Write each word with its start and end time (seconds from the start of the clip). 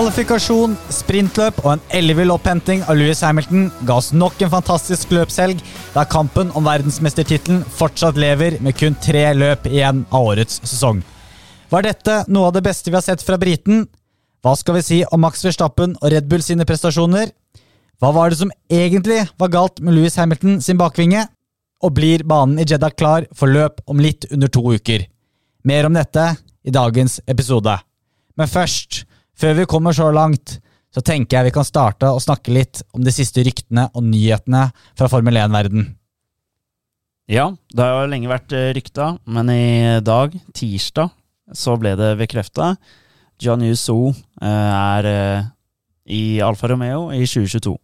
Kvalifikasjon, 0.00 0.78
sprintløp 0.96 1.58
og 1.60 1.74
en 1.74 1.82
ellevill 1.92 2.30
opphenting 2.32 2.80
av 2.88 2.96
Louis 2.96 3.18
Hamilton 3.20 3.66
ga 3.84 3.98
oss 4.00 4.14
nok 4.16 4.38
en 4.40 4.52
fantastisk 4.54 5.10
løpshelg, 5.12 5.58
der 5.92 6.08
kampen 6.08 6.48
om 6.56 6.64
verdensmestertittelen 6.64 7.58
fortsatt 7.76 8.16
lever 8.16 8.56
med 8.64 8.78
kun 8.80 8.96
tre 9.04 9.26
løp 9.36 9.66
igjen 9.68 10.06
av 10.08 10.30
årets 10.30 10.62
sesong. 10.64 11.02
Var 11.68 11.84
dette 11.84 12.14
noe 12.32 12.48
av 12.48 12.54
det 12.56 12.62
beste 12.64 12.88
vi 12.88 12.96
har 12.96 13.04
sett 13.04 13.20
fra 13.26 13.36
briten? 13.42 13.82
Hva 14.40 14.54
skal 14.56 14.78
vi 14.78 14.84
si 14.86 15.02
om 15.04 15.20
Max 15.20 15.44
Verstappen 15.44 15.92
og 16.00 16.08
Red 16.14 16.32
Bull 16.32 16.46
sine 16.48 16.64
prestasjoner? 16.64 17.34
Hva 18.00 18.14
var 18.16 18.32
det 18.32 18.40
som 18.40 18.54
egentlig 18.72 19.26
var 19.36 19.52
galt 19.52 19.84
med 19.84 19.98
Louis 19.98 20.16
Hamilton 20.16 20.62
sin 20.64 20.80
bakvinge? 20.80 21.26
Og 21.84 21.92
blir 22.00 22.24
banen 22.24 22.56
i 22.56 22.64
Jeddah 22.64 22.96
klar 22.96 23.28
for 23.36 23.52
løp 23.52 23.84
om 23.84 24.00
litt 24.00 24.24
under 24.32 24.48
to 24.48 24.64
uker? 24.64 25.04
Mer 25.68 25.92
om 25.92 26.00
dette 26.00 26.30
i 26.64 26.72
dagens 26.72 27.20
episode. 27.28 27.76
Men 28.40 28.48
først 28.48 29.04
før 29.40 29.56
vi 29.60 29.68
kommer 29.70 29.96
så 29.96 30.10
langt, 30.14 30.58
så 30.90 31.02
tenker 31.06 31.38
jeg 31.38 31.50
vi 31.50 31.54
kan 31.54 31.66
starte 31.66 32.10
å 32.10 32.20
snakke 32.22 32.52
litt 32.54 32.82
om 32.96 33.04
de 33.06 33.12
siste 33.14 33.44
ryktene 33.46 33.86
og 33.94 34.04
nyhetene 34.06 34.66
fra 34.98 35.08
Formel 35.10 35.38
1-verden. 35.38 35.86
Ja, 37.30 37.46
det 37.70 37.86
har 37.86 38.02
jo 38.02 38.10
lenge 38.10 38.30
vært 38.30 38.52
eh, 38.58 38.72
rykta, 38.74 39.12
men 39.30 39.52
i 39.54 40.00
dag, 40.02 40.34
tirsdag, 40.56 41.12
så 41.54 41.76
ble 41.78 41.94
det 41.98 42.16
bekrefta. 42.18 42.72
John 43.40 43.62
Yuso 43.62 44.10
er 44.42 45.06
eh, 45.08 45.48
i 46.10 46.22
Alfa 46.42 46.72
Romeo 46.72 47.08
i 47.14 47.22
2022, 47.22 47.76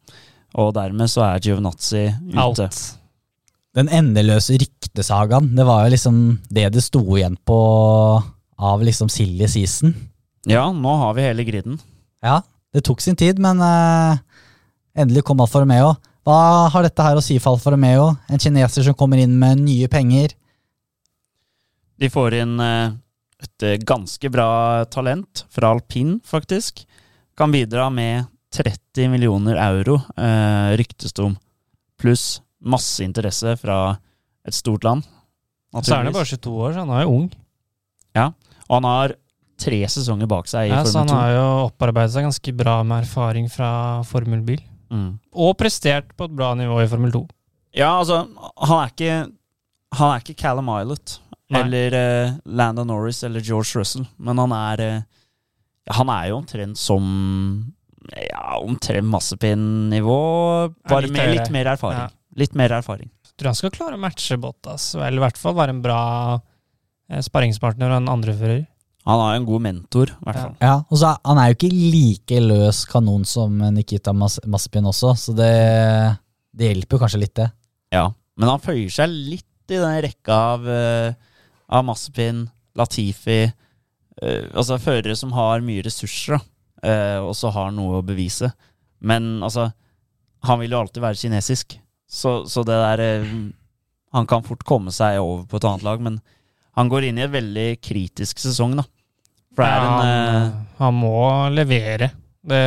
og 0.59 0.73
dermed 0.75 1.11
så 1.13 1.29
er 1.29 1.45
Giovinazzi 1.47 2.09
ute. 2.33 2.43
Out. 2.43 2.83
Den 3.77 3.91
endeløse 3.93 4.59
ryktesagaen, 4.59 5.53
det 5.55 5.67
var 5.69 5.85
jo 5.87 5.95
liksom 5.95 6.21
det 6.51 6.71
det 6.75 6.83
sto 6.83 7.05
igjen 7.15 7.39
på 7.47 7.61
av 8.57 8.83
liksom 8.83 9.11
silly 9.13 9.47
season. 9.53 9.95
Ja, 10.47 10.69
nå 10.73 10.93
har 11.01 11.15
vi 11.17 11.25
hele 11.27 11.45
griden. 11.45 11.81
Ja, 12.23 12.41
det 12.75 12.85
tok 12.87 13.01
sin 13.03 13.17
tid, 13.19 13.41
men 13.43 13.59
uh, 13.59 14.15
endelig 14.95 15.25
kom 15.27 15.41
Alfa 15.43 15.65
Romeo. 15.65 15.97
Hva 16.27 16.69
har 16.71 16.87
dette 16.87 17.03
her 17.03 17.19
å 17.19 17.25
si 17.25 17.41
for 17.43 17.57
Alfa 17.57 17.73
Romeo? 17.75 18.13
En 18.31 18.43
kineser 18.43 18.87
som 18.87 18.95
kommer 18.99 19.19
inn 19.19 19.35
med 19.41 19.65
nye 19.65 19.91
penger. 19.91 20.37
De 21.99 22.11
får 22.13 22.39
inn 22.39 22.55
uh, 22.63 22.95
et 23.43 23.67
eh, 23.67 23.81
ganske 23.83 24.31
bra 24.33 24.85
talent 24.93 25.43
fra 25.53 25.75
alpin, 25.75 26.17
faktisk. 26.25 26.85
Kan 27.37 27.51
bidra 27.51 27.91
med 27.91 28.31
30 28.55 29.11
millioner 29.13 29.59
euro, 29.67 29.99
uh, 30.15 30.71
ryktes 30.79 31.17
det 31.17 31.27
om. 31.27 31.37
Pluss 31.99 32.39
masse 32.63 33.03
interesse 33.03 33.59
fra 33.59 33.97
et 34.47 34.55
stort 34.55 34.87
land. 34.87 35.03
Så 35.83 35.91
er 35.91 36.07
han 36.07 36.15
bare 36.15 36.31
22 36.31 36.55
år, 36.55 36.73
så 36.73 36.87
han 36.87 36.95
er 36.95 37.05
jo 37.05 37.19
ung. 37.19 37.31
Ja, 38.17 38.31
og 38.69 38.79
han 38.79 38.87
har 38.89 39.19
tre 39.61 39.81
sesonger 39.89 40.29
bak 40.31 40.49
seg 40.51 40.69
i 40.69 40.73
ja, 40.73 40.83
Formel 40.83 40.91
2. 40.91 40.93
Så 40.93 41.03
han 41.03 41.13
har 41.15 41.35
jo 41.35 41.47
opparbeidet 41.67 42.15
seg 42.15 42.27
ganske 42.29 42.57
bra 42.57 42.81
med 42.87 43.05
erfaring 43.05 43.49
fra 43.53 43.71
formelbil. 44.09 44.61
Mm. 44.93 45.17
Og 45.35 45.57
prestert 45.59 46.13
på 46.17 46.29
et 46.29 46.37
bra 46.37 46.53
nivå 46.59 46.79
i 46.83 46.89
Formel 46.91 47.15
2. 47.15 47.25
Ja, 47.77 47.97
altså, 47.99 48.23
han 48.57 48.79
er 48.81 48.93
ikke 48.93 49.17
Han 49.97 50.11
er 50.13 50.23
ikke 50.23 50.37
Callum 50.41 50.71
Islet 50.73 51.19
eller 51.55 51.95
uh, 51.95 52.33
Landon 52.45 52.89
Norris 52.91 53.23
eller 53.25 53.41
George 53.41 53.79
Russell, 53.79 54.07
men 54.17 54.39
han 54.39 54.53
er 54.53 54.83
uh, 54.83 55.03
Han 55.95 56.11
er 56.11 56.31
jo 56.31 56.41
omtrent 56.41 56.79
som 56.81 57.05
Ja, 58.11 58.59
omtrent 58.59 59.07
massepinn-nivå, 59.11 60.19
bare 60.89 61.11
med 61.11 61.33
litt 61.37 61.53
mer 61.55 61.73
erfaring. 61.75 62.05
Ja. 62.07 62.11
Litt 62.37 62.55
mer 62.59 62.75
erfaring. 62.77 63.11
Jeg 63.27 63.39
tror 63.39 63.51
han 63.51 63.59
skal 63.59 63.73
klare 63.75 63.99
å 63.99 64.01
matche 64.01 64.39
Bottas, 64.41 64.95
eller 64.95 65.19
i 65.19 65.25
hvert 65.25 65.41
fall 65.41 65.57
være 65.59 65.75
en 65.75 65.83
bra 65.85 66.01
eh, 67.11 67.23
sparringspartner 67.25 67.91
og 67.91 67.99
en 67.99 68.13
andrefører. 68.15 68.63
Han 69.07 69.21
har 69.23 69.35
jo 69.35 69.41
en 69.41 69.47
god 69.47 69.63
mentor, 69.63 70.11
i 70.11 70.27
hvert 70.27 70.39
fall. 70.41 70.55
Ja, 70.59 70.77
og 70.83 70.99
så 70.99 71.13
Han 71.23 71.39
er 71.39 71.51
jo 71.51 71.57
ikke 71.57 71.71
like 71.71 72.41
løs 72.43 72.83
kanon 72.91 73.27
som 73.29 73.61
Nikita 73.75 74.13
Mas 74.13 74.41
Maspin 74.47 74.89
også, 74.91 75.13
så 75.15 75.35
det, 75.37 75.53
det 76.51 76.73
hjelper 76.73 76.97
jo 76.97 77.03
kanskje 77.05 77.23
litt, 77.23 77.37
det. 77.39 77.47
Ja, 77.95 78.09
men 78.37 78.51
han 78.51 78.63
føyer 78.63 78.91
seg 78.93 79.13
litt 79.15 79.71
i 79.71 79.79
den 79.79 80.03
rekka 80.05 80.41
av, 80.55 80.67
uh, 80.67 81.39
av 81.71 81.87
Maspin, 81.87 82.45
Latifi 82.77 83.47
uh, 83.47 84.45
Altså 84.55 84.79
førere 84.83 85.17
som 85.19 85.33
har 85.35 85.65
mye 85.65 85.85
ressurser, 85.87 86.43
uh, 86.83 87.21
og 87.23 87.33
så 87.39 87.51
har 87.55 87.71
noe 87.75 88.01
å 88.01 88.07
bevise. 88.07 88.51
Men 88.99 89.39
altså, 89.47 89.71
han 90.47 90.61
vil 90.63 90.75
jo 90.75 90.83
alltid 90.83 91.05
være 91.05 91.21
kinesisk, 91.23 91.79
så, 92.07 92.41
så 92.47 92.63
det 92.67 92.75
der 92.75 93.01
Han 94.15 94.27
kan 94.31 94.45
fort 94.47 94.63
komme 94.65 94.93
seg 94.95 95.19
over 95.21 95.45
på 95.47 95.59
et 95.59 95.67
annet 95.69 95.87
lag, 95.87 96.03
men 96.03 96.21
han 96.77 96.91
går 96.93 97.09
inn 97.09 97.19
i 97.19 97.25
en 97.25 97.33
veldig 97.33 97.71
kritisk 97.85 98.39
sesong, 98.41 98.77
da. 98.79 98.85
For 99.57 99.65
det 99.65 99.73
er 99.73 99.83
en 99.83 99.91
han, 99.97 100.53
uh, 100.53 100.79
han 100.83 100.97
må 101.01 101.17
levere. 101.55 102.11
Det, 102.47 102.61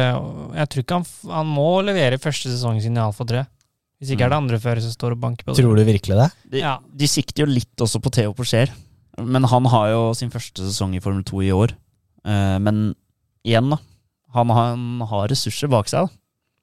jeg 0.58 0.70
tror 0.72 0.84
ikke 0.84 1.00
han, 1.00 1.08
han 1.32 1.50
må 1.56 1.70
levere 1.86 2.20
første 2.22 2.52
sesongen 2.52 2.84
sin 2.84 2.98
i 2.98 3.04
Alfa 3.04 3.28
3. 3.30 3.46
Hvis 4.00 4.14
ikke 4.14 4.24
mm. 4.24 4.26
er 4.26 4.32
det 4.32 4.40
andre 4.40 4.60
førere 4.64 4.84
som 4.84 4.96
står 4.96 5.16
og 5.16 5.22
banker 5.22 5.46
på 5.46 5.54
det. 5.54 5.60
Tror 5.60 5.76
du 5.76 5.84
virkelig 5.88 6.18
det? 6.20 6.30
De, 6.54 6.62
ja. 6.64 6.78
de 6.80 7.10
sikter 7.12 7.44
jo 7.44 7.52
litt 7.52 7.84
også 7.84 8.02
på 8.04 8.12
Theo 8.16 8.32
Porcher, 8.36 8.72
men 9.20 9.44
han 9.52 9.68
har 9.74 9.90
jo 9.92 10.02
sin 10.16 10.32
første 10.32 10.64
sesong 10.64 10.96
i 10.96 11.02
Formel 11.04 11.26
2 11.28 11.44
i 11.46 11.52
år. 11.56 11.76
Uh, 12.24 12.58
men 12.64 12.90
igjen, 13.48 13.72
da. 13.72 13.80
Han, 14.36 14.52
han, 14.54 14.88
har 15.10 15.30
ressurser 15.32 15.72
bak 15.72 15.90
seg. 15.92 16.08
da. 16.08 16.20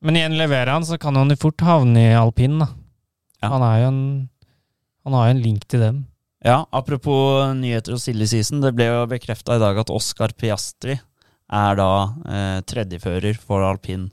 Men 0.07 0.19
igjen 0.19 0.37
leverer 0.39 0.71
han, 0.75 0.87
så 0.87 0.99
kan 1.01 1.17
han 1.19 1.33
jo 1.33 1.39
fort 1.41 1.65
havne 1.67 2.09
i 2.09 2.17
alpin. 2.17 2.61
da. 2.63 2.71
Ja. 3.43 3.51
Han, 3.53 3.65
er 3.65 3.81
jo 3.83 3.89
en, 3.93 4.03
han 5.07 5.17
har 5.17 5.29
jo 5.29 5.37
en 5.37 5.45
link 5.45 5.67
til 5.71 5.83
den. 5.83 6.05
Ja, 6.47 6.61
apropos 6.71 7.43
nyheter 7.59 7.97
og 7.97 8.03
silly 8.03 8.27
season. 8.31 8.61
Det 8.63 8.71
ble 8.77 8.87
jo 8.87 9.07
bekrefta 9.11 9.57
i 9.57 9.63
dag 9.63 9.79
at 9.83 9.91
Oscar 9.91 10.31
Piastri 10.39 10.95
er 10.95 11.79
da 11.79 11.89
eh, 12.27 12.59
tredjefører 12.67 13.39
for 13.41 13.67
alpin 13.67 14.09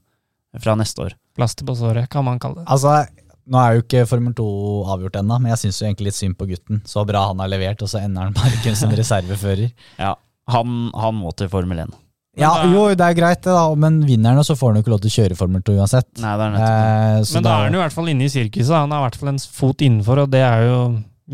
fra 0.62 0.74
neste 0.78 1.06
år. 1.06 1.14
Plaster 1.38 1.66
på 1.66 1.76
såret, 1.78 2.10
kan 2.10 2.26
man 2.26 2.42
kalle 2.42 2.64
det. 2.64 2.70
Altså, 2.74 3.04
nå 3.50 3.60
er 3.62 3.78
jo 3.78 3.84
ikke 3.84 4.06
Formel 4.10 4.34
2 4.38 4.48
avgjort 4.96 5.20
ennå, 5.22 5.38
men 5.44 5.54
jeg 5.54 5.64
syns 5.64 5.82
jo 5.82 5.88
egentlig 5.88 6.10
litt 6.10 6.20
synd 6.20 6.38
på 6.40 6.50
gutten. 6.50 6.82
Så 6.90 7.06
bra 7.10 7.28
han 7.30 7.42
har 7.42 7.54
levert, 7.54 7.86
og 7.86 7.92
så 7.92 8.02
ender 8.02 8.30
han 8.30 8.38
bare 8.38 8.62
kun 8.66 8.78
som 8.82 8.94
reservefører. 9.02 9.70
Ja, 10.02 10.16
han, 10.54 10.90
han, 10.98 11.22
må 11.22 11.34
til 11.38 11.54
Formel 11.54 11.86
1. 11.86 11.96
Ja, 12.42 12.50
jo, 12.66 12.88
det 12.98 13.06
er 13.06 13.18
greit, 13.18 13.44
det 13.46 13.54
da, 13.54 13.68
men 13.78 14.02
vinner 14.10 14.34
han, 14.34 14.46
så 14.46 14.58
får 14.58 14.72
han 14.72 14.82
jo 14.82 14.88
ikke 14.88 14.96
lov 14.96 15.06
til 15.06 15.14
å 15.14 15.18
kjøre 15.20 15.38
Formel 15.38 15.62
2 15.70 15.78
uansett. 15.78 16.10
Nei, 16.18 16.34
det 16.34 16.50
er 16.50 16.54
nettopp. 16.58 16.78
Eh, 16.82 17.34
men 17.38 17.46
da 17.46 17.56
er 17.56 17.68
han 17.68 17.76
jo 17.78 17.82
i 17.82 17.86
hvert 17.86 17.98
fall 18.02 18.14
inne 18.14 18.26
i 18.26 18.34
sirkuset. 18.34 18.74
Han 18.74 18.94
har 18.94 19.04
i 19.04 19.12
hvert 19.12 19.22
fall 19.22 19.36
en 19.36 19.44
fot 19.62 19.86
innenfor, 19.86 20.26
og 20.26 20.34
det 20.34 20.42
er 20.42 20.70
jo 20.72 20.78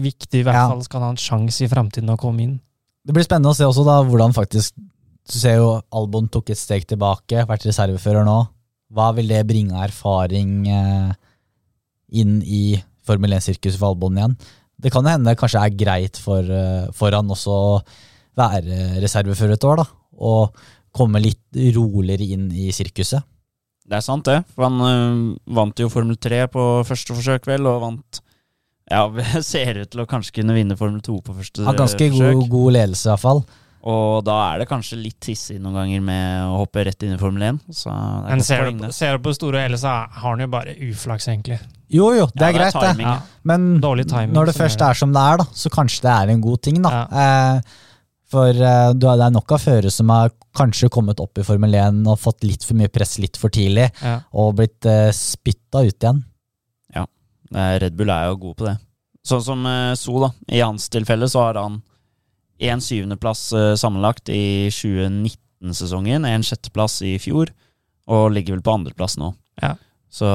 viktig, 0.03 0.41
i 0.41 0.45
hvert 0.47 0.57
ja. 0.57 0.67
fall 0.71 0.83
skal 0.85 1.01
han 1.01 1.11
ha 1.11 1.15
en 1.15 1.21
sjanse 1.21 1.65
i 1.65 1.71
framtiden 1.71 2.11
å 2.13 2.19
komme 2.19 2.45
inn. 2.45 2.55
Det 3.05 3.15
blir 3.15 3.25
spennende 3.25 3.53
å 3.53 3.57
se 3.57 3.67
også 3.67 3.85
da 3.87 4.01
hvordan 4.05 4.35
faktisk 4.35 4.75
Du 5.29 5.35
ser 5.37 5.59
jo 5.61 5.69
Albon 5.95 6.27
tok 6.31 6.49
et 6.49 6.59
steg 6.59 6.87
tilbake, 6.89 7.43
vært 7.45 7.67
reservefører 7.67 8.25
nå. 8.25 8.37
Hva 8.89 9.11
vil 9.13 9.29
det 9.29 9.43
bringe 9.45 9.75
av 9.77 9.83
erfaring 9.85 10.63
eh, 10.73 11.11
inn 12.17 12.39
i 12.41 12.79
Formel 13.05 13.35
1-sirkuset 13.37 13.77
for 13.77 13.93
Albon 13.93 14.17
igjen? 14.17 14.33
Det 14.79 14.89
kan 14.93 15.05
jo 15.05 15.13
hende 15.13 15.29
det 15.29 15.37
kanskje 15.37 15.61
er 15.61 15.75
greit 15.77 16.17
for, 16.17 16.41
uh, 16.41 16.87
for 16.95 17.13
han 17.13 17.29
også 17.29 17.51
å 17.53 17.73
være 18.39 19.01
reservefører 19.03 19.57
et 19.57 19.67
år, 19.67 19.83
da. 19.83 19.85
Og 20.23 20.63
komme 20.95 21.21
litt 21.21 21.59
roligere 21.75 22.25
inn 22.33 22.47
i 22.49 22.71
sirkuset. 22.73 23.21
Det 23.89 23.97
er 23.97 24.05
sant, 24.05 24.27
det. 24.29 24.43
For 24.53 24.67
han 24.67 24.81
ø, 24.85 24.93
vant 25.57 25.81
jo 25.81 25.89
Formel 25.91 26.17
3 26.21 26.43
på 26.53 26.65
første 26.87 27.15
forsøk, 27.17 27.47
vel, 27.49 27.67
og 27.69 27.81
vant 27.83 28.21
ja, 28.89 29.05
ser 29.45 29.83
ut 29.83 29.91
til 29.93 30.03
å 30.03 30.09
kanskje 30.09 30.39
kunne 30.41 30.57
vinne 30.57 30.77
Formel 30.79 31.01
2 31.05 31.17
på 31.23 31.33
første 31.37 31.61
forsøk. 31.61 31.69
Har 31.69 31.79
ganske. 31.79 32.11
God, 32.17 32.45
god 32.51 32.77
ledelse, 32.77 33.07
i 33.07 33.11
hvert 33.13 33.25
fall. 33.25 33.43
Og 33.89 34.23
da 34.27 34.35
er 34.49 34.59
det 34.59 34.67
kanskje 34.67 34.97
litt 34.99 35.23
hissig 35.29 35.55
noen 35.61 35.77
ganger 35.77 36.01
med 36.03 36.47
å 36.49 36.57
hoppe 36.65 36.83
rett 36.83 37.03
inn 37.05 37.13
i 37.15 37.19
Formel 37.19 37.45
1. 37.53 37.59
Men 38.27 38.41
ser 38.43 38.67
du, 38.67 38.87
ser 38.95 39.15
du, 39.15 39.23
på 39.23 39.33
store 39.37 39.61
hele, 39.63 39.79
så 39.79 39.93
har 40.03 40.25
han 40.25 40.43
jo 40.43 40.49
bare 40.51 40.73
uflaks, 40.89 41.29
egentlig. 41.31 41.61
Jo, 41.89 42.09
jo, 42.17 42.25
det 42.35 42.49
er 42.49 42.57
greit, 42.57 42.75
det. 42.75 43.05
Ja. 43.05 43.15
Men 43.47 43.69
timing, 43.79 44.33
når 44.35 44.51
det 44.51 44.57
først 44.57 44.83
er 44.83 44.99
som 44.99 45.15
det 45.15 45.21
er, 45.23 45.39
da, 45.41 45.47
så 45.55 45.71
kanskje 45.73 46.03
det 46.05 46.15
er 46.15 46.33
en 46.33 46.43
god 46.43 46.65
ting, 46.67 46.81
da. 46.83 46.91
Ja. 46.97 47.23
Eh, 47.23 47.87
for 48.29 48.53
eh, 48.53 48.91
det 48.93 49.09
er 49.09 49.31
nok 49.33 49.55
av 49.55 49.63
førere 49.63 49.89
som 49.93 50.11
har 50.13 50.35
kanskje 50.59 50.91
kommet 50.93 51.21
opp 51.23 51.39
i 51.39 51.45
Formel 51.47 51.73
1 51.79 52.03
og 52.11 52.19
fått 52.21 52.45
litt 52.45 52.65
for 52.67 52.77
mye 52.77 52.91
press 52.93 53.15
litt 53.21 53.39
for 53.39 53.53
tidlig, 53.53 53.87
ja. 54.03 54.19
og 54.37 54.59
blitt 54.59 54.85
eh, 54.89 55.07
spytta 55.15 55.85
ut 55.87 55.95
igjen. 55.95 56.21
Red 57.53 57.95
Bull 57.97 58.11
er 58.13 58.29
jo 58.29 58.39
god 58.43 58.57
på 58.59 58.67
det. 58.67 58.75
Sånn 59.25 59.43
som 59.45 59.65
uh, 59.67 59.93
So, 59.99 60.17
da. 60.23 60.31
I 60.51 60.61
hans 60.63 60.89
tilfelle 60.91 61.29
så 61.29 61.47
har 61.47 61.59
han 61.59 61.79
en 62.69 62.83
syvendeplass 62.83 63.47
uh, 63.55 63.73
sammenlagt 63.79 64.31
i 64.33 64.69
2019-sesongen, 64.73 66.27
en 66.27 66.45
sjetteplass 66.45 66.99
i 67.07 67.15
fjor, 67.21 67.53
og 68.09 68.29
ligger 68.35 68.57
vel 68.57 68.65
på 68.65 68.75
andreplass 68.79 69.17
nå. 69.21 69.31
Ja. 69.61 69.75
Så 70.09 70.27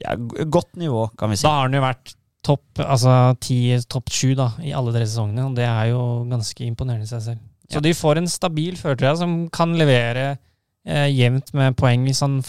ja, 0.00 0.14
godt 0.48 0.76
nivå, 0.80 1.08
kan 1.18 1.32
vi 1.32 1.38
si. 1.38 1.46
Da 1.46 1.58
har 1.58 1.68
han 1.68 1.76
jo 1.76 1.84
vært 1.84 2.14
topp 2.44 2.80
altså 2.84 3.34
ti, 3.40 3.58
topp 3.88 4.12
sju 4.12 4.34
da, 4.38 4.50
i 4.64 4.72
alle 4.76 4.92
tre 4.94 5.04
sesongene, 5.06 5.48
og 5.48 5.58
det 5.58 5.66
er 5.68 5.90
jo 5.92 6.00
ganske 6.30 6.64
imponerende 6.66 7.08
i 7.08 7.12
seg 7.12 7.22
selv. 7.28 7.44
Så 7.70 7.80
ja. 7.80 7.84
de 7.86 7.94
får 7.96 8.20
en 8.20 8.28
stabil 8.28 8.76
førertrøye 8.76 9.14
som 9.20 9.36
kan 9.52 9.72
levere 9.78 10.34
eh, 10.84 11.08
jevnt 11.12 11.54
med 11.56 11.76
poeng 11.80 12.04
hvis, 12.04 12.20
en, 12.26 12.40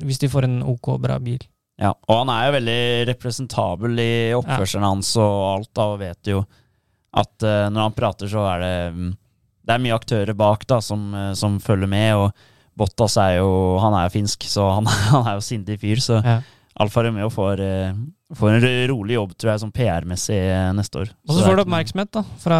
hvis 0.00 0.22
de 0.22 0.30
får 0.32 0.48
en 0.48 0.62
ok, 0.64 0.94
bra 1.02 1.18
bil. 1.22 1.44
Ja, 1.76 1.92
og 1.92 2.22
han 2.22 2.32
er 2.32 2.46
jo 2.46 2.54
veldig 2.56 2.80
representabel 3.10 4.00
i 4.00 4.12
oppførselen 4.36 4.86
ja. 4.86 4.92
hans 4.94 5.12
og 5.20 5.36
alt, 5.50 5.70
da, 5.76 5.88
og 5.92 6.00
vet 6.00 6.30
jo 6.32 6.40
at 7.16 7.44
uh, 7.44 7.68
når 7.72 7.80
han 7.82 7.96
prater, 7.96 8.28
så 8.28 8.42
er 8.50 8.62
det 8.62 8.74
um, 8.92 9.10
Det 9.66 9.74
er 9.74 9.82
mye 9.84 9.96
aktører 9.96 10.36
bak 10.36 10.66
da, 10.68 10.80
som, 10.84 11.08
uh, 11.14 11.32
som, 11.36 11.60
følger 11.60 11.88
med, 11.88 12.16
og 12.16 12.76
Bottas 12.76 13.16
er 13.20 13.38
jo 13.38 13.76
Han 13.80 13.96
er 13.96 14.08
jo 14.08 14.14
finsk, 14.18 14.48
så 14.48 14.66
han, 14.78 14.88
han 14.88 15.30
er 15.30 15.38
jo 15.38 15.44
sindig 15.44 15.80
fyr. 15.80 16.02
Så 16.02 16.20
Ja. 16.20 16.40
Alfa 16.76 17.02
Romeo 17.06 17.30
får, 17.32 17.60
eh, 17.60 17.94
får 18.36 18.50
en 18.50 18.88
rolig 18.88 19.14
jobb, 19.16 19.32
tror 19.38 19.52
jeg, 19.52 19.60
sånn 19.62 19.72
PR-messig 19.72 20.36
eh, 20.36 20.72
neste 20.76 21.00
år. 21.00 21.12
Og 21.24 21.38
så 21.38 21.46
får 21.46 21.56
du 21.56 21.62
oppmerksomhet 21.62 22.10
da, 22.12 22.22
fra 22.42 22.58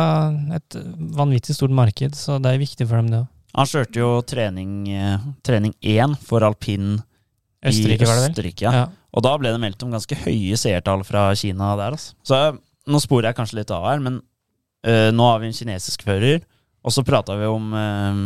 et 0.56 0.76
vanvittig 1.18 1.56
stort 1.56 1.74
marked, 1.76 2.16
så 2.16 2.38
det 2.40 2.54
er 2.54 2.62
viktig 2.62 2.86
for 2.88 3.02
dem, 3.02 3.10
det 3.12 3.20
òg. 3.24 3.26
Han 3.56 3.68
kjørte 3.68 4.00
jo 4.00 4.08
trening 4.28 4.72
eh, 4.92 5.28
trening 5.44 5.72
én 5.80 6.16
for 6.24 6.44
alpin 6.44 6.96
Østerrike, 7.70 8.08
var 8.08 8.18
det 8.18 8.24
vel? 8.24 8.32
Østerrike, 8.34 8.64
ja. 8.66 8.72
Ja. 8.82 8.86
Og 9.16 9.24
da 9.24 9.32
ble 9.40 9.52
det 9.54 9.62
meldt 9.62 9.84
om 9.86 9.94
ganske 9.94 10.18
høye 10.26 10.58
seertall 10.60 11.04
fra 11.08 11.28
Kina 11.38 11.72
der. 11.80 11.96
Altså. 11.96 12.16
Så 12.26 12.40
nå 12.86 13.00
sporer 13.02 13.30
jeg 13.30 13.38
kanskje 13.38 13.60
litt 13.60 13.72
av 13.74 13.86
her, 13.88 14.02
men 14.04 14.20
uh, 14.20 15.10
nå 15.14 15.30
har 15.30 15.40
vi 15.42 15.50
en 15.50 15.56
kinesisk 15.56 16.04
fører. 16.06 16.42
Og 16.86 16.94
så 16.94 17.04
prata 17.06 17.34
vi 17.38 17.48
om 17.50 17.72
uh, 17.74 18.20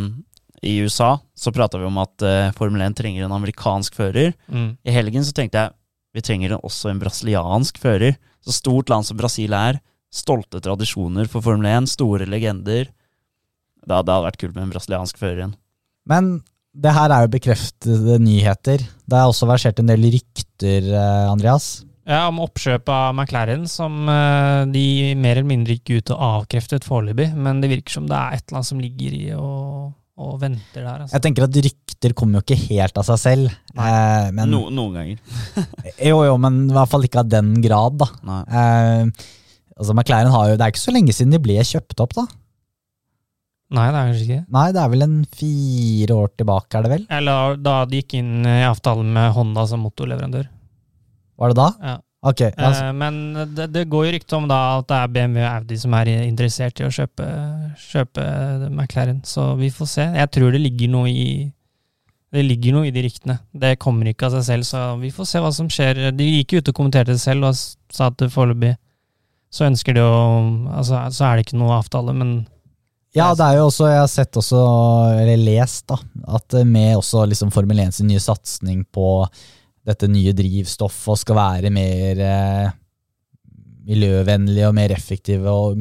I 0.67 0.77
USA 0.85 1.15
så 1.37 1.53
prata 1.55 1.79
vi 1.81 1.87
om 1.87 2.01
at 2.03 2.25
uh, 2.25 2.51
Formel 2.57 2.83
1 2.85 2.97
trenger 2.99 3.25
en 3.25 3.37
amerikansk 3.39 3.97
fører. 3.97 4.35
Mm. 4.51 4.73
I 4.85 4.97
helgen 4.97 5.25
så 5.25 5.33
tenkte 5.37 5.63
jeg 5.63 5.75
vi 6.11 6.23
trenger 6.25 6.57
også 6.59 6.91
en 6.91 6.99
brasiliansk 6.99 7.77
fører. 7.79 8.17
Så 8.43 8.57
stort 8.57 8.91
land 8.91 9.07
som 9.07 9.19
Brasil 9.19 9.53
er. 9.55 9.79
Stolte 10.11 10.59
tradisjoner 10.59 11.29
for 11.31 11.43
Formel 11.45 11.69
1, 11.71 11.87
store 11.93 12.27
legender. 12.27 12.89
Det 13.81 13.95
hadde 13.95 14.17
vært 14.25 14.39
kult 14.41 14.57
med 14.57 14.65
en 14.65 14.73
brasiliansk 14.73 15.21
fører 15.21 15.39
igjen. 15.39 15.53
Men 16.09 16.31
det 16.73 16.91
her 16.95 17.11
er 17.11 17.25
jo 17.25 17.31
bekreftede 17.33 18.17
nyheter. 18.23 18.81
Det 18.81 19.17
har 19.17 19.29
også 19.29 19.47
versert 19.49 19.79
en 19.81 19.89
del 19.91 20.05
rykter, 20.13 20.85
eh, 20.87 21.25
Andreas. 21.31 21.81
Ja, 22.07 22.23
om 22.31 22.39
oppkjøp 22.41 22.89
av 22.89 23.13
McLaren, 23.13 23.67
som 23.69 24.07
eh, 24.09 24.63
de 24.73 24.85
mer 25.19 25.37
eller 25.37 25.49
mindre 25.51 25.75
gikk 25.77 25.91
ut 25.99 26.13
og 26.15 26.23
avkreftet 26.27 26.87
foreløpig. 26.87 27.29
Men 27.35 27.59
det 27.61 27.69
virker 27.71 27.99
som 27.99 28.07
det 28.09 28.17
er 28.17 28.37
et 28.37 28.45
eller 28.47 28.61
annet 28.61 28.69
som 28.71 28.81
ligger 28.81 29.17
i 29.19 29.25
og, 29.37 29.91
og 30.21 30.39
venter 30.41 30.81
der. 30.81 31.03
Altså. 31.03 31.13
Jeg 31.17 31.25
tenker 31.27 31.45
at 31.45 31.59
rykter 31.67 32.15
kommer 32.17 32.39
jo 32.39 32.45
ikke 32.47 32.59
helt 32.71 32.97
av 32.97 33.05
seg 33.11 33.21
selv. 33.21 33.59
Eh, 33.75 34.31
men, 34.33 34.49
No, 34.51 34.65
noen 34.73 34.97
ganger. 34.97 35.21
Jo, 36.09 36.23
jo, 36.25 36.35
men 36.41 36.63
i 36.69 36.75
hvert 36.75 36.91
fall 36.91 37.05
ikke 37.05 37.21
av 37.21 37.29
den 37.31 37.53
grad, 37.63 37.99
da. 38.01 38.09
Nei. 38.27 38.41
Eh, 38.47 39.29
altså 39.77 39.93
McLaren 39.93 40.33
har 40.33 40.49
jo, 40.51 40.57
Det 40.57 40.65
er 40.65 40.73
ikke 40.73 40.87
så 40.87 40.95
lenge 40.95 41.13
siden 41.15 41.35
de 41.35 41.43
ble 41.43 41.59
kjøpt 41.67 42.01
opp, 42.07 42.17
da. 42.17 42.25
Nei, 43.71 43.87
det 43.87 43.97
er 43.97 44.07
kanskje 44.09 44.25
ikke. 44.27 44.43
Nei, 44.51 44.67
det 44.75 44.81
er 44.81 44.89
vel 44.91 45.05
en 45.05 45.17
fire 45.41 46.15
år 46.25 46.31
tilbake, 46.41 46.77
er 46.77 46.85
det 46.85 46.91
vel? 46.91 47.03
Eller 47.19 47.59
da 47.63 47.75
de 47.87 48.01
gikk 48.01 48.17
inn 48.19 48.31
i 48.43 48.61
avtalen 48.67 49.11
med 49.15 49.31
Honda 49.37 49.63
som 49.69 49.83
motorleverandør. 49.85 50.49
Var 51.41 51.53
det 51.53 51.57
da? 51.61 51.67
Ja. 51.91 51.97
Ok, 52.21 52.41
Altså. 52.53 52.83
Eh, 52.85 52.91
men 52.93 53.15
det, 53.55 53.71
det 53.73 53.87
går 53.89 54.05
jo 54.05 54.11
rykte 54.13 54.37
om 54.37 54.45
da 54.49 54.59
at 54.77 54.89
det 54.91 54.97
er 54.99 55.13
BMW 55.15 55.41
og 55.41 55.55
Audi 55.55 55.77
som 55.81 55.95
er 55.97 56.11
interessert 56.27 56.77
i 56.77 56.85
å 56.85 56.91
kjøpe, 56.93 57.25
kjøpe 57.81 58.25
McLaren, 58.69 59.23
så 59.25 59.55
vi 59.57 59.71
får 59.73 59.89
se. 59.89 60.05
Jeg 60.19 60.31
tror 60.35 60.53
det 60.53 60.61
ligger 60.61 60.91
noe 60.93 61.09
i 61.09 61.31
det 62.31 62.45
ligger 62.45 62.77
noe 62.77 62.87
i 62.87 62.93
de 62.95 63.01
ryktene. 63.03 63.39
Det 63.51 63.73
kommer 63.81 64.07
ikke 64.07 64.29
av 64.29 64.37
seg 64.37 64.45
selv, 64.47 64.67
så 64.69 64.83
vi 65.01 65.09
får 65.11 65.27
se 65.27 65.41
hva 65.43 65.49
som 65.51 65.67
skjer. 65.67 65.97
De 66.15 66.27
gikk 66.29 66.59
ut 66.59 66.69
og 66.71 66.77
kommenterte 66.77 67.11
det 67.11 67.19
selv 67.19 67.49
og 67.49 67.57
sa 67.57 68.07
at 68.07 68.23
foreløpig 68.31 68.77
så 69.51 69.65
ønsker 69.67 69.97
de 69.97 70.05
å 70.05 70.19
Altså, 70.71 71.01
så 71.11 71.25
er 71.27 71.35
det 71.35 71.47
ikke 71.49 71.59
noe 71.59 71.75
avtale, 71.81 72.13
men 72.15 72.31
Ja, 73.15 73.31
det 73.35 73.43
er 73.43 73.57
jo 73.59 73.65
også, 73.67 73.89
jeg 73.91 73.99
har 73.99 74.11
sett 74.11 74.37
også, 74.39 74.59
eller 75.19 75.41
lest, 75.41 75.83
da, 75.91 75.97
at 76.37 76.55
med 76.67 76.95
også 76.95 77.25
liksom 77.27 77.51
Formel 77.51 77.81
1 77.83 77.97
sin 77.97 78.07
nye 78.07 78.21
satsing 78.23 78.85
på 78.87 79.07
dette 79.87 80.07
nye 80.07 80.31
drivstoffet 80.37 81.11
og 81.11 81.19
skal 81.19 81.35
være 81.35 81.71
mer 81.73 82.21
eh, 82.23 82.69
miljøvennlige 83.89 84.69
og 84.69 84.75
mer 84.77 84.93
effektive 84.95 85.51
og 85.51 85.79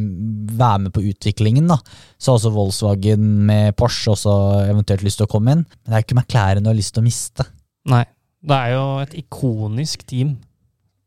være 0.59 0.87
med 0.87 0.95
på 0.97 1.05
utviklingen, 1.13 1.69
da. 1.71 1.77
Så 2.19 2.33
har 2.33 2.41
også 2.41 2.55
Volkswagen 2.55 3.29
med 3.47 3.77
Porsche 3.79 4.15
også 4.15 4.35
eventuelt 4.65 5.05
lyst 5.07 5.21
til 5.21 5.29
å 5.29 5.31
komme 5.31 5.55
inn. 5.55 5.67
Men 5.69 5.93
det 5.93 5.99
er 5.99 6.07
ikke 6.07 6.19
McLaren 6.19 6.65
du 6.65 6.73
har 6.73 6.79
lyst 6.79 6.97
til 6.97 7.05
å 7.05 7.09
miste. 7.11 7.47
nei. 7.91 8.07
Det 8.41 8.57
er 8.57 8.71
jo 8.73 8.85
et 9.03 9.15
ikonisk 9.21 10.07
team. 10.09 10.31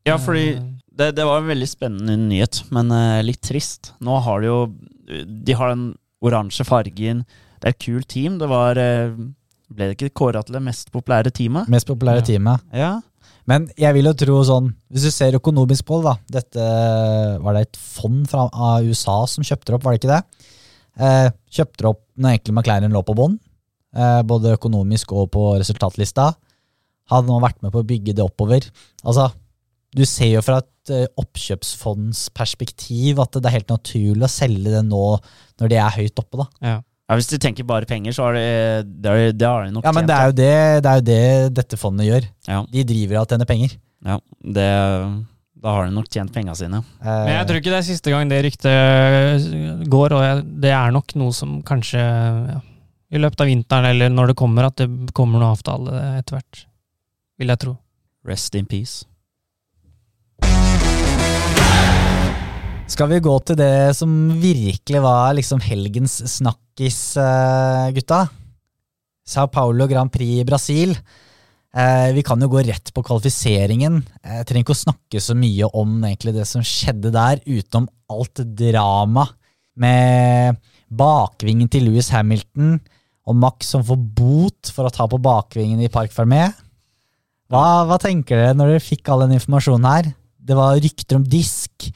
Ja, 0.06 0.20
fordi 0.22 0.52
Eh, 0.54 0.66
det, 0.94 1.08
det 1.18 1.26
var 1.26 1.40
en 1.42 1.50
veldig 1.50 1.66
spennende 1.66 2.16
nyhet, 2.28 2.60
men 2.70 2.92
eh, 2.94 3.24
litt 3.26 3.42
trist. 3.42 3.96
Nå 4.06 4.20
har 4.22 4.44
de 4.44 4.52
jo 4.52 4.58
De 5.26 5.56
har 5.58 5.74
den 5.74 5.88
oransje 6.24 6.64
fargen. 6.68 7.24
Det 7.60 7.66
er 7.70 7.74
et 7.76 7.84
kult 7.84 8.08
team. 8.12 8.38
Det 8.42 8.48
var 8.52 8.74
eh, 8.82 9.12
Ble 9.74 9.88
det 9.90 9.96
ikke 9.98 10.14
kåra 10.14 10.44
til 10.46 10.54
det 10.54 10.62
mest 10.62 10.92
populære 10.94 11.32
teamet? 11.34 11.66
Mest 11.72 11.88
populære 11.90 12.20
Ja. 12.22 12.26
teamet. 12.28 12.62
Ja. 12.78 12.92
Men 13.50 13.66
jeg 13.80 13.94
vil 13.96 14.06
jo 14.06 14.12
tro 14.14 14.36
sånn, 14.46 14.68
hvis 14.94 15.04
du 15.08 15.12
ser 15.12 15.34
økonomisk 15.40 15.86
på 15.88 15.98
det, 16.04 16.06
da 16.06 16.16
Dette 16.40 16.64
var 17.42 17.54
det 17.58 17.62
et 17.66 17.78
fond 17.82 18.28
fra 18.30 18.44
USA 18.86 19.24
som 19.28 19.44
kjøpte 19.44 19.66
det 19.72 19.76
opp, 19.80 19.84
var 19.88 19.92
det 19.96 20.02
ikke 20.04 20.14
det? 20.14 20.24
Eh, 21.02 21.30
kjøpte 21.50 21.82
det 21.82 21.90
opp 21.90 22.04
når 22.22 22.30
egentlig 22.38 22.54
McLaren 22.54 22.94
lå 22.94 23.02
på 23.08 23.16
bånn, 23.18 23.40
eh, 23.98 24.22
både 24.30 24.54
økonomisk 24.60 25.12
og 25.18 25.32
på 25.34 25.48
resultatlista. 25.58 26.36
Hadde 27.10 27.28
nå 27.28 27.40
vært 27.42 27.62
med 27.66 27.72
på 27.74 27.82
å 27.82 27.88
bygge 27.88 28.14
det 28.16 28.24
oppover. 28.24 28.62
Altså, 29.04 29.32
du 29.96 30.06
ser 30.06 30.36
jo 30.38 30.42
fra 30.46 30.58
et 30.62 30.90
eh, 30.94 31.08
oppkjøpsfondsperspektiv 31.18 33.20
at 33.24 33.32
det 33.40 33.46
er 33.50 33.58
helt 33.58 33.74
naturlig 33.74 34.28
å 34.28 34.32
selge 34.32 34.70
det 34.74 34.84
nå 34.88 35.04
når 35.64 35.72
de 35.74 35.80
er 35.82 35.96
høyt 35.98 36.20
oppe, 36.22 36.44
da. 36.44 36.48
ja. 36.68 36.76
ja, 36.84 37.16
Hvis 37.20 37.32
du 37.32 37.38
tenker 37.42 37.66
bare 37.68 37.88
penger, 37.90 38.14
så 38.16 38.28
har 38.28 38.38
de 38.38 38.44
det, 39.04 39.14
det 39.40 39.48
har 39.48 39.66
de 39.68 39.74
nok 39.76 39.86
Ja, 39.88 39.94
men 39.96 40.08
det 40.10 40.16
er 40.20 40.32
jo 40.32 40.36
det, 40.44 40.54
det 40.84 40.92
er 40.92 41.00
jo 41.02 41.06
det 41.10 41.54
dette 41.62 41.80
fondet 41.80 42.08
gjør. 42.12 42.28
Ja, 42.52 42.64
De 42.74 42.84
driver 42.92 43.22
av 43.22 43.26
å 43.28 43.32
tjene 43.34 43.48
penger. 43.50 43.78
ja 44.04 44.18
det, 44.60 44.68
da 45.64 45.72
har 45.78 45.86
de 45.88 45.94
nok 45.96 46.10
tjent 46.12 46.34
penga 46.36 46.52
sine. 46.60 46.82
Eh, 47.00 47.08
Men 47.24 47.38
jeg 47.38 47.48
tror 47.48 47.60
ikke 47.62 47.72
det 47.72 47.78
er 47.80 47.86
siste 47.88 48.12
gang 48.12 48.28
det 48.28 48.42
ryktet 48.44 49.88
går, 49.94 50.16
og 50.18 50.24
jeg, 50.26 50.44
det 50.66 50.74
er 50.76 50.92
nok 50.92 51.14
noe 51.22 51.32
som 51.36 51.62
kanskje 51.64 52.02
ja, 52.04 52.58
i 53.14 53.22
løpet 53.22 53.44
av 53.46 53.48
vinteren 53.48 53.88
eller 53.94 54.12
når 54.12 54.34
det 54.34 54.36
kommer, 54.44 54.68
at 54.68 54.82
det 54.82 55.14
kommer 55.16 55.40
noe 55.40 55.54
avtale 55.56 55.94
etter 56.20 56.36
hvert. 56.40 56.66
Vil 57.40 57.54
jeg 57.54 57.62
tro. 57.64 57.78
Rest 58.28 58.56
in 58.60 58.66
peace. 58.70 59.06
Skal 62.94 63.10
vi 63.10 63.24
gå 63.26 63.34
til 63.42 63.58
det 63.58 63.96
som 63.98 64.12
virkelig 64.38 65.00
var 65.02 65.32
liksom 65.34 65.64
helgens 65.66 66.20
snakkis, 66.30 67.18
eh, 67.18 67.88
gutta? 67.96 68.28
Sao 69.26 69.48
Paulo 69.50 69.88
Grand 69.90 70.12
Prix 70.14 70.44
i 70.44 70.46
Brasil. 70.46 70.94
Eh, 71.74 72.12
vi 72.14 72.22
kan 72.22 72.40
jo 72.40 72.52
gå 72.52 72.62
rett 72.62 72.94
på 72.94 73.02
kvalifiseringen. 73.02 74.04
Jeg 74.22 74.46
trenger 74.46 74.62
ikke 74.62 74.78
å 74.78 74.84
snakke 74.84 75.24
så 75.24 75.34
mye 75.34 75.72
om 75.74 76.04
egentlig 76.04 76.36
det 76.36 76.46
som 76.46 76.62
skjedde 76.62 77.10
der, 77.10 77.42
utenom 77.48 77.90
alt 78.14 78.46
drama 78.54 79.26
med 79.76 80.62
bakvingen 80.94 81.72
til 81.74 81.90
Louis 81.90 82.14
Hamilton 82.14 82.80
og 83.26 83.36
Max 83.36 83.74
som 83.74 83.82
får 83.82 83.98
bot 83.98 84.70
for 84.70 84.86
å 84.86 84.94
ta 84.94 85.08
på 85.10 85.18
bakvingen 85.18 85.82
i 85.82 85.90
Park 85.90 86.14
Fermé. 86.14 86.54
Hva, 87.50 87.88
hva 87.90 87.98
tenker 87.98 88.38
dere 88.38 88.54
når 88.54 88.76
dere 88.76 88.86
fikk 88.86 89.10
all 89.10 89.26
den 89.26 89.40
informasjonen 89.40 89.90
her? 89.90 90.14
Det 90.38 90.54
var 90.54 90.78
rykter 90.78 91.18
om 91.18 91.26
disk, 91.26 91.90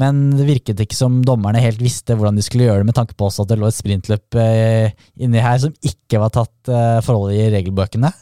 men 0.00 0.20
det 0.38 0.48
virket 0.48 0.80
ikke 0.80 0.96
som 0.96 1.20
dommerne 1.26 1.60
helt 1.60 1.82
visste 1.82 2.16
hvordan 2.16 2.38
de 2.38 2.44
skulle 2.44 2.68
gjøre 2.68 2.82
det, 2.82 2.88
med 2.88 2.96
tanke 2.96 3.16
på 3.18 3.28
også 3.28 3.44
at 3.44 3.52
det 3.52 3.58
lå 3.60 3.68
et 3.68 3.76
sprintløp 3.76 4.38
eh, 4.40 4.92
inni 5.20 5.42
her 5.44 5.58
som 5.62 5.74
ikke 5.84 6.20
var 6.22 6.32
tatt 6.34 6.72
eh, 6.72 7.00
forhold 7.04 7.34
i 7.36 7.50
regelbøkene. 7.52 8.12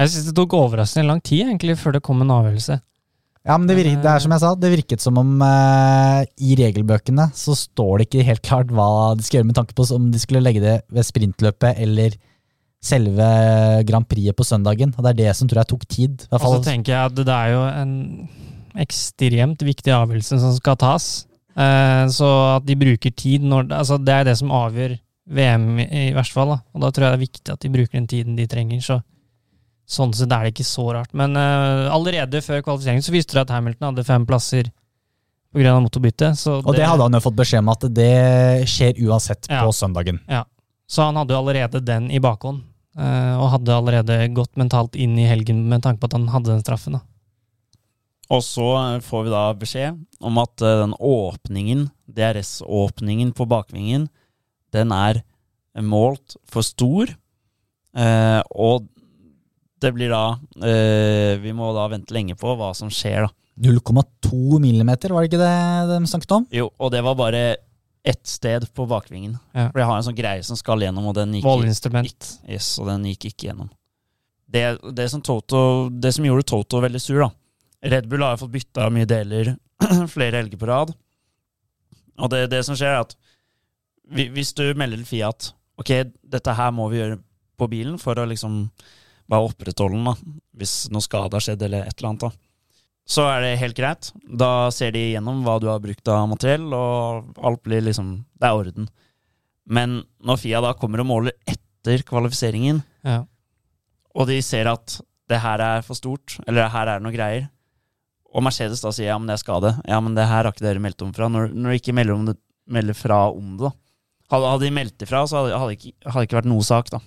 Jeg 0.00 0.12
synes 0.12 0.30
det 0.30 0.36
tok 0.38 0.56
overraskende 0.58 1.10
lang 1.10 1.20
tid 1.22 1.44
egentlig 1.46 1.76
før 1.80 1.96
det 1.96 2.04
kom 2.06 2.22
en 2.24 2.32
avgjørelse. 2.34 2.80
Ja, 3.46 3.56
men 3.56 3.70
det, 3.70 3.78
virket, 3.78 4.02
det 4.04 4.10
er 4.10 4.20
som 4.20 4.34
jeg 4.34 4.42
sa, 4.42 4.50
det 4.58 4.70
virket 4.74 5.02
som 5.02 5.16
om 5.20 5.30
eh, 5.46 6.24
i 6.44 6.56
regelbøkene 6.58 7.30
så 7.36 7.54
står 7.56 7.92
det 8.00 8.08
ikke 8.08 8.26
helt 8.26 8.44
klart 8.44 8.74
hva 8.74 9.14
de 9.16 9.24
skal 9.24 9.40
gjøre 9.40 9.48
med 9.48 9.56
tanke 9.56 9.76
på 9.76 9.86
om 9.96 10.10
de 10.12 10.20
skulle 10.20 10.42
legge 10.44 10.60
det 10.64 10.76
ved 10.92 11.08
sprintløpet 11.08 11.80
eller 11.80 12.18
selve 12.84 13.30
Grand 13.88 14.08
Prixet 14.08 14.36
på 14.36 14.44
søndagen. 14.44 14.92
Og 14.96 15.04
det 15.04 15.12
er 15.12 15.18
det 15.22 15.32
som 15.38 15.48
tror 15.48 15.62
jeg 15.62 15.70
tok 15.72 15.88
tid. 15.88 16.26
Og 16.30 16.44
så 16.44 16.60
tenker 16.68 16.94
jeg 16.94 17.12
at 17.12 17.16
det 17.16 17.36
er 17.36 17.54
jo 17.54 17.64
en 17.70 17.94
ekstremt 18.78 19.62
viktig 19.66 19.92
avgjørelse 19.94 20.38
som 20.42 20.54
skal 20.56 20.78
tas. 20.80 21.26
Eh, 21.56 22.06
så 22.14 22.28
at 22.56 22.66
de 22.66 22.76
bruker 22.78 23.10
tid 23.10 23.42
når 23.42 23.72
altså 23.74 23.98
Det 23.98 24.14
er 24.14 24.28
det 24.28 24.36
som 24.38 24.52
avgjør 24.54 24.94
VM 25.30 25.78
i, 25.82 26.10
hvert 26.14 26.32
fall. 26.32 26.54
Da. 26.54 26.58
Og 26.74 26.84
da 26.84 26.90
tror 26.90 27.06
jeg 27.06 27.12
det 27.12 27.18
er 27.18 27.26
viktig 27.26 27.52
at 27.54 27.64
de 27.64 27.72
bruker 27.74 27.98
den 27.98 28.08
tiden 28.10 28.36
de 28.38 28.46
trenger. 28.50 28.82
Så 28.82 29.00
sånn 29.90 30.14
sett 30.14 30.30
er 30.32 30.46
det 30.46 30.54
ikke 30.54 30.66
så 30.66 30.86
rart. 30.94 31.12
Men 31.14 31.34
uh, 31.38 31.90
allerede 31.90 32.42
før 32.42 32.62
kvalifiseringen 32.66 33.04
så 33.04 33.14
viste 33.14 33.34
det 33.36 33.44
at 33.46 33.54
Hamilton 33.54 33.90
hadde 33.90 34.06
fem 34.06 34.26
plasser 34.26 34.70
pga. 35.54 35.74
motorbytte. 35.82 36.32
Og 36.62 36.74
det 36.74 36.86
hadde 36.86 37.06
han 37.06 37.18
jo 37.18 37.22
fått 37.26 37.38
beskjed 37.38 37.64
om 37.64 37.72
at 37.74 37.86
det 37.94 38.10
skjer 38.70 38.98
uansett 39.06 39.50
Ja. 39.50 39.64
på 39.66 39.74
søndagen. 39.74 40.20
Så 40.90 41.06
han 41.06 41.18
hadde 41.18 41.34
jo 41.34 41.42
allerede 41.42 41.82
den 41.84 42.10
i 42.10 42.18
bakhånd. 42.22 42.62
Uh, 42.98 43.38
og 43.38 43.52
hadde 43.52 43.74
allerede 43.76 44.16
gått 44.34 44.56
mentalt 44.58 44.96
inn 44.98 45.14
i 45.18 45.28
helgen 45.30 45.68
med 45.70 45.82
tanke 45.84 46.02
på 46.02 46.08
at 46.10 46.16
han 46.18 46.26
hadde 46.32 46.50
den 46.50 46.62
straffen. 46.64 46.98
da. 46.98 47.00
Og 48.30 48.44
så 48.46 48.68
eh, 48.78 49.00
får 49.04 49.26
vi 49.26 49.32
da 49.32 49.42
beskjed 49.58 49.98
om 50.22 50.38
at 50.42 50.62
eh, 50.62 50.78
den 50.84 50.94
åpningen, 50.94 51.88
DRS-åpningen 52.10 53.34
på 53.36 53.46
bakvingen, 53.50 54.08
den 54.74 54.94
er 54.94 55.22
målt 55.82 56.36
for 56.50 56.66
stor. 56.66 57.10
Eh, 57.96 58.40
og 58.54 58.86
det 59.80 59.90
blir 59.96 60.12
da 60.12 60.36
eh, 60.62 61.40
Vi 61.42 61.50
må 61.56 61.72
da 61.74 61.88
vente 61.90 62.14
lenge 62.14 62.36
på 62.38 62.54
hva 62.58 62.70
som 62.76 62.92
skjer, 62.92 63.26
da. 63.26 63.34
0,2 63.60 64.60
millimeter, 64.62 65.12
var 65.12 65.24
det 65.24 65.32
ikke 65.32 65.42
det 65.42 65.90
de 65.90 66.08
snakket 66.08 66.30
om? 66.32 66.46
Jo, 66.54 66.70
og 66.80 66.94
det 66.94 67.02
var 67.04 67.18
bare 67.18 67.42
ett 68.00 68.22
sted 68.24 68.64
på 68.72 68.86
bakvingen. 68.88 69.34
Ja. 69.52 69.66
For 69.68 69.82
jeg 69.82 69.88
har 69.90 69.98
en 69.98 70.06
sånn 70.06 70.16
greie 70.16 70.44
som 70.46 70.56
skal 70.56 70.80
gjennom, 70.80 71.10
og 71.10 71.18
den 71.18 71.34
gikk, 71.36 71.44
Måleinstrument. 71.44 72.30
yes, 72.48 72.70
og 72.80 72.88
den 72.88 73.04
gikk 73.10 73.26
ikke 73.32 73.50
gjennom. 73.50 73.68
Det, 74.50 74.64
det, 74.96 75.10
som 75.12 75.20
Toto, 75.20 75.90
det 75.92 76.14
som 76.16 76.24
gjorde 76.24 76.46
Toto 76.48 76.80
veldig 76.80 77.02
sur, 77.02 77.20
da 77.20 77.28
Red 77.82 78.08
Bull 78.10 78.22
har 78.22 78.34
jo 78.36 78.42
fått 78.44 78.52
bytta 78.58 78.88
mye 78.92 79.08
deler 79.08 79.54
flere 80.14 80.36
helger 80.42 80.60
på 80.60 80.68
rad. 80.68 80.92
Og 82.20 82.28
det, 82.32 82.42
det 82.52 82.60
som 82.66 82.76
skjer, 82.76 82.92
er 82.98 83.04
at 83.06 83.14
hvi- 84.12 84.28
hvis 84.34 84.52
du 84.58 84.66
melder 84.76 85.04
Fiat 85.08 85.52
Ok, 85.80 85.88
dette 86.28 86.52
her 86.58 86.72
må 86.76 86.90
vi 86.92 86.98
gjøre 87.00 87.16
på 87.56 87.66
bilen 87.72 87.94
for 87.96 88.18
å 88.20 88.26
liksom 88.28 88.66
bare 89.30 89.46
opprettholde 89.48 89.96
den, 89.96 90.04
da. 90.10 90.40
Hvis 90.60 90.74
noe 90.92 91.00
skade 91.00 91.32
har 91.38 91.40
skjedd, 91.40 91.62
eller 91.64 91.86
et 91.88 91.94
eller 91.96 92.10
annet, 92.10 92.26
da. 92.26 92.30
Så 93.08 93.24
er 93.24 93.40
det 93.46 93.54
helt 93.62 93.78
greit. 93.78 94.10
Da 94.28 94.68
ser 94.76 94.92
de 94.92 95.06
gjennom 95.14 95.40
hva 95.46 95.54
du 95.62 95.70
har 95.70 95.80
brukt 95.80 96.10
av 96.12 96.26
materiell, 96.28 96.66
og 96.76 97.30
alt 97.40 97.62
blir 97.64 97.80
liksom 97.86 98.10
Det 98.36 98.50
er 98.50 98.58
orden. 98.60 98.90
Men 99.70 100.02
når 100.20 100.40
Fia 100.42 100.60
da 100.60 100.74
kommer 100.76 101.00
og 101.00 101.08
måler 101.14 101.32
etter 101.48 102.04
kvalifiseringen, 102.04 102.82
Ja. 103.08 103.22
og 104.14 104.26
de 104.28 104.42
ser 104.44 104.68
at 104.68 104.98
det 105.32 105.40
her 105.40 105.62
er 105.64 105.80
for 105.86 105.94
stort, 105.96 106.36
eller 106.46 106.68
her 106.68 106.88
er 106.92 106.98
det 107.00 107.06
noe 107.08 107.16
greier, 107.16 107.48
og 108.30 108.44
Mercedes 108.46 108.82
da 108.84 108.92
sier 108.94 109.10
ja, 109.10 109.18
men 109.18 109.30
det 109.30 109.36
er 109.36 109.42
skade, 109.42 109.74
ja, 109.88 110.00
men 110.02 110.14
det 110.16 110.26
her 110.28 110.44
har 110.44 110.52
ikke 110.52 110.66
dere 110.66 110.82
meldt 110.82 111.02
om 111.02 111.12
fra, 111.14 111.28
når, 111.32 111.50
når 111.54 111.72
de 111.72 111.78
ikke 111.80 111.94
melder, 111.96 112.14
om 112.14 112.28
det, 112.30 112.36
melder 112.70 112.96
fra 112.98 113.24
om 113.32 113.56
det, 113.56 113.70
da. 113.70 113.72
Hadde, 114.30 114.50
hadde 114.52 114.66
de 114.68 114.74
meldt 114.76 115.02
ifra, 115.02 115.24
så 115.26 115.42
hadde 115.48 115.72
det 115.72 115.78
ikke, 115.80 115.94
ikke 116.22 116.38
vært 116.38 116.50
noe 116.50 116.66
sak, 116.66 116.92
da. 116.94 117.00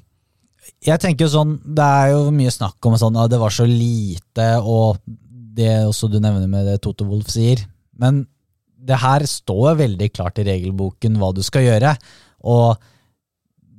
Jeg 0.83 0.99
tenker 1.03 1.25
jo 1.25 1.31
sånn, 1.33 1.57
Det 1.63 1.83
er 1.83 2.13
jo 2.13 2.31
mye 2.35 2.51
snakk 2.51 2.87
om 2.87 2.95
sånn, 2.99 3.19
at 3.19 3.31
det 3.31 3.39
var 3.39 3.53
så 3.55 3.65
lite, 3.67 4.47
og 4.59 4.99
det 5.55 5.71
også 5.87 6.09
du 6.11 6.19
nevner 6.19 6.49
med 6.51 6.67
det 6.67 6.79
Toto 6.83 7.07
Wolff 7.07 7.31
sier. 7.31 7.61
Men 7.99 8.23
det 8.83 8.99
her 8.99 9.23
står 9.29 9.77
veldig 9.79 10.09
klart 10.11 10.41
i 10.41 10.47
regelboken 10.47 11.15
hva 11.21 11.31
du 11.35 11.43
skal 11.45 11.67
gjøre. 11.67 11.93
Og 12.51 12.75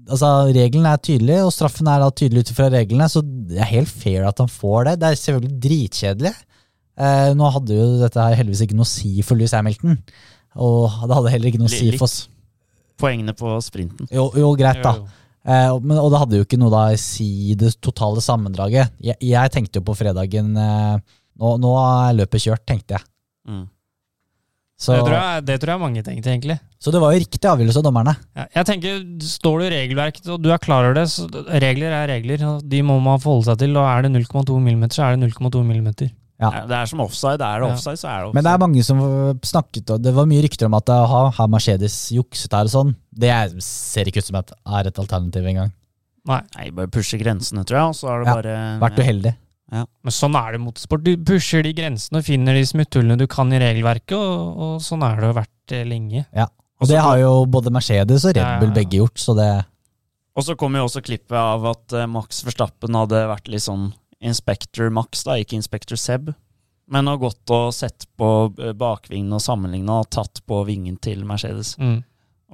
altså, 0.09 0.31
reglene 0.55 0.95
er 0.95 1.03
tydelige, 1.05 1.45
og 1.45 1.53
straffen 1.53 1.91
er 1.91 2.01
da 2.01 2.11
tydelig 2.13 2.47
ut 2.47 2.55
fra 2.57 2.71
reglene, 2.73 3.09
så 3.13 3.21
det 3.25 3.61
er 3.61 3.73
helt 3.75 3.93
fair 3.93 4.29
at 4.29 4.41
han 4.41 4.53
får 4.53 4.89
det. 4.89 4.99
Det 5.03 5.11
er 5.11 5.21
selvfølgelig 5.21 5.61
dritkjedelig. 5.67 6.35
Eh, 6.97 7.33
nå 7.35 7.49
hadde 7.57 7.75
jo 7.75 7.87
dette 7.99 8.21
her 8.23 8.37
heldigvis 8.39 8.63
ikke 8.69 8.77
noe 8.79 8.87
å 8.87 8.93
si 8.93 9.17
for 9.27 9.35
Louis 9.39 9.51
Hamilton, 9.57 9.97
og 10.55 11.01
det 11.09 11.17
hadde 11.19 11.33
heller 11.35 11.51
ikke 11.51 11.59
noe 11.63 11.71
å 11.73 11.75
si 11.75 11.91
for 11.97 12.07
oss. 12.07 12.29
Poengene 13.01 13.35
på 13.35 13.51
sprinten. 13.67 14.07
Jo, 14.15 14.29
jo 14.39 14.53
greit, 14.55 14.79
da. 14.85 14.93
Jo, 14.95 15.03
jo. 15.03 15.21
Eh, 15.45 15.69
og- 15.75 15.83
men, 15.85 15.99
og 15.99 16.11
det 16.13 16.21
hadde 16.23 16.39
jo 16.39 16.45
ikke 16.47 16.59
noe 16.63 16.71
da 16.73 16.85
å 16.95 16.99
si 16.99 17.51
i 17.51 17.55
det 17.59 17.75
totale 17.83 18.23
sammendraget. 18.23 18.95
Jeg, 19.03 19.17
jeg 19.21 19.51
tenkte 19.53 19.81
jo 19.83 19.85
på 19.91 19.97
fredagen 19.99 20.57
eh, 20.57 20.99
nå, 21.37 21.57
nå 21.61 21.73
er 21.83 22.15
løpet 22.23 22.47
kjørt, 22.47 22.65
tenkte 22.65 22.97
jeg. 22.97 23.05
Mm. 23.49 23.65
Så, 24.79 24.95
Det, 24.97 25.05
tror 25.07 25.15
jeg, 25.19 25.45
det 25.47 25.57
tror 25.63 25.71
jeg 25.75 25.81
mange 25.81 26.03
tenkte, 26.03 26.31
egentlig. 26.33 26.57
så 26.83 26.91
det 26.93 27.01
var 27.01 27.13
jo 27.15 27.21
riktig 27.23 27.47
avgjørelse 27.51 27.79
av 27.79 27.85
dommerne. 27.87 28.15
Ja, 28.35 28.47
jeg 28.57 28.67
tenker, 28.67 28.97
Står 29.23 29.59
du 29.61 29.65
i 29.67 29.71
regelverket 29.75 30.27
og 30.35 30.43
du 30.43 30.51
er 30.51 30.59
klar 30.59 30.85
over 30.89 30.95
det, 30.99 31.05
så 31.13 31.29
regler 31.31 31.95
er 31.95 32.09
regler. 32.11 32.43
De 32.63 32.83
må 32.83 32.97
man 33.03 33.21
forholde 33.23 33.45
seg 33.51 33.59
til. 33.59 33.77
og 33.79 33.87
Er 33.87 34.03
det 34.03 34.11
0,2 34.13 34.59
mm, 34.59 34.89
så 34.91 35.05
er 35.07 35.17
det 35.17 35.31
0,2 35.31 35.63
mm. 35.63 36.11
Ja. 36.41 36.51
Ja, 36.51 36.67
Det 36.67 36.77
er 36.77 36.87
som 36.91 37.01
offside. 37.05 37.41
Er 37.41 37.61
det 37.63 37.69
offside, 37.71 37.99
så 38.01 38.09
er 38.11 38.17
det 38.19 38.27
offside. 38.27 38.35
Men 38.35 38.45
det 38.45 38.53
er 38.53 38.59
mange 38.65 38.83
som 38.85 38.99
snakket 39.47 39.91
og 39.95 40.03
Det 40.03 40.15
var 40.17 40.27
mye 40.27 40.43
rykter 40.43 40.67
om 40.67 40.75
at 40.75 40.91
aha, 40.91 41.23
har 41.37 41.49
Mercedes 41.49 41.97
jukset 42.13 42.53
her 42.53 42.67
og 42.67 42.73
sånn. 42.75 42.95
Det 43.15 43.31
er- 43.31 43.55
ser 43.61 44.05
ikke 44.11 44.19
ut 44.19 44.25
som 44.25 44.37
et, 44.37 44.53
er 44.67 44.87
et 44.89 44.99
alternativ 44.99 45.47
engang. 45.47 45.73
Nei, 46.27 46.41
Nei, 46.57 46.71
bare 46.71 46.89
pushe 46.89 47.19
grensene, 47.21 47.65
tror 47.65 47.77
jeg, 47.79 47.89
og 47.93 47.95
så 47.95 48.09
er 48.09 48.19
det 48.19 48.27
Ja, 48.27 48.35
bare 48.35 48.81
Vært 48.81 48.99
uheldig. 48.99 49.37
men 49.71 50.13
sånn 50.13 50.35
er 50.35 50.53
det 50.53 50.61
i 50.61 50.65
motorsport. 50.65 51.05
Du 51.05 51.17
pusher 51.17 51.63
de 51.63 51.73
grensene 51.73 52.19
og 52.19 52.25
finner 52.25 52.55
de 52.55 52.63
smutthullene 52.65 53.19
du 53.19 53.27
kan 53.27 53.53
i 53.53 53.59
regelverket, 53.59 54.17
og, 54.17 54.59
og 54.59 54.81
sånn 54.81 55.03
er 55.03 55.21
det 55.21 55.29
jo 55.29 55.41
vært 55.41 55.87
lenge. 55.87 56.27
Ja. 56.35 56.47
Og 56.81 56.89
det 56.89 56.99
har 57.01 57.19
jo 57.19 57.47
både 57.47 57.71
Mercedes 57.73 58.25
og 58.25 58.35
Red 58.35 58.61
Bull 58.61 58.69
ja, 58.71 58.75
ja. 58.75 58.79
begge 58.83 58.99
gjort, 58.99 59.21
så 59.21 59.35
det 59.37 59.65
Og 60.37 60.43
så 60.43 60.57
kom 60.59 60.75
jo 60.75 60.85
også 60.85 61.01
klippet 61.05 61.37
av 61.39 61.65
at 61.71 61.93
eh, 61.93 62.07
Max 62.11 62.43
Verstappen 62.43 62.93
hadde 62.99 63.21
vært 63.31 63.47
litt 63.49 63.63
sånn 63.63 63.93
Inspector 64.25 64.91
Max, 64.95 65.25
da, 65.27 65.37
ikke 65.41 65.59
Inspector 65.59 66.01
Seb. 66.01 66.33
Men 66.91 67.09
har 67.09 67.21
gått 67.21 67.53
og 67.53 67.71
sett 67.77 68.07
på 68.19 68.31
eh, 68.61 68.75
bakvingen 68.77 69.33
og 69.37 69.43
sammenligna 69.45 70.03
og 70.03 70.11
tatt 70.13 70.43
på 70.49 70.61
vingen 70.69 70.99
til 71.01 71.25
Mercedes. 71.29 71.75
Mm. 71.81 72.03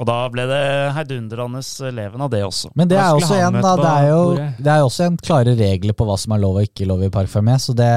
Og 0.00 0.06
da 0.08 0.16
ble 0.32 0.46
det 0.48 0.62
heidundrende 0.96 1.60
leven 1.92 2.22
av 2.24 2.30
det 2.32 2.40
også. 2.46 2.70
Men 2.78 2.88
det 2.88 2.96
er 2.96 3.10
også 3.12 3.36
en, 3.36 3.58
da. 3.60 3.74
Det 3.76 3.90
er 3.90 4.06
jo 4.08 4.22
det 4.38 4.72
er 4.72 4.84
også 4.86 5.08
en 5.10 5.18
klare 5.20 5.54
regler 5.58 5.96
på 5.96 6.06
hva 6.08 6.16
som 6.20 6.32
er 6.32 6.40
lov 6.40 6.60
og 6.60 6.68
ikke 6.68 6.86
lov 6.88 7.02
i 7.04 7.10
Park 7.12 7.28
Fermé, 7.32 7.58
så 7.60 7.74
det, 7.76 7.90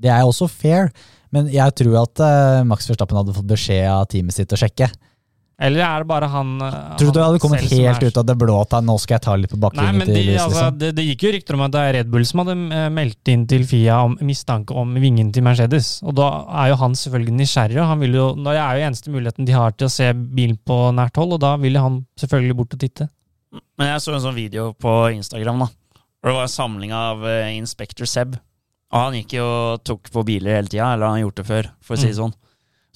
det 0.00 0.12
er 0.14 0.24
også 0.24 0.48
fair. 0.48 0.88
Men 1.34 1.50
jeg 1.52 1.74
tror 1.76 1.98
at 2.06 2.22
uh, 2.22 2.62
Max 2.64 2.86
Verstappen 2.88 3.18
hadde 3.18 3.34
fått 3.36 3.50
beskjed 3.50 3.84
av 3.90 4.06
teamet 4.08 4.38
sitt 4.38 4.54
å 4.54 4.60
sjekke. 4.60 4.88
Eller 5.56 5.80
er 5.80 6.02
det 6.02 6.08
bare 6.10 6.26
han 6.28 6.48
eh, 6.60 6.72
Tror 7.00 7.14
du 7.14 7.16
det 7.16 7.22
hadde 7.24 7.38
kommet 7.40 7.62
helt 7.64 8.02
er- 8.02 8.10
ut 8.10 8.18
av 8.20 8.26
det 8.28 8.34
blå 8.36 8.58
at 8.60 8.74
nå 8.84 8.96
skal 9.00 9.14
jeg 9.16 9.22
ta 9.24 9.36
litt 9.40 9.54
på 9.54 9.56
Nei, 9.72 9.86
men 9.96 10.04
til 10.04 10.12
de, 10.18 10.24
Louis, 10.26 10.40
altså, 10.42 10.50
liksom? 10.66 10.78
det, 10.82 10.90
det 10.98 11.04
gikk 11.06 11.24
jo 11.24 11.30
rykter 11.32 11.56
om 11.56 11.62
at 11.64 11.72
det 11.72 11.80
er 11.86 11.94
Red 11.96 12.10
Bull 12.12 12.26
som 12.28 12.42
hadde 12.42 12.56
eh, 12.76 12.88
meldt 12.92 13.30
inn 13.32 13.46
til 13.48 13.64
Fia 13.64 14.02
om 14.04 14.18
mistanke 14.20 14.76
om 14.76 14.92
vingen 15.00 15.30
til 15.32 15.46
Mercedes. 15.46 15.94
Og 16.04 16.12
da 16.18 16.28
er 16.60 16.74
jo 16.74 16.78
han 16.82 16.98
selvfølgelig 17.00 17.38
nysgjerrig. 17.40 17.80
og 17.80 17.88
han 17.88 18.04
vil 18.04 18.18
jo, 18.20 18.26
Det 18.36 18.52
er 18.52 18.76
jo 18.82 18.86
eneste 18.90 19.14
muligheten 19.16 19.48
de 19.48 19.56
har 19.56 19.72
til 19.72 19.88
å 19.88 19.94
se 19.96 20.10
bilen 20.12 20.58
på 20.60 20.76
nært 20.92 21.16
hold, 21.16 21.32
og 21.38 21.40
da 21.40 21.54
vil 21.64 21.80
han 21.80 22.02
selvfølgelig 22.20 22.56
bort 22.60 22.76
og 22.76 22.84
titte. 22.84 23.08
Men 23.80 23.94
jeg 23.94 24.04
så 24.04 24.12
en 24.12 24.24
sånn 24.28 24.36
video 24.36 24.74
på 24.76 24.92
Instagram, 25.16 25.64
da. 25.64 25.72
Og 26.20 26.28
det 26.28 26.36
var 26.36 26.46
en 26.50 26.52
samling 26.52 26.92
av 26.92 27.24
eh, 27.24 27.54
Inspector 27.56 28.04
Seb. 28.04 28.36
Og 28.92 28.98
han 29.08 29.16
gikk 29.22 29.38
jo 29.40 29.46
og 29.48 29.84
tok 29.88 30.12
på 30.12 30.22
biler 30.28 30.60
hele 30.60 30.68
tida, 30.68 30.92
eller 30.92 31.08
han 31.08 31.16
har 31.16 31.24
gjort 31.30 31.40
det 31.40 31.46
før, 31.48 31.68
for 31.80 31.96
å 31.96 32.00
si 32.04 32.12
det 32.12 32.18
sånn. 32.20 32.36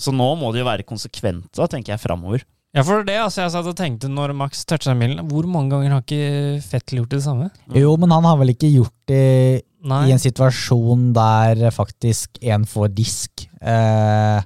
Så 0.01 0.15
nå 0.17 0.31
må 0.41 0.51
de 0.55 0.63
jo 0.63 0.69
være 0.69 0.87
konsekvente, 0.89 1.69
tenker 1.69 1.95
jeg, 1.95 2.03
framover. 2.03 2.47
Ja, 2.71 2.85
for 2.87 3.03
det, 3.03 3.17
altså 3.19 3.43
Jeg 3.43 3.51
satt 3.51 3.67
og 3.67 3.75
tenkte 3.75 4.07
når 4.07 4.31
Max 4.39 4.63
toucha 4.69 4.93
milen 4.95 5.25
hvor 5.27 5.47
mange 5.51 5.73
ganger 5.75 5.97
har 5.97 6.05
ikke 6.05 6.61
Fettel 6.63 7.01
gjort 7.01 7.17
det 7.17 7.23
samme? 7.25 7.49
Jo, 7.75 7.97
men 7.99 8.15
han 8.15 8.29
har 8.29 8.39
vel 8.39 8.53
ikke 8.53 8.71
gjort 8.71 8.95
det 9.11 9.65
Nei. 9.91 10.05
i 10.07 10.15
en 10.15 10.23
situasjon 10.23 11.09
der 11.17 11.65
faktisk 11.75 12.39
en 12.53 12.67
får 12.71 12.93
disk 12.95 13.43
eh, 13.59 14.39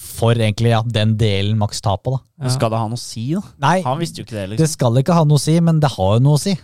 for 0.00 0.32
egentlig 0.32 0.72
ja, 0.72 0.80
den 0.86 1.12
delen 1.20 1.58
Max 1.60 1.82
tar 1.84 1.98
på, 2.00 2.14
da. 2.16 2.46
Ja. 2.46 2.54
Skal 2.54 2.72
det 2.72 2.80
ha 2.80 2.88
noe 2.88 2.96
å 2.96 3.02
si, 3.02 3.26
da? 3.34 3.42
Nei, 3.60 3.76
Han 3.84 4.00
visste 4.00 4.22
jo 4.22 4.24
ikke 4.24 4.38
det, 4.38 4.46
det 4.46 4.52
liksom. 4.54 4.72
skal 4.78 5.00
ikke 5.02 5.18
ha 5.18 5.26
noe 5.28 5.36
å 5.36 5.42
si, 5.42 5.58
men 5.60 5.82
det 5.82 5.92
har 5.92 6.14
jo 6.16 6.22
noe 6.24 6.38
å 6.38 6.40
si. 6.40 6.54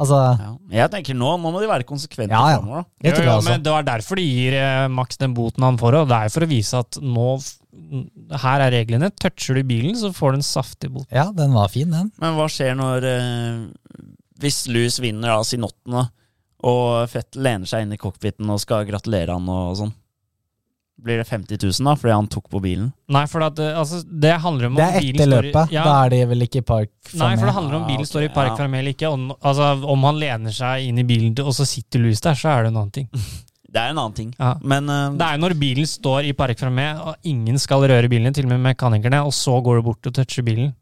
Altså, 0.00 0.18
Ja. 0.40 0.50
Jeg 0.80 0.90
tenker 0.94 1.16
nå, 1.18 1.34
nå 1.42 1.50
må 1.52 1.60
de 1.60 1.68
være 1.68 1.84
konsekvente 1.88 2.32
Ja, 2.32 2.54
ja. 2.54 2.58
Fremover, 2.60 2.84
da. 2.86 3.04
det 3.04 3.10
jo, 3.12 3.24
jo, 3.26 3.32
altså. 3.36 3.50
Men 3.50 3.64
det 3.66 3.72
var 3.74 3.86
derfor 3.88 4.16
de 4.20 4.24
gir 4.24 4.56
eh, 4.56 4.84
Max 4.96 5.18
den 5.20 5.34
boten 5.36 5.66
han 5.66 5.76
får, 5.80 5.98
og 6.02 6.08
det 6.08 6.20
er 6.24 6.32
for 6.32 6.46
å 6.46 6.50
vise 6.50 6.80
at 6.80 7.00
nå 7.04 7.26
Her 8.40 8.64
er 8.66 8.72
reglene. 8.74 9.10
Toucher 9.20 9.58
du 9.60 9.62
bilen, 9.66 9.94
så 9.98 10.10
får 10.14 10.32
du 10.34 10.38
en 10.40 10.46
saftig 10.46 10.90
bot. 10.94 11.06
Ja, 11.14 11.28
den 11.34 11.52
var 11.54 11.68
fin, 11.72 11.90
den. 11.90 12.10
Men 12.22 12.34
hva 12.38 12.46
skjer 12.50 12.74
når 12.78 13.06
eh, 13.06 14.00
Hvis 14.42 14.64
Louis 14.72 14.96
vinner 15.02 15.34
da 15.36 15.42
sin 15.46 15.66
åttende, 15.66 16.06
og 16.66 17.08
Fett 17.08 17.36
lener 17.40 17.66
seg 17.70 17.86
inn 17.86 17.94
i 17.96 18.00
cockpiten 18.00 18.50
og 18.52 18.60
skal 18.60 18.84
gratulere 18.88 19.32
han 19.36 19.46
og 19.48 19.76
sånn? 19.78 19.92
Blir 21.00 21.20
det 21.20 21.26
50 21.28 21.56
000 21.62 21.86
da, 21.88 21.94
fordi 21.96 22.12
han 22.12 22.28
tok 22.28 22.48
på 22.52 22.60
bilen? 22.60 22.90
Nei, 23.14 23.22
for 23.30 23.44
at, 23.46 23.58
eh, 23.62 23.76
altså, 23.78 24.02
det 24.04 24.34
handler 24.44 24.68
om 24.68 24.74
Det 24.76 24.86
er 24.86 24.98
bilen 25.00 25.16
etter 25.16 25.30
løpet. 25.30 25.72
Ja, 25.72 25.84
Da 25.86 25.94
er 26.04 26.10
de 26.12 26.18
vel 26.32 26.44
ikke 26.44 26.60
i 26.60 26.66
Park 26.66 26.90
Nei, 27.16 27.30
for 27.40 27.48
det 27.48 27.54
handler 27.56 27.78
om 27.78 27.86
Ah, 27.86 27.88
bilen 27.88 28.08
står 28.08 28.26
i 28.26 28.32
park 28.34 28.50
ja. 28.52 28.56
fremme 28.58 28.80
eller 28.82 28.92
ikke. 28.92 29.08
Om, 29.08 29.30
altså, 29.40 29.70
om 29.94 30.04
han 30.04 30.18
lener 30.20 30.52
seg 30.54 30.88
inn 30.90 31.00
i 31.00 31.06
bilen, 31.08 31.32
og 31.40 31.54
så 31.56 31.64
sitter 31.68 32.02
Louis 32.04 32.20
der, 32.20 32.36
så 32.36 32.52
er 32.52 32.66
det 32.66 32.74
en 32.74 32.82
annen 32.82 32.92
ting. 33.00 33.08
Det 33.70 33.78
er 33.78 33.92
en 33.92 34.00
annen 34.02 34.14
ting. 34.16 34.30
Ja. 34.34 34.56
Men 34.66 34.88
uh, 34.90 35.12
Det 35.14 35.26
er 35.26 35.38
når 35.38 35.54
bilen 35.54 35.86
står 35.86 36.26
i 36.26 36.32
park 36.34 36.58
fremme, 36.58 36.88
og 37.06 37.22
ingen 37.22 37.58
skal 37.62 37.84
røre 37.86 38.08
bilen, 38.10 38.34
til 38.34 38.48
og 38.48 38.50
med 38.56 38.64
mekanikerne, 38.64 39.20
og 39.22 39.30
så 39.36 39.60
går 39.62 39.78
du 39.78 39.84
bort 39.86 40.08
og 40.10 40.16
toucher 40.16 40.42
bilen. 40.42 40.72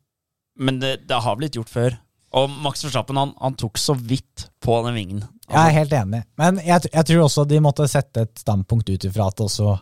Men 0.56 0.80
det, 0.80 0.94
det 1.06 1.18
har 1.20 1.36
blitt 1.36 1.58
gjort 1.58 1.68
før. 1.68 1.98
Og 2.36 2.48
Max 2.64 2.84
Verstappen 2.84 3.16
han, 3.20 3.34
han 3.40 3.56
tok 3.60 3.76
så 3.80 3.94
vidt 3.96 4.48
på 4.64 4.78
den 4.86 4.96
vingen. 4.96 5.20
Jeg 5.48 5.60
er 5.60 5.76
helt 5.78 5.92
enig. 5.96 6.22
Men 6.40 6.58
jeg, 6.64 6.90
jeg 6.92 7.08
tror 7.08 7.24
også 7.24 7.44
de 7.48 7.60
måtte 7.64 7.86
sette 7.88 8.26
et 8.26 8.40
standpunkt 8.42 8.90
ut 8.90 9.06
ifra 9.08 9.30
at 9.32 9.40
også 9.44 9.76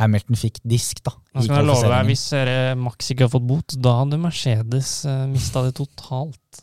Hamilton 0.00 0.38
fikk 0.40 0.60
disk, 0.64 1.02
da. 1.04 1.12
Skal 1.36 1.58
jeg 1.60 1.68
love 1.68 1.88
deg. 1.90 2.06
Hvis 2.08 2.24
eh, 2.36 2.72
Max 2.80 3.10
ikke 3.12 3.26
har 3.26 3.32
fått 3.34 3.48
bot, 3.48 3.74
da 3.76 3.98
hadde 4.00 4.20
Mercedes 4.20 5.02
uh, 5.08 5.26
mista 5.28 5.64
det 5.66 5.74
totalt. 5.80 6.62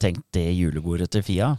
Tenk 0.00 0.22
det 0.32 0.46
julebordet 0.54 1.10
til 1.12 1.24
Fia. 1.26 1.50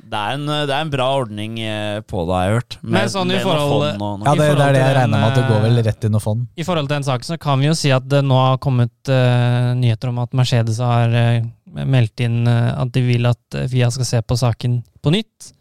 Det 0.00 0.16
er 0.16 0.34
en, 0.38 0.46
det 0.48 0.72
er 0.72 0.80
en 0.80 0.90
bra 0.90 1.06
ordning 1.20 1.58
eh, 1.60 2.00
på 2.08 2.24
det, 2.24 2.34
har 2.34 2.46
jeg 2.46 2.54
hørt. 2.56 2.76
Men 2.82 3.10
sånn 3.12 3.30
i 3.32 3.38
forhold- 3.44 3.84
og. 4.00 4.24
Ja, 4.24 4.32
det, 4.34 4.48
I 4.48 4.56
det 4.56 4.64
er 4.64 4.74
det 4.74 4.82
jeg 4.82 4.96
regner 4.96 5.22
med 5.22 5.26
at 5.28 5.38
det 5.38 5.44
går 5.50 5.62
vel 5.66 5.80
eh, 5.80 5.86
rett 5.86 6.06
i 6.08 6.10
noe 6.12 6.24
fond. 6.24 6.46
I 6.56 6.66
forhold 6.66 6.88
til 6.88 6.96
den 6.96 7.06
saken 7.06 7.28
så 7.28 7.38
kan 7.40 7.60
vi 7.60 7.68
jo 7.68 7.76
si 7.78 7.92
at 7.94 8.08
det 8.10 8.22
nå 8.26 8.38
har 8.40 8.60
kommet 8.64 9.12
uh, 9.12 9.70
nyheter 9.78 10.10
om 10.10 10.20
at 10.24 10.36
Mercedes 10.40 10.80
har 10.82 11.14
uh, 11.14 11.48
meldt 11.86 12.24
inn 12.24 12.42
uh, 12.48 12.80
at 12.80 12.92
de 12.96 13.04
vil 13.06 13.28
at 13.30 13.56
eh, 13.60 13.68
FIA 13.70 13.90
skal 13.94 14.08
se 14.08 14.22
på 14.24 14.38
saken 14.40 14.80
på 15.04 15.12
nytt. 15.14 15.52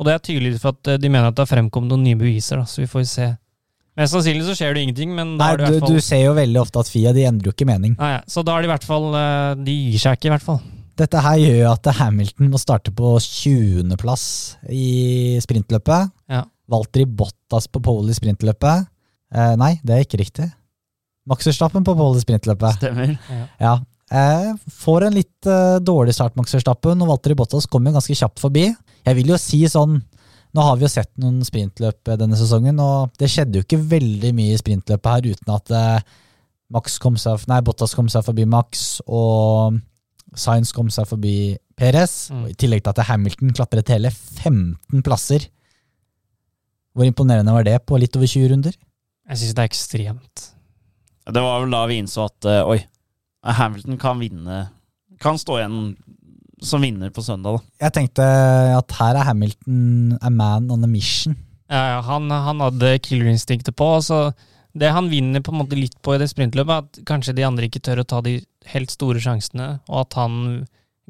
Og 0.00 0.06
det 0.08 0.14
er 0.14 0.22
tydelig 0.24 0.54
for 0.60 0.76
at 0.76 0.92
eh, 0.94 1.00
de 1.00 1.10
mener 1.12 1.28
at 1.28 1.36
det 1.36 1.44
har 1.44 1.50
fremkommet 1.50 1.92
noen 1.92 2.06
nye 2.06 2.20
beviser, 2.20 2.60
da, 2.60 2.68
så 2.68 2.84
vi 2.84 2.90
får 2.90 3.08
se. 3.10 3.30
Mest 3.98 4.14
sannsynlig 4.14 4.44
så 4.46 4.54
skjer 4.56 4.76
det 4.76 4.82
ingenting, 4.86 5.10
men 5.16 5.32
da 5.36 5.44
Nei, 5.44 5.48
har 5.50 5.58
du 5.58 5.62
i 5.62 5.66
du, 5.66 5.72
hvert 5.72 5.86
fall 5.86 5.96
du 5.96 6.04
ser 6.06 6.20
jo 6.22 6.34
veldig 6.36 6.60
ofte 6.62 6.82
at 6.84 6.90
Fia 6.92 7.10
de 7.16 7.24
endrer 7.26 7.50
jo 7.50 7.54
ikke 7.56 7.66
mening. 7.68 7.96
Nei, 7.98 8.12
Så 8.30 8.44
da 8.46 8.54
er 8.56 8.62
de 8.62 8.70
i 8.70 8.72
hvert 8.72 8.86
fall 8.86 9.08
eh, 9.18 9.54
De 9.66 9.74
gir 9.90 9.98
seg 10.04 10.16
ikke, 10.18 10.30
i 10.30 10.34
hvert 10.36 10.46
fall. 10.46 10.60
Dette 11.00 11.20
her 11.24 11.40
gjør 11.40 11.58
jo 11.62 11.68
at 11.72 11.90
Hamilton 11.98 12.50
må 12.52 12.60
starte 12.60 12.92
på 12.94 13.14
20.-plass 13.24 14.24
i 14.70 15.38
sprintløpet. 15.42 16.10
Ja. 16.30 16.44
Valtteri 16.70 17.06
Bottas 17.08 17.66
på 17.72 17.82
pole 17.82 18.12
i 18.12 18.16
sprintløpet. 18.18 18.86
Eh, 19.34 19.54
nei, 19.60 19.74
det 19.86 19.96
er 19.96 20.04
ikke 20.06 20.20
riktig. 20.20 20.48
Max 21.30 21.46
Verstappen 21.48 21.84
på 21.86 21.94
pole 21.98 22.20
i 22.20 22.24
sprintløpet. 22.24 22.78
Stemmer. 22.80 23.16
Ja. 23.60 23.78
Eh, 24.10 24.52
får 24.82 25.06
en 25.06 25.14
litt 25.16 25.46
eh, 25.50 25.78
dårlig 25.86 26.14
start, 26.16 26.36
Max 26.38 26.54
Verstappen, 26.56 27.00
og 27.04 27.12
Walter 27.12 27.34
Bottas 27.38 27.68
kommer 27.70 27.94
ganske 27.94 28.16
kjapt 28.18 28.42
forbi. 28.42 28.68
Jeg 29.06 29.18
vil 29.18 29.30
jo 29.32 29.38
si 29.40 29.62
sånn 29.70 30.00
Nå 30.56 30.64
har 30.66 30.78
vi 30.78 30.86
jo 30.86 30.90
sett 30.90 31.12
noen 31.22 31.44
sprintløp 31.46 32.10
eh, 32.10 32.18
denne 32.18 32.38
sesongen, 32.38 32.80
og 32.82 33.14
det 33.20 33.30
skjedde 33.30 33.60
jo 33.60 33.66
ikke 33.66 33.78
veldig 33.92 34.32
mye 34.36 34.56
i 34.56 34.58
sprintløpet 34.60 35.12
her 35.12 35.30
uten 35.36 35.54
at 35.54 35.74
eh, 35.76 36.18
Max 36.74 36.98
kom 37.02 37.16
seg, 37.18 37.46
nei, 37.50 37.60
Bottas 37.66 37.94
kom 37.98 38.10
seg 38.10 38.24
forbi 38.26 38.46
Max, 38.50 39.00
og 39.10 39.78
Science 40.38 40.74
kom 40.74 40.90
seg 40.94 41.08
forbi 41.10 41.56
Perez. 41.78 42.28
Mm. 42.30 42.44
I 42.52 42.54
tillegg 42.58 42.84
til 42.84 42.92
at 42.92 43.08
Hamilton 43.08 43.54
klatret 43.56 43.90
hele 43.90 44.12
15 44.14 45.02
plasser. 45.06 45.48
Hvor 46.94 47.06
imponerende 47.06 47.54
var 47.54 47.66
det 47.66 47.78
på 47.86 47.98
litt 47.98 48.14
over 48.18 48.30
20 48.30 48.52
runder? 48.52 48.76
Jeg 49.30 49.40
syns 49.40 49.56
det 49.56 49.62
er 49.62 49.70
ekstremt. 49.70 50.46
Det 51.30 51.42
var 51.42 51.62
vel 51.62 51.74
da 51.74 51.82
vi 51.90 51.98
innså 52.02 52.26
at 52.26 52.48
uh, 52.48 52.70
oi, 52.70 52.80
Hamilton 53.46 53.98
kan 54.00 54.18
vinne 54.18 54.56
Kan 55.20 55.38
stå 55.38 55.58
igjen 55.60 55.76
som 56.62 56.82
vinner 56.84 57.12
på 57.14 57.24
søndag, 57.24 57.58
da. 57.58 57.86
Jeg 57.86 57.96
tenkte 57.96 58.26
at 58.76 58.96
her 58.98 59.18
er 59.20 59.28
Hamilton 59.30 60.18
a 60.20 60.30
man 60.34 60.70
on 60.70 60.84
a 60.84 60.90
mission. 60.90 61.36
Ja, 61.70 61.82
ja, 61.94 62.00
han, 62.04 62.30
han 62.30 62.62
hadde 62.64 62.96
killerinstinktet 63.04 63.76
på. 63.78 63.92
Så 64.02 64.32
det 64.72 64.90
han 64.94 65.10
vinner 65.10 65.42
på 65.42 65.54
en 65.54 65.62
måte 65.62 65.78
litt 65.78 65.96
på 66.02 66.14
i 66.14 66.20
det 66.20 66.30
sprintløpet, 66.30 66.70
er 66.70 66.84
at 66.84 67.06
kanskje 67.08 67.36
de 67.38 67.46
andre 67.46 67.70
ikke 67.70 67.82
tør 67.86 68.02
å 68.02 68.08
ta 68.10 68.20
de 68.26 68.38
helt 68.74 68.92
store 68.92 69.22
sjansene, 69.22 69.72
og 69.88 70.04
at 70.04 70.18
han 70.18 70.36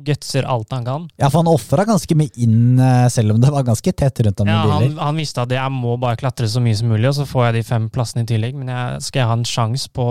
gutser 0.00 0.46
alt 0.48 0.70
han 0.72 0.84
kan. 0.86 1.06
Ja, 1.20 1.28
for 1.28 1.42
han 1.42 1.50
ofra 1.50 1.84
ganske 1.88 2.14
mye 2.16 2.32
inn, 2.40 2.78
eh, 2.80 3.08
selv 3.12 3.34
om 3.34 3.40
det 3.40 3.50
var 3.52 3.66
ganske 3.66 3.92
tett 3.92 4.20
rundt 4.24 4.38
ham 4.40 4.48
Ja, 4.48 4.62
han, 4.78 4.94
han 4.96 5.18
visste 5.20 5.44
at 5.44 5.52
jeg 5.52 5.74
må 5.74 5.96
bare 6.00 6.16
klatre 6.20 6.48
så 6.48 6.62
mye 6.64 6.76
som 6.78 6.88
mulig, 6.92 7.08
og 7.10 7.18
så 7.18 7.26
får 7.28 7.48
jeg 7.48 7.58
de 7.58 7.64
fem 7.68 7.88
plassene 7.92 8.24
i 8.24 8.30
tillegg. 8.30 8.56
Men 8.56 8.72
jeg, 8.72 9.02
skal 9.04 9.22
jeg 9.22 9.30
ha 9.30 9.36
en 9.36 9.48
sjanse 9.48 9.90
på 9.92 10.06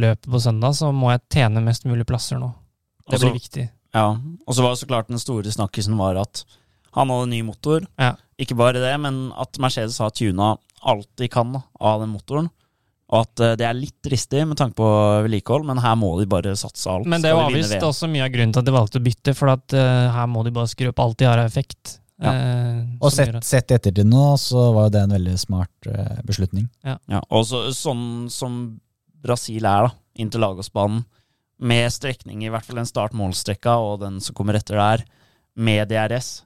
løpet 0.00 0.30
på 0.30 0.42
søndag, 0.42 0.76
så 0.78 0.92
må 0.94 1.10
jeg 1.14 1.24
tjene 1.34 1.64
mest 1.64 1.88
mulig 1.88 2.06
plasser 2.06 2.38
nå. 2.42 2.52
Det 3.10 3.20
blir 3.20 3.34
viktig. 3.36 3.66
Ja, 3.94 4.08
og 4.18 4.56
så 4.56 4.64
var 4.64 4.74
det 4.74 4.82
så 4.82 4.90
klart 4.90 5.10
den 5.12 5.22
store 5.22 5.52
snakkisen 5.54 5.96
var 6.00 6.18
at 6.20 6.42
han 6.94 7.10
hadde 7.10 7.30
ny 7.30 7.40
motor. 7.46 7.86
Ja. 7.98 8.14
Ikke 8.40 8.56
bare 8.58 8.82
det, 8.82 8.92
men 9.02 9.28
at 9.38 9.58
Mercedes 9.62 10.00
har 10.02 10.12
tuna 10.14 10.56
alt 10.84 11.08
de 11.18 11.28
kan 11.30 11.54
av 11.80 12.02
den 12.02 12.12
motoren. 12.12 12.50
Og 13.12 13.20
at 13.20 13.42
eh, 13.44 13.54
det 13.60 13.66
er 13.68 13.76
litt 13.76 13.96
dristig 14.04 14.42
med 14.48 14.58
tanke 14.58 14.78
på 14.78 14.86
vedlikehold, 15.26 15.66
men 15.68 15.80
her 15.82 15.96
må 16.00 16.14
de 16.18 16.26
bare 16.30 16.54
satse 16.58 16.88
alt. 16.90 17.08
Men 17.10 17.22
det 17.22 17.30
er 17.30 17.36
var 17.38 17.52
de 17.52 17.60
visst 17.60 17.84
også 17.86 18.08
mye 18.10 18.24
av 18.26 18.32
grunnen 18.34 18.54
til 18.54 18.64
at 18.64 18.68
de 18.68 18.74
valgte 18.74 19.00
å 19.02 19.04
bytte, 19.04 19.34
for 19.38 19.52
at 19.52 19.76
uh, 19.76 20.14
her 20.16 20.30
må 20.30 20.42
de 20.46 20.54
bare 20.56 20.70
skru 20.72 20.88
opp 20.90 21.02
alt 21.04 21.18
de 21.20 21.28
har 21.28 21.42
av 21.42 21.50
effekt. 21.50 21.98
Ja. 22.22 22.32
Eh, 22.32 22.80
Og 23.02 23.12
sett, 23.12 23.36
sett 23.44 23.74
etter 23.74 23.94
til 23.94 24.06
nå, 24.08 24.24
så 24.40 24.70
var 24.74 24.88
jo 24.88 24.94
det 24.96 25.02
en 25.04 25.16
veldig 25.18 25.34
smart 25.42 25.90
uh, 25.90 26.16
beslutning. 26.26 26.66
Ja, 26.86 27.20
og 27.28 27.44
så, 27.48 27.66
sånn 27.76 28.30
som 28.32 28.58
Brasil 29.24 29.66
er, 29.66 29.90
da, 29.90 29.94
inn 30.20 30.30
til 30.32 30.42
Lagosbanen, 30.44 31.04
med 31.62 31.92
strekning, 31.92 32.42
i 32.44 32.50
hvert 32.52 32.66
fall 32.66 32.80
den 32.80 32.88
start-mål-strekka 32.88 33.76
og 33.80 34.00
den 34.02 34.20
som 34.22 34.36
kommer 34.36 34.58
etter 34.58 34.78
der, 34.80 35.04
med 35.54 35.88
DRS. 35.90 36.42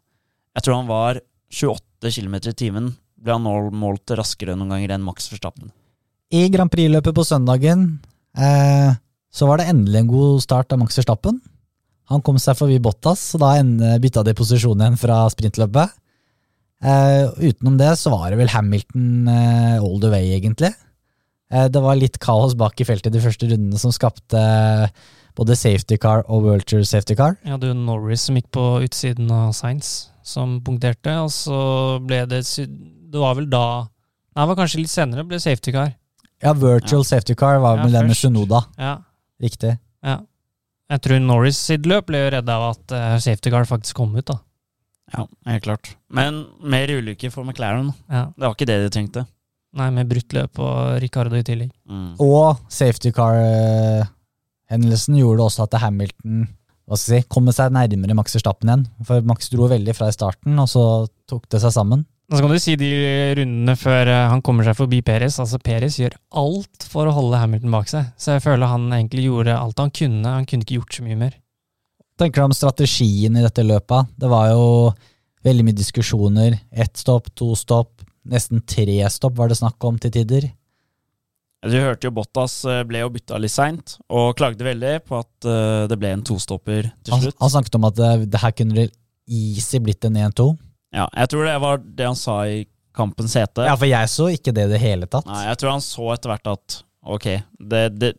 Jeg 0.56 0.64
tror 0.64 0.80
han 0.80 0.90
var 0.90 1.20
28 1.48 2.12
km 2.12 2.34
i 2.42 2.56
timen. 2.56 2.88
Ble 3.18 3.38
han 3.38 3.74
målt 3.74 4.12
raskere 4.18 4.56
noen 4.56 4.74
ganger 4.76 4.94
enn 4.94 5.06
Max 5.06 5.30
Verstappen. 5.32 5.72
I 6.28 6.48
Grand 6.52 6.70
Prix-løpet 6.70 7.16
på 7.16 7.24
søndagen 7.24 7.86
eh, 8.36 8.90
så 9.32 9.48
var 9.48 9.60
det 9.60 9.70
endelig 9.72 10.02
en 10.02 10.10
god 10.10 10.42
start 10.44 10.74
av 10.74 10.82
Max 10.82 10.98
Verstappen. 11.00 11.40
Han 12.12 12.24
kom 12.24 12.38
seg 12.40 12.56
forbi 12.56 12.78
Bottas, 12.80 13.22
så 13.32 13.40
da 13.40 13.54
bytta 14.00 14.24
de 14.24 14.36
posisjon 14.36 14.80
igjen 14.80 15.00
fra 15.00 15.22
sprintløpet. 15.32 15.96
Eh, 16.78 17.24
utenom 17.42 17.76
det 17.80 17.90
så 17.98 18.12
var 18.12 18.30
det 18.30 18.38
vel 18.38 18.52
Hamilton 18.52 19.28
eh, 19.28 19.76
all 19.80 19.98
the 20.00 20.12
way, 20.12 20.30
egentlig. 20.36 20.70
Eh, 21.50 21.68
det 21.72 21.80
var 21.80 21.96
litt 21.96 22.18
kaos 22.20 22.54
bak 22.58 22.80
i 22.80 22.86
feltet 22.88 23.14
de 23.14 23.22
første 23.24 23.48
rundene 23.48 23.78
som 23.80 23.92
skapte 23.94 24.36
eh, 24.40 24.88
både 25.38 25.54
safety 25.56 25.96
car 26.02 26.24
og 26.28 26.42
vulture 26.48 26.84
safety 26.84 27.14
car. 27.16 27.36
Ja, 27.46 27.56
det 27.56 27.70
var 27.70 27.78
Norris 27.78 28.26
som 28.28 28.36
gikk 28.36 28.50
på 28.52 28.64
utsiden 28.84 29.30
av 29.32 29.52
Science, 29.56 30.10
som 30.26 30.58
punkterte, 30.66 31.14
og 31.22 31.30
så 31.32 31.60
ble 32.04 32.24
det 32.28 32.42
Det 32.58 33.20
var 33.22 33.38
vel 33.38 33.46
da 33.48 33.62
Nei, 34.36 34.44
det 34.44 34.48
var 34.52 34.58
kanskje 34.60 34.78
litt 34.82 34.92
senere, 34.92 35.24
ble 35.26 35.38
safety 35.42 35.72
car. 35.74 35.94
Ja, 36.44 36.52
virtual 36.54 37.02
safety 37.06 37.34
car 37.34 37.56
var 37.58 37.78
Ja, 37.78 37.86
vel 37.86 37.96
den 37.96 38.06
med. 38.12 38.16
Sunoda. 38.16 38.60
Ja, 38.78 38.98
Riktig. 39.42 39.78
ja. 40.04 40.20
Jeg 40.88 41.02
tror 41.04 41.18
Norris 41.20 41.58
sitt 41.60 41.84
løp 41.84 42.06
ble 42.08 42.20
redda 42.32 42.54
av 42.54 42.68
at 42.76 42.92
eh, 42.94 43.16
safety 43.20 43.50
car 43.50 43.66
faktisk 43.68 43.96
kom 43.98 44.14
ut, 44.16 44.24
da. 44.30 44.38
Ja, 45.12 45.24
helt 45.48 45.64
klart. 45.64 45.90
Men 46.12 46.44
mer 46.62 46.88
ulykker 46.88 47.32
for 47.32 47.44
McLaren. 47.44 47.90
Ja. 48.08 48.26
Det 48.36 48.44
var 48.46 48.54
ikke 48.54 48.68
det 48.70 48.78
de 48.84 48.92
trengte. 48.94 49.24
Nei, 49.76 49.90
med 49.92 50.08
brutt 50.08 50.32
løp 50.32 50.58
og 50.64 50.96
Ricardo 51.02 51.36
i 51.36 51.44
tillegg. 51.44 51.68
Mm. 51.90 52.14
Og 52.24 52.56
safety 52.72 53.12
car-hendelsen 53.14 55.18
gjorde 55.20 55.44
også 55.44 55.66
at 55.66 55.76
Hamilton 55.82 56.46
hva 56.88 56.96
skal 56.96 57.18
jeg 57.18 57.26
si, 57.26 57.28
kom 57.28 57.50
seg 57.52 57.74
nærmere 57.76 58.14
Max 58.16 58.32
Verstappen 58.32 58.70
igjen. 58.70 58.86
For 59.04 59.20
Max 59.28 59.50
dro 59.52 59.66
veldig 59.68 59.92
fra 59.92 60.08
i 60.08 60.14
starten, 60.14 60.56
og 60.56 60.70
så 60.72 60.84
tok 61.28 61.44
det 61.52 61.60
seg 61.60 61.74
sammen. 61.74 62.06
Så 62.28 62.42
kan 62.44 62.52
du 62.52 62.58
si 62.60 62.74
de 62.76 62.88
rundene 63.38 63.74
før 63.76 64.08
eh, 64.12 64.26
han 64.28 64.42
kommer 64.44 64.64
seg 64.64 64.76
forbi 64.76 65.00
Perez. 65.04 65.38
Altså, 65.40 65.60
Perez 65.64 65.96
gjør 66.00 66.16
alt 66.36 66.84
for 66.88 67.08
å 67.08 67.12
holde 67.16 67.40
Hamilton 67.40 67.72
bak 67.72 67.88
seg. 67.88 68.10
Så 68.20 68.34
jeg 68.34 68.44
føler 68.44 68.68
han 68.68 68.88
egentlig 68.92 69.28
gjorde 69.28 69.56
alt 69.56 69.80
han 69.80 69.92
kunne. 69.96 70.34
Han 70.34 70.48
kunne 70.48 70.64
ikke 70.64 70.76
gjort 70.76 70.98
så 70.98 71.04
mye 71.04 71.20
mer. 71.20 71.38
Tenker 72.20 72.42
du 72.42 72.48
om 72.48 72.56
strategien 72.56 73.36
i 73.36 73.44
dette 73.44 73.64
løpet? 73.64 74.12
Det 74.20 74.28
var 74.28 74.50
jo 74.50 74.66
veldig 75.48 75.66
mye 75.68 75.78
diskusjoner. 75.78 76.58
Ett 76.68 77.00
stopp, 77.00 77.30
to 77.36 77.54
stopp, 77.56 77.97
nesten 78.30 78.62
tre 78.68 79.00
stopp 79.12 79.36
var 79.38 79.50
det 79.50 79.58
snakk 79.60 79.84
om 79.88 79.98
til 80.00 80.12
tider. 80.14 80.48
Du 81.66 81.74
hørte 81.74 82.06
jo 82.06 82.14
Bottas 82.14 82.60
eh, 82.70 82.84
ble 82.86 83.02
jo 83.02 83.10
bytta 83.10 83.38
litt 83.42 83.50
seint, 83.50 83.96
og 84.14 84.36
klagde 84.38 84.62
veldig 84.62 84.94
på 85.08 85.18
at 85.18 85.48
eh, 85.48 85.84
det 85.90 85.98
ble 85.98 86.12
en 86.14 86.24
tostopper 86.26 86.92
til 87.02 87.24
slutt. 87.24 87.38
han 87.40 87.52
snakket 87.56 87.78
om 87.80 87.88
at 87.88 87.96
det, 87.98 88.10
det 88.30 88.42
her 88.44 88.54
kunne 88.54 88.76
det 88.76 88.88
easy 89.26 89.80
blitt 89.82 90.06
en 90.06 90.20
1-2. 90.28 90.52
Ja, 90.94 91.08
jeg 91.10 91.32
tror 91.32 91.48
det 91.48 91.56
var 91.60 91.80
det 91.82 92.06
han 92.06 92.18
sa 92.18 92.40
i 92.48 92.62
kampens 92.96 93.34
hete. 93.38 93.66
Ja, 93.66 93.74
for 93.78 93.90
jeg 93.90 94.10
så 94.12 94.28
ikke 94.32 94.54
det 94.54 94.68
i 94.68 94.72
det 94.72 94.82
hele 94.82 95.08
tatt. 95.10 95.26
Nei, 95.28 95.48
jeg 95.50 95.60
tror 95.60 95.74
han 95.74 95.84
så 95.84 96.12
etter 96.14 96.32
hvert 96.32 96.52
at 96.54 96.78
ok, 97.08 97.26
det, 97.72 97.82
det, 97.98 98.12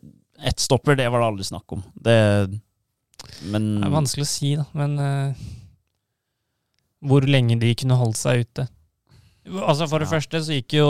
ett 0.44 0.60
stopper, 0.60 0.98
det 1.00 1.08
var 1.08 1.24
det 1.24 1.30
aldri 1.32 1.48
snakk 1.48 1.76
om. 1.76 1.82
Det 1.94 2.18
Men 3.52 3.72
Det 3.80 3.88
er 3.88 3.96
vanskelig 3.96 4.26
å 4.28 4.30
si, 4.30 4.52
da, 4.56 4.64
men 4.76 4.94
uh, 5.00 5.48
hvor 7.08 7.24
lenge 7.28 7.58
de 7.60 7.72
kunne 7.76 7.98
holdt 8.00 8.20
seg 8.20 8.44
ute. 8.44 8.68
Altså 9.50 9.88
For 9.90 9.98
det 9.98 10.06
Ja. 10.08 10.14
første 10.18 10.40
så 10.46 10.54
gikk 10.54 10.76
jo 10.78 10.88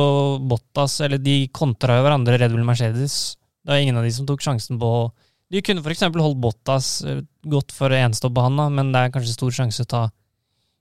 Bottas, 0.51 0.99
eller 1.01 1.18
de 1.18 1.49
kontra 1.49 1.96
jo 1.99 2.05
hverandre, 2.05 2.38
Red 2.38 2.53
Bull 2.53 2.64
Mercedes. 2.66 3.37
Det 3.64 3.73
var 3.73 3.81
ingen 3.81 3.96
av 3.96 4.05
de 4.05 4.11
som 4.12 4.27
tok 4.27 4.40
sjansen 4.44 4.79
på 4.81 5.11
De 5.51 5.61
kunne 5.62 5.83
f.eks. 5.83 6.01
holdt 6.14 6.40
Bottas 6.40 7.03
eh, 7.05 7.23
godt 7.44 7.73
for 7.73 7.90
enstopp 7.90 8.35
på 8.37 8.42
han, 8.44 8.57
da, 8.57 8.68
men 8.70 8.92
det 8.92 9.01
er 9.01 9.11
kanskje 9.16 9.33
stor 9.35 9.51
sjanse 9.51 9.83
å 9.83 9.88
ta 9.90 10.03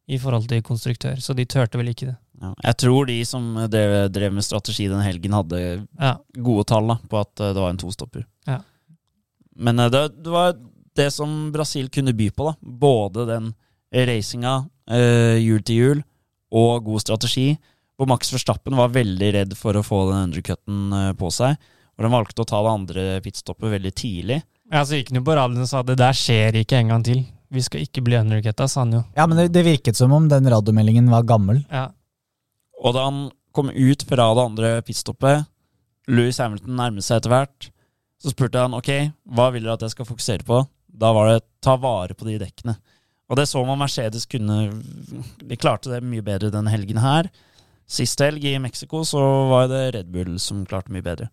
i 0.09 0.17
forhold 0.21 0.47
til 0.49 0.61
konstruktør, 0.61 1.17
så 1.21 1.33
de 1.37 1.45
turte 1.45 1.77
vel 1.77 1.89
ikke 1.89 2.07
det. 2.11 2.17
ja, 2.41 2.51
jeg 2.63 2.77
tror 2.77 3.05
de 3.09 3.17
som 3.25 3.47
drev, 3.69 4.11
drev 4.11 4.33
med 4.33 4.43
strategi 4.45 4.87
den 4.89 5.01
helgen, 5.01 5.33
hadde 5.33 5.87
Ja, 5.99 6.15
gode 6.37 6.65
tall 6.69 6.87
da, 6.87 6.99
på 7.09 7.19
at 7.19 7.39
eh, 7.39 7.53
det 7.53 7.61
var 7.61 7.69
en 7.73 7.77
tostopper. 7.81 8.25
Ja. 8.47 8.59
Men 9.55 9.79
eh, 9.79 9.89
det, 9.89 10.03
det 10.23 10.29
var 10.33 10.53
det 10.95 11.09
som 11.13 11.51
Brasil 11.51 11.89
kunne 11.89 12.13
by 12.13 12.29
på. 12.31 12.49
da 12.51 12.55
Både 12.61 13.25
den 13.29 13.51
racinga 13.93 14.67
eh, 14.89 15.37
hjul 15.41 15.61
til 15.65 15.75
hjul 15.81 16.03
og 16.51 16.85
god 16.85 17.03
strategi. 17.03 17.49
Hvor 17.99 18.07
Max 18.07 18.31
Verstappen 18.31 18.77
var 18.79 18.93
veldig 18.95 19.33
redd 19.35 19.57
for 19.59 19.75
å 19.75 19.83
få 19.83 20.05
den 20.11 20.29
undercutten 20.29 20.93
eh, 20.95 21.09
på 21.19 21.31
seg. 21.35 21.57
Og 21.99 22.05
han 22.07 22.15
valgte 22.15 22.45
å 22.45 22.47
ta 22.47 22.61
det 22.63 22.71
andre 22.71 23.03
pitstoppet 23.25 23.73
veldig 23.73 23.91
tidlig. 23.99 24.37
ja 24.71 24.85
Så 24.87 24.95
gikk 24.95 25.11
han 25.11 25.19
jo 25.19 25.25
på 25.27 25.35
radioen 25.35 25.65
og 25.65 25.67
sa 25.71 25.81
det 25.83 25.97
der 25.99 26.15
skjer 26.15 26.61
ikke 26.61 26.79
en 26.79 26.93
gang 26.93 27.03
til. 27.03 27.25
Vi 27.51 27.63
skal 27.65 27.81
ikke 27.83 28.03
bli 28.05 28.15
undercutta, 28.15 28.67
sa 28.69 28.85
han 28.85 28.93
jo. 28.93 29.01
Ja, 29.17 29.25
men 29.27 29.41
det, 29.41 29.49
det 29.51 29.65
virket 29.65 29.97
som 29.97 30.13
om 30.15 30.29
den 30.31 30.47
radiomeldingen 30.47 31.09
var 31.11 31.25
gammel. 31.27 31.63
Ja, 31.73 31.89
Og 32.79 32.93
da 32.95 33.07
han 33.09 33.25
kom 33.51 33.71
ut 33.73 34.05
fra 34.07 34.29
det 34.37 34.45
andre 34.45 34.69
pitstoppet, 34.85 35.49
Louis 36.07 36.37
Hamilton 36.39 36.77
nærmet 36.77 37.03
seg 37.03 37.19
etter 37.19 37.33
hvert, 37.33 37.69
så 38.21 38.31
spurte 38.31 38.61
han 38.61 38.77
ok, 38.77 38.91
hva 39.35 39.49
vil 39.51 39.65
dere 39.65 39.75
at 39.75 39.83
jeg 39.83 39.95
skal 39.97 40.07
fokusere 40.07 40.45
på? 40.47 40.61
Da 40.87 41.11
var 41.15 41.33
det 41.33 41.41
ta 41.63 41.75
vare 41.81 42.15
på 42.15 42.27
de 42.29 42.37
dekkene. 42.41 42.77
Og 43.29 43.37
det 43.37 43.45
så 43.49 43.61
man 43.65 43.77
Mercedes 43.77 44.25
kunne 44.29 44.71
De 45.45 45.57
klarte 45.59 45.91
det 45.93 46.01
mye 46.05 46.25
bedre 46.25 46.49
denne 46.53 46.71
helgen 46.73 46.97
her. 47.01 47.29
Sist 47.89 48.21
helg 48.21 48.43
i 48.45 48.57
Mexico 48.61 49.03
så 49.07 49.21
var 49.49 49.69
det 49.69 49.83
Red 49.95 50.09
Bull 50.13 50.37
som 50.41 50.65
klarte 50.69 50.93
mye 50.93 51.05
bedre. 51.05 51.29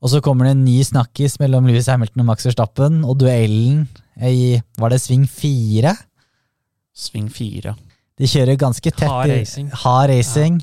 Og 0.00 0.10
så 0.14 0.22
kommer 0.24 0.48
det 0.48 0.54
en 0.56 0.64
ny 0.64 0.78
snakkis 0.86 1.36
mellom 1.42 1.66
Lewis 1.68 1.90
Hamilton 1.92 2.22
og 2.22 2.30
Max 2.30 2.46
Verstappen, 2.48 3.02
og 3.04 3.18
duellen 3.20 3.84
i 4.16 4.56
Var 4.80 4.92
det 4.92 5.00
sving 5.02 5.26
fire? 5.28 5.92
Sving 6.96 7.28
fire. 7.32 7.74
De 8.18 8.28
kjører 8.28 8.58
ganske 8.60 8.90
tett. 8.90 9.08
Hard 9.08 9.30
racing. 9.32 9.70
Hard 9.82 10.10
racing. 10.12 10.60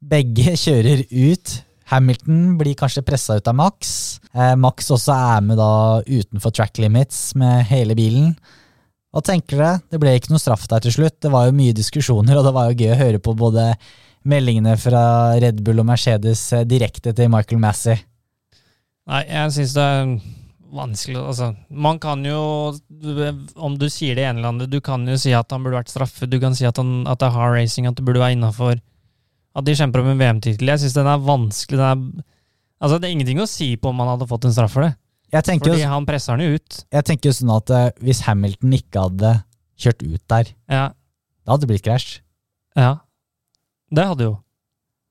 Begge 0.00 0.56
kjører 0.64 1.04
ut. 1.06 1.56
Hamilton 1.90 2.56
blir 2.58 2.76
kanskje 2.78 3.02
pressa 3.06 3.38
ut 3.38 3.48
av 3.50 3.56
Max. 3.58 4.20
Eh, 4.34 4.54
Max 4.58 4.90
også 4.94 5.14
er 5.14 5.46
med 5.46 5.58
da 5.58 5.72
utenfor 6.06 6.54
track 6.54 6.78
limits 6.82 7.30
med 7.38 7.64
hele 7.70 7.96
bilen. 7.98 8.34
Hva 9.10 9.22
tenker 9.26 9.58
dere? 9.58 9.80
Det 9.90 9.98
ble 9.98 10.12
ikke 10.14 10.30
noe 10.30 10.42
straff 10.42 10.68
der 10.70 10.82
til 10.84 10.94
slutt. 10.94 11.18
Det 11.22 11.32
var 11.32 11.48
jo 11.48 11.56
mye 11.56 11.74
diskusjoner, 11.74 12.38
og 12.38 12.46
det 12.46 12.54
var 12.54 12.70
jo 12.70 12.78
gøy 12.78 12.92
å 12.94 13.00
høre 13.00 13.22
på 13.22 13.34
både 13.38 13.72
meldingene 14.30 14.76
fra 14.78 15.02
Red 15.40 15.62
Bull 15.64 15.80
og 15.82 15.88
Mercedes 15.88 16.44
eh, 16.54 16.66
direkte 16.68 17.14
til 17.16 17.30
Michael 17.32 17.60
Massey. 17.62 17.98
Nei, 19.10 19.24
jeg 19.26 19.56
syns 19.56 19.74
det 19.74 19.86
er 19.86 20.12
vanskelig 20.70 21.18
Altså, 21.18 21.48
man 21.72 21.96
kan 21.98 22.20
jo 22.22 22.40
Om 23.56 23.78
du 23.80 23.88
sier 23.90 24.14
det 24.14 24.26
ene 24.28 24.38
eller 24.38 24.52
andre, 24.52 24.68
du 24.70 24.78
kan 24.84 25.02
jo 25.08 25.16
si 25.18 25.32
at 25.34 25.50
han 25.50 25.64
burde 25.64 25.80
vært 25.80 25.90
straffet, 25.90 26.30
du 26.30 26.38
kan 26.42 26.54
si 26.54 26.68
at, 26.68 26.78
han, 26.78 27.08
at 27.10 27.18
det 27.18 27.26
er 27.26 27.34
hard 27.34 27.56
racing, 27.56 27.88
at 27.88 27.98
det 27.98 28.04
burde 28.06 28.22
være 28.22 28.36
innafor. 28.36 28.78
At 29.56 29.66
de 29.66 29.74
kjemper 29.74 30.04
om 30.04 30.12
en 30.12 30.20
VM-tittel. 30.20 30.70
Jeg 30.70 30.84
syns 30.84 30.94
den 30.94 31.10
er 31.10 31.24
vanskelig. 31.26 31.80
Den 31.80 31.88
er, 31.88 32.26
altså, 32.78 33.00
det 33.00 33.08
er 33.08 33.16
ingenting 33.16 33.42
å 33.42 33.48
si 33.50 33.72
på 33.80 33.90
om 33.90 34.04
han 34.04 34.12
hadde 34.12 34.28
fått 34.30 34.46
en 34.46 34.54
straff 34.54 34.76
for 34.76 34.86
det. 34.86 34.92
Jeg 35.32 35.44
tenker, 35.46 35.70
Fordi 35.70 35.82
jo, 35.84 35.88
han 35.92 36.06
presser 36.06 36.36
den 36.36 36.46
jo 36.50 36.58
ut. 36.58 36.84
jeg 36.90 37.04
tenker 37.06 37.30
jo 37.30 37.32
sånn 37.36 37.52
at 37.56 37.70
eh, 37.70 37.90
hvis 38.02 38.20
Hamilton 38.26 38.72
ikke 38.80 39.04
hadde 39.06 39.32
kjørt 39.78 40.02
ut 40.02 40.22
der, 40.28 40.50
Ja, 40.68 40.88
da 41.46 41.52
hadde 41.52 41.60
det 41.66 41.68
blitt 41.74 41.84
krasj. 41.86 42.20
ja. 42.76 42.96
Det 43.92 44.04
hadde 44.06 44.22
jo. 44.28 44.36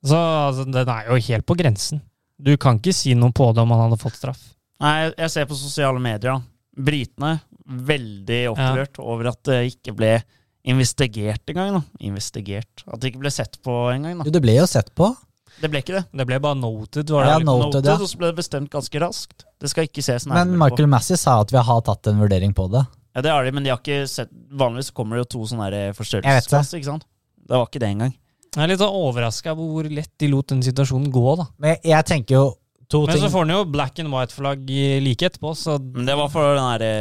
Så 0.08 0.15
altså, 0.15 0.63
den 0.71 0.88
er 0.88 1.08
jo 1.10 1.15
helt 1.19 1.45
på 1.45 1.55
grensen. 1.60 2.01
Du 2.39 2.53
kan 2.55 2.77
ikke 2.79 2.93
si 2.95 3.13
noe 3.13 3.34
på 3.36 3.49
det 3.53 3.60
om 3.60 3.71
han 3.75 3.82
hadde 3.89 3.97
fått 3.99 4.15
straff. 4.15 4.39
Nei, 4.79 5.12
jeg- 5.17 5.29
ser 5.32 5.45
på 5.45 5.55
sosiale 5.60 5.99
medier, 5.99 6.38
da. 6.39 6.41
Britene 6.79 7.41
veldig 7.67 8.53
opprørt 8.53 8.99
over 9.03 9.27
at 9.27 9.43
det 9.43 9.58
ikke 9.75 9.93
ble 9.97 10.23
investigert 10.65 11.43
engang. 11.51 11.73
da. 11.73 11.82
Investigert. 11.99 12.84
At 12.88 12.99
det 13.01 13.12
ikke 13.12 13.19
ble 13.25 13.32
sett 13.32 13.58
på 13.62 13.75
engang. 13.93 14.23
Jo, 14.23 14.32
det 14.32 14.41
ble 14.41 14.55
jo 14.55 14.65
sett 14.65 14.93
på. 14.95 15.12
Det 15.59 15.69
ble 15.71 15.81
ikke 15.83 15.95
det. 15.97 16.03
Det 16.21 16.25
ble 16.29 16.39
bare 16.43 16.57
noted. 16.59 17.09
Var 17.09 17.25
det? 17.25 17.33
Ja, 17.33 17.39
noted, 17.39 17.79
noted, 17.79 17.89
ja. 17.89 17.97
og 17.99 18.12
så 18.12 18.19
ble 18.21 18.31
det 18.31 18.38
bestemt 18.39 18.71
ganske 18.73 19.01
raskt. 19.03 19.45
Det 19.59 19.71
skal 19.71 19.89
ikke 19.89 20.03
ses 20.05 20.27
Men 20.29 20.55
Michael 20.55 20.88
på. 20.88 20.93
Massey 20.93 21.19
sa 21.19 21.39
at 21.43 21.51
vi 21.53 21.62
har 21.69 21.83
tatt 21.88 22.07
en 22.12 22.21
vurdering 22.21 22.53
på 22.55 22.69
det. 22.71 22.85
Ja, 23.17 23.23
det 23.25 23.33
har 23.33 23.43
de, 23.43 23.51
men 23.51 23.65
de 23.65 23.73
har 23.73 23.81
ikke 23.81 24.05
sett 24.07 24.29
Vanligvis 24.53 24.93
kommer 24.95 25.17
det 25.17 25.25
jo 25.25 25.29
to 25.33 25.45
sånne 25.49 25.69
det. 25.73 25.83
forstørrelsesglass, 25.97 26.73
ikke 26.77 26.91
sant? 26.91 27.05
Det 27.49 27.57
var 27.57 27.67
ikke 27.67 27.81
det 27.81 27.89
engang. 27.89 28.13
Jeg 28.55 28.63
er 28.63 28.71
litt 28.71 28.81
overraska 28.85 29.53
over 29.53 29.67
hvor 29.73 29.89
lett 29.93 30.12
de 30.21 30.29
lot 30.31 30.49
den 30.53 30.62
situasjonen 30.65 31.12
gå, 31.13 31.25
da. 31.38 31.45
Men 31.62 31.75
jeg, 31.75 31.81
jeg 31.91 32.07
tenker 32.09 32.35
jo 32.38 32.45
to 32.89 33.03
Men 33.05 33.15
ting. 33.15 33.23
så 33.25 33.31
får 33.33 33.45
han 33.45 33.53
jo 33.53 33.65
black 33.69 33.99
and 34.01 34.13
white-flagg 34.13 34.71
like 35.05 35.27
etterpå, 35.27 35.53
så 35.57 35.77
Men 35.79 36.07
det 36.09 36.15
var 36.17 36.31
for 36.33 36.55
den 36.57 36.69
derre 36.71 36.93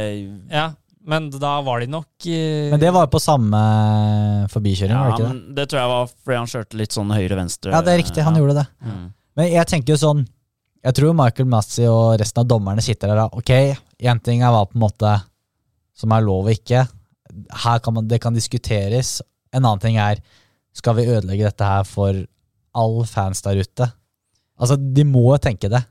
ja. 0.53 0.67
Men 1.07 1.29
da 1.31 1.53
var 1.63 1.79
de 1.79 1.87
nok 1.87 2.07
uh... 2.27 2.71
Men 2.73 2.81
det 2.81 2.89
var 2.91 3.05
jo 3.05 3.11
på 3.13 3.21
samme 3.23 3.59
forbikjøring, 4.51 4.91
Ja, 4.93 5.03
var 5.03 5.13
det 5.13 5.15
ikke 5.15 5.27
det? 5.29 5.29
men 5.31 5.55
det 5.55 5.65
tror 5.69 5.79
jeg 5.79 5.91
var 5.93 6.09
fordi 6.11 6.37
han 6.37 6.51
kjørte 6.53 6.79
litt 6.81 6.95
sånn 6.97 7.13
høyre-venstre. 7.15 7.71
Ja, 7.73 7.79
det 7.85 7.93
er 7.93 8.01
riktig, 8.01 8.25
han 8.25 8.37
gjorde 8.39 8.57
det. 8.59 8.65
Mm. 8.83 9.05
Men 9.39 9.49
jeg 9.53 9.69
tenker 9.71 9.95
jo 9.95 9.99
sånn 10.01 10.25
Jeg 10.83 10.95
tror 10.95 11.15
Michael 11.15 11.47
Massey 11.51 11.87
og 11.91 12.17
resten 12.19 12.43
av 12.43 12.49
dommerne 12.51 12.83
sitter 12.83 13.11
der 13.11 13.21
og 13.25 13.39
Ok, 13.41 13.51
én 13.99 14.21
ting 14.23 14.43
er 14.43 14.51
hva 14.55 14.65
på 14.67 14.77
en 14.77 14.83
måte 14.85 15.13
som 15.99 16.13
er 16.15 16.23
lov 16.23 16.47
og 16.47 16.53
ikke. 16.55 16.85
Her 17.63 17.81
kan 17.83 17.93
man, 17.97 18.07
Det 18.07 18.21
kan 18.23 18.35
diskuteres. 18.35 19.17
En 19.51 19.65
annen 19.65 19.81
ting 19.83 19.97
er 19.99 20.21
Skal 20.75 20.95
vi 20.95 21.07
ødelegge 21.11 21.49
dette 21.49 21.67
her 21.67 21.83
for 21.87 22.15
all 22.79 23.01
fans 23.09 23.41
der 23.43 23.59
ute? 23.59 23.89
Altså, 24.59 24.75
de 24.75 25.03
må 25.07 25.25
tenke 25.39 25.69
det, 25.71 25.81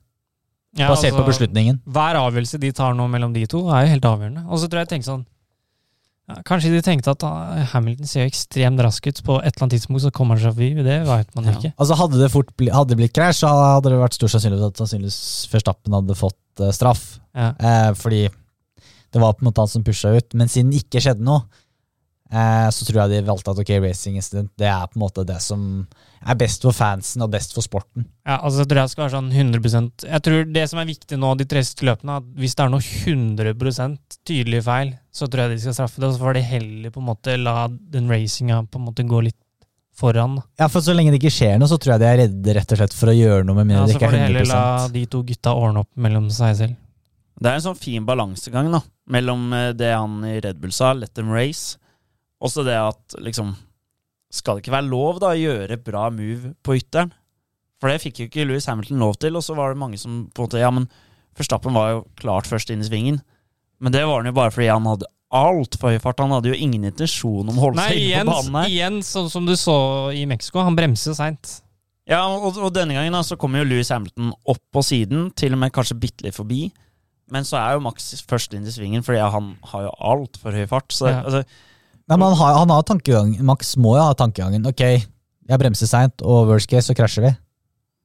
ja, 0.76 0.88
basert 0.90 1.14
på 1.14 1.22
altså, 1.22 1.30
beslutningen. 1.32 1.80
Hver 1.88 2.18
avgjørelse 2.20 2.60
de 2.60 2.70
tar 2.76 2.94
nå 2.98 3.06
mellom 3.10 3.32
de 3.34 3.46
to, 3.48 3.64
er 3.72 3.86
jo 3.86 3.92
helt 3.94 4.08
avgjørende. 4.10 4.44
Og 4.48 4.60
så 4.60 4.68
tror 4.68 4.82
jeg 4.82 4.88
jeg 4.88 4.92
tenkte 4.96 5.10
sånn 5.12 5.26
ja, 6.28 6.42
Kanskje 6.44 6.74
de 6.74 6.82
tenkte 6.84 7.14
at 7.14 7.24
ah, 7.24 7.62
Hamilton 7.72 8.08
ser 8.10 8.26
jo 8.26 8.28
ekstremt 8.28 8.82
rask 8.84 9.06
ut. 9.08 9.22
På 9.24 9.38
et 9.40 9.48
eller 9.48 9.64
annet 9.64 9.78
tidspunkt 9.78 10.04
så 10.04 10.10
kommer 10.12 10.36
han 10.36 10.44
seg 10.44 10.52
forbi. 10.58 10.84
Det 10.84 10.98
vet 11.08 11.30
man 11.38 11.48
Ja. 11.48 11.54
ikke. 11.56 11.70
Altså 11.80 11.96
Hadde 12.02 12.20
det 12.20 12.28
fort 12.34 12.50
bli, 12.60 12.68
hadde 12.74 12.92
det 12.92 12.98
blitt 13.00 13.14
krasj, 13.16 13.40
så 13.46 13.52
hadde 13.54 13.94
det 13.94 14.02
vært 14.02 14.18
stor 14.18 14.34
sannsynlighet 14.34 14.74
at 14.74 14.82
sannsynligvis 14.82 15.48
Verstappen 15.54 15.96
hadde 15.96 16.18
fått 16.18 16.60
uh, 16.60 16.68
straff. 16.76 17.06
Ja. 17.32 17.54
Eh, 17.56 17.94
fordi 17.96 18.26
det 18.28 19.22
var 19.22 19.32
på 19.38 19.40
en 19.40 19.48
måte 19.48 19.64
han 19.64 19.72
som 19.72 19.86
pusha 19.86 20.12
ut. 20.18 20.36
Men 20.36 20.52
siden 20.52 20.74
det 20.74 20.82
ikke 20.84 21.00
skjedde 21.00 21.24
noe, 21.24 21.46
eh, 22.32 22.68
så 22.74 22.86
tror 22.86 23.02
jeg 23.02 23.12
de 23.12 23.28
valgte 23.28 23.52
at 23.52 23.62
ok, 23.62 23.72
racing 23.84 24.18
incident 24.18 24.50
det 24.60 24.68
er 24.70 24.86
på 24.88 24.98
en 24.98 25.04
måte 25.04 25.24
det 25.28 25.38
som 25.44 25.64
er 26.18 26.38
best 26.38 26.64
for 26.66 26.74
fansen 26.74 27.22
og 27.22 27.30
best 27.32 27.54
for 27.54 27.64
sporten. 27.64 28.06
Ja, 28.26 28.40
altså 28.40 28.64
jeg 28.64 28.70
tror 28.70 28.80
jeg 28.82 28.92
skal 28.92 29.04
være 29.04 29.14
sånn 29.14 29.28
100% 29.30 30.06
Jeg 30.08 30.24
tror 30.26 30.48
det 30.50 30.64
som 30.70 30.80
er 30.82 30.88
viktig 30.88 31.18
nå, 31.20 31.34
de 31.38 31.46
tre 31.48 31.62
siste 31.64 31.86
løpene, 31.86 32.18
at 32.20 32.30
hvis 32.40 32.56
det 32.58 32.64
er 32.64 32.72
noe 32.74 32.84
100% 32.84 34.18
tydelig 34.28 34.64
feil, 34.66 34.94
så 35.14 35.28
tror 35.30 35.46
jeg 35.46 35.56
de 35.56 35.60
skal 35.66 35.76
straffe 35.78 36.02
det. 36.02 36.08
Og 36.10 36.16
så 36.16 36.24
får 36.24 36.38
de 36.38 36.46
heller 36.52 36.94
på 36.94 37.02
en 37.02 37.08
måte 37.10 37.36
la 37.38 37.68
den 37.68 38.10
racinga 38.10 38.64
på 38.66 38.80
en 38.80 38.88
måte 38.90 39.06
gå 39.08 39.22
litt 39.28 39.38
foran. 39.98 40.36
Ja, 40.58 40.68
for 40.70 40.84
Så 40.84 40.94
lenge 40.94 41.14
det 41.14 41.22
ikke 41.22 41.34
skjer 41.34 41.56
noe, 41.58 41.70
så 41.70 41.78
tror 41.78 41.96
jeg 41.96 42.02
de 42.04 42.10
er 42.10 42.20
redde 42.24 42.54
rett 42.58 42.74
og 42.74 42.82
slett 42.82 42.94
for 42.94 43.10
å 43.10 43.16
gjøre 43.16 43.46
noe, 43.46 43.56
med 43.58 43.64
Ja, 43.64 43.70
mindre 43.72 43.86
så 43.86 43.94
det 43.94 43.98
ikke 43.98 44.10
får 44.10 44.14
de 44.14 44.20
er 44.20 44.28
heller 44.28 44.52
la 44.52 44.92
de 44.94 45.06
to 45.10 45.22
gutta 45.26 45.54
ordne 45.58 45.82
opp 45.82 45.90
mellom 45.98 46.28
seg 46.34 46.54
selv. 46.60 46.78
Det 47.38 47.50
er 47.50 47.58
en 47.60 47.66
sånn 47.70 47.78
fin 47.78 48.06
balansegang 48.06 48.70
da 48.74 48.82
mellom 49.08 49.52
eh, 49.56 49.70
det 49.76 49.92
han 49.94 50.20
i 50.26 50.38
Red 50.44 50.60
Bull 50.62 50.72
sa, 50.74 50.92
let 50.96 51.14
them 51.16 51.30
race, 51.32 51.78
og 52.40 52.52
så 52.52 52.64
det 52.66 52.76
at 52.78 53.16
liksom 53.24 53.54
Skal 54.30 54.58
det 54.58 54.66
ikke 54.66 54.74
være 54.76 54.90
lov 54.90 55.18
da 55.22 55.30
å 55.32 55.38
gjøre 55.40 55.78
bra 55.80 56.10
move 56.12 56.50
på 56.62 56.74
ytteren? 56.76 57.12
For 57.80 57.88
det 57.88 58.00
fikk 58.02 58.18
jo 58.20 58.26
ikke 58.28 58.44
Louis 58.48 58.66
Hamilton 58.68 58.98
lov 59.00 59.14
til, 59.22 59.36
og 59.38 59.42
så 59.46 59.54
var 59.56 59.72
det 59.72 59.78
mange 59.80 59.96
som 59.98 60.26
på 60.34 60.42
en 60.42 60.48
måte 60.48 60.60
Ja, 60.60 60.70
men 60.74 60.88
Verstappen 61.38 61.72
var 61.76 61.90
jo 61.94 62.00
klart 62.18 62.48
først 62.50 62.68
inn 62.74 62.82
i 62.82 62.88
svingen, 62.88 63.20
men 63.80 63.94
det 63.94 64.02
var 64.04 64.18
han 64.20 64.26
jo 64.26 64.34
bare 64.34 64.50
fordi 64.50 64.66
han 64.68 64.84
hadde 64.90 65.06
altfor 65.30 65.92
høy 65.94 66.00
fart. 66.02 66.18
Han 66.24 66.32
hadde 66.34 66.50
jo 66.50 66.56
ingen 66.58 66.82
intensjon 66.88 67.46
om 67.48 67.54
å 67.60 67.62
holde 67.68 67.78
Nei, 67.78 67.88
seg 67.92 68.00
inne 68.08 68.24
på 68.26 68.32
banen 68.34 68.56
her. 68.58 68.68
igjen 68.72 68.96
sånn 69.06 69.28
som 69.30 69.46
du 69.46 69.54
så 69.60 69.76
i 70.16 70.24
Mexico, 70.26 70.64
han 70.66 70.74
bremser 70.74 71.14
seint. 71.14 71.52
Ja, 72.08 72.24
og, 72.32 72.56
og 72.58 72.72
denne 72.74 72.96
gangen 72.96 73.14
da, 73.14 73.20
så 73.22 73.36
kommer 73.38 73.60
jo 73.62 73.68
Louis 73.70 73.88
Hamilton 73.92 74.32
opp 74.50 74.60
på 74.74 74.82
siden, 74.82 75.28
til 75.38 75.54
og 75.54 75.60
med 75.62 75.70
kanskje 75.76 75.98
bitte 76.00 76.26
litt 76.26 76.34
forbi. 76.36 76.72
Men 77.30 77.44
så 77.46 77.60
er 77.60 77.76
jo 77.76 77.84
Max 77.84 78.10
først 78.26 78.56
inn 78.56 78.66
i 78.66 78.72
svingen, 78.74 79.04
fordi 79.06 79.20
han 79.20 79.52
har 79.70 79.86
jo 79.86 79.94
altfor 80.10 80.56
høy 80.58 80.64
fart. 80.70 80.90
Så 80.96 81.06
Ja. 81.12 81.20
altså, 81.22 81.44
Nei, 82.08 82.16
men 82.16 82.24
han 82.30 82.36
har, 82.40 82.54
han 82.62 82.70
har 82.72 82.82
tankegang, 82.88 83.34
Max 83.44 83.74
må 83.76 83.96
jo 83.98 84.04
ha 84.06 84.14
tankegangen. 84.16 84.64
Ok, 84.70 84.80
jeg 84.80 85.60
bremser 85.60 85.88
seint, 85.90 86.22
og 86.24 86.48
worst 86.48 86.68
case 86.70 86.88
så 86.88 86.96
krasjer 86.96 87.26
vi. 87.26 87.32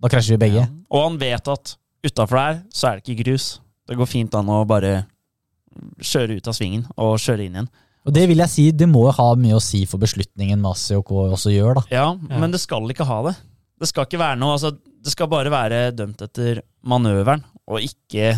Da 0.03 0.09
krasjer 0.11 0.35
vi 0.35 0.41
begge. 0.45 0.65
Ja. 0.65 0.71
Og 0.91 1.05
han 1.07 1.19
vet 1.21 1.47
at 1.47 1.75
utafor 2.03 2.35
der 2.41 2.57
så 2.75 2.89
er 2.89 2.99
det 2.99 3.05
ikke 3.07 3.23
grus. 3.23 3.45
Det 3.87 3.95
går 3.99 4.09
fint 4.11 4.35
an 4.35 4.51
å 4.51 4.61
bare 4.67 5.05
kjøre 6.03 6.35
ut 6.37 6.47
av 6.51 6.55
svingen 6.57 6.83
og 6.99 7.15
kjøre 7.23 7.47
inn 7.47 7.55
igjen. 7.57 7.69
Og 8.03 8.11
det 8.15 8.25
vil 8.27 8.41
jeg 8.43 8.51
si, 8.51 8.65
det 8.75 8.87
må 8.91 9.05
jo 9.07 9.13
ha 9.15 9.29
mye 9.39 9.55
å 9.55 9.63
si 9.63 9.85
for 9.87 10.01
beslutningen 10.03 10.59
Masi 10.59 10.97
og 10.97 11.05
K 11.07 11.21
også 11.37 11.53
gjør, 11.53 11.79
da. 11.79 11.83
Ja, 11.93 12.07
Ja. 12.11 12.39
men 12.41 12.51
det 12.51 12.59
skal 12.59 12.83
ikke 12.91 13.07
ha 13.07 13.21
det. 13.29 13.37
Det 13.79 13.87
skal 13.89 14.05
ikke 14.07 14.19
være 14.19 14.39
noe 14.39 14.57
altså, 14.57 14.73
Det 15.03 15.11
skal 15.11 15.27
bare 15.31 15.51
være 15.51 15.79
dømt 15.95 16.21
etter 16.23 16.61
manøveren, 16.87 17.41
og 17.67 17.79
ikke, 17.83 18.29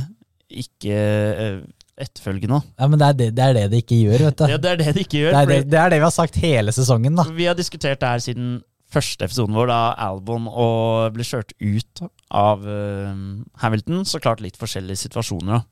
ikke 0.49 0.95
eh, 0.97 1.59
etterfølgende. 1.99 2.61
Ja, 2.79 2.87
Men 2.91 2.99
det 2.99 3.07
er 3.07 3.17
det 3.19 3.27
det, 3.37 3.43
er 3.45 3.57
det 3.57 3.65
de 3.71 3.81
ikke 3.83 3.99
gjør, 4.03 4.23
vet 4.27 4.39
du. 4.39 4.45
Ja, 4.51 4.57
det 4.61 4.71
er 4.71 4.79
det 4.81 4.93
det 4.97 5.03
ikke 5.05 5.21
gjør. 5.21 5.35
Det 5.35 5.41
er 5.41 5.51
det, 5.51 5.59
det 5.71 5.79
er 5.81 5.93
det 5.93 5.99
vi 6.01 6.07
har 6.07 6.15
sagt 6.15 6.39
hele 6.43 6.73
sesongen, 6.75 7.15
da. 7.15 7.27
Vi 7.37 7.47
har 7.47 7.57
diskutert 7.57 8.01
det 8.01 8.09
her 8.15 8.23
siden 8.23 8.57
første 8.95 9.27
episoden 9.27 9.55
vår, 9.57 9.71
da 9.71 9.79
Albon 10.05 10.45
og 10.51 11.15
ble 11.15 11.25
kjørt 11.27 11.55
ut 11.59 12.03
av 12.35 12.63
uh, 12.67 13.15
Hamilton. 13.63 14.03
Så 14.07 14.21
klart 14.23 14.43
litt 14.43 14.59
forskjellige 14.59 15.05
situasjoner. 15.07 15.59
da. 15.59 15.63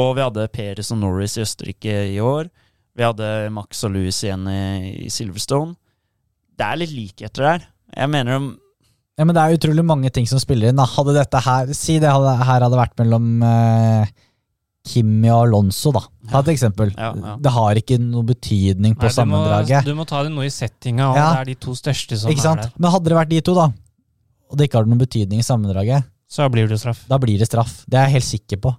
Og 0.00 0.14
vi 0.16 0.24
hadde 0.24 0.48
Perez 0.54 0.90
og 0.94 1.02
Norris 1.02 1.36
i 1.36 1.44
Østerrike 1.44 1.96
i 2.14 2.18
år. 2.22 2.48
Vi 2.96 3.04
hadde 3.04 3.28
Max 3.52 3.84
og 3.86 3.94
Louis 3.94 4.18
igjen 4.24 4.46
i, 4.48 5.06
i 5.06 5.12
Silverstone. 5.12 5.76
Det 6.58 6.66
er 6.66 6.80
litt 6.80 6.92
likheter 6.94 7.48
der. 7.48 7.70
Jeg 7.96 8.12
mener 8.12 8.38
om 8.38 8.50
Ja, 9.18 9.26
men 9.26 9.36
det 9.36 9.42
er 9.42 9.58
utrolig 9.58 9.84
mange 9.84 10.10
ting 10.12 10.26
som 10.28 10.40
spiller 10.40 10.70
inn. 10.70 10.80
Da. 10.80 10.86
Hadde 10.88 11.14
dette 11.16 11.40
her 11.44 11.72
Si 11.76 11.98
det 12.00 12.08
hadde, 12.08 12.32
her 12.40 12.64
hadde 12.64 12.78
vært 12.78 12.96
mellom 13.00 13.26
eh, 13.44 14.12
Kimi 14.84 15.28
og 15.30 15.44
Alonso, 15.46 15.92
da. 15.94 16.00
Ta 16.30 16.40
et 16.42 16.48
eksempel. 16.56 16.90
Ja, 16.98 17.12
ja. 17.14 17.36
Det 17.38 17.50
har 17.54 17.78
ikke 17.78 17.98
noe 18.02 18.24
betydning 18.26 18.96
på 18.98 19.06
Nei, 19.06 19.10
du, 19.12 19.14
må, 19.14 19.16
sammendraget. 19.20 19.84
du 19.86 19.94
må 19.94 20.06
ta 20.10 20.22
det 20.26 20.32
noe 20.34 20.48
i 20.48 20.50
settinga, 20.50 21.10
og 21.12 21.16
Ja. 21.16 21.28
det 21.32 21.40
er 21.40 21.44
de 21.52 21.54
to 21.66 21.74
største 21.78 22.18
som 22.18 22.30
Ikke 22.32 22.42
er 22.50 22.56
der. 22.64 22.72
Men 22.78 22.90
hadde 22.90 23.04
det 23.12 23.18
vært 23.20 23.28
de 23.30 23.40
to, 23.46 23.54
da, 23.54 23.68
og 24.50 24.58
det 24.58 24.66
ikke 24.68 24.80
har 24.80 24.84
noen 24.90 24.98
betydning 25.04 25.38
i 25.38 25.46
sammendraget, 25.46 26.04
Så 26.28 26.48
blir 26.50 26.66
det 26.68 26.80
straff. 26.80 27.06
da 27.06 27.18
blir 27.18 27.38
det 27.38 27.46
straff. 27.46 27.84
Det 27.86 27.94
er 28.00 28.06
jeg 28.08 28.12
helt 28.18 28.30
sikker 28.32 28.56
på. 28.58 28.76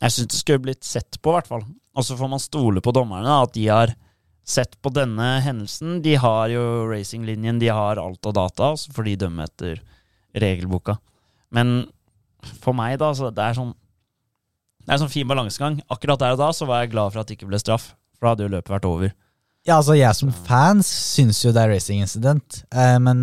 Jeg 0.00 0.10
syns 0.14 0.28
det 0.30 0.38
skulle 0.38 0.62
blitt 0.62 0.84
sett 0.86 1.18
på, 1.20 1.30
i 1.32 1.40
hvert 1.40 1.48
fall. 1.50 1.64
Og 1.98 2.04
så 2.06 2.14
får 2.16 2.30
man 2.30 2.38
stole 2.38 2.80
på 2.84 2.92
dommerne, 2.94 3.42
at 3.42 3.52
de 3.56 3.66
har 3.66 3.94
sett 4.46 4.76
på 4.80 4.92
denne 4.94 5.40
hendelsen. 5.42 6.00
De 6.02 6.14
har 6.14 6.48
jo 6.52 6.86
racinglinjen, 6.88 7.58
de 7.58 7.66
har 7.74 7.98
alt 7.98 8.24
av 8.30 8.32
data, 8.34 8.72
så 8.78 8.92
får 8.94 9.04
de 9.10 9.16
dømme 9.26 9.42
etter 9.48 9.80
regelboka. 10.38 10.98
Men 11.50 11.88
for 12.62 12.72
meg, 12.78 12.98
da, 13.00 13.10
så 13.12 13.32
det 13.34 13.42
er 13.42 13.54
sånn 13.58 13.74
Det 14.88 14.94
er 14.94 14.96
en 14.96 15.02
sånn 15.04 15.12
fin 15.12 15.28
balansegang. 15.28 15.74
Akkurat 15.92 16.20
der 16.22 16.32
og 16.32 16.40
da 16.40 16.46
så 16.56 16.64
var 16.64 16.80
jeg 16.80 16.94
glad 16.94 17.12
for 17.12 17.20
at 17.20 17.28
det 17.28 17.36
ikke 17.36 17.50
ble 17.50 17.58
straff, 17.60 17.90
for 18.16 18.24
da 18.24 18.30
hadde 18.32 18.46
jo 18.46 18.52
løpet 18.54 18.72
vært 18.72 18.86
over. 18.88 19.10
Ja, 19.68 19.76
altså 19.76 19.92
Jeg 19.98 20.16
som 20.16 20.30
fans 20.46 20.88
syns 20.88 21.42
jo 21.44 21.52
det 21.52 21.60
er 21.60 21.74
racing 21.74 22.00
incident, 22.00 22.62
eh, 22.72 22.94
men 23.04 23.18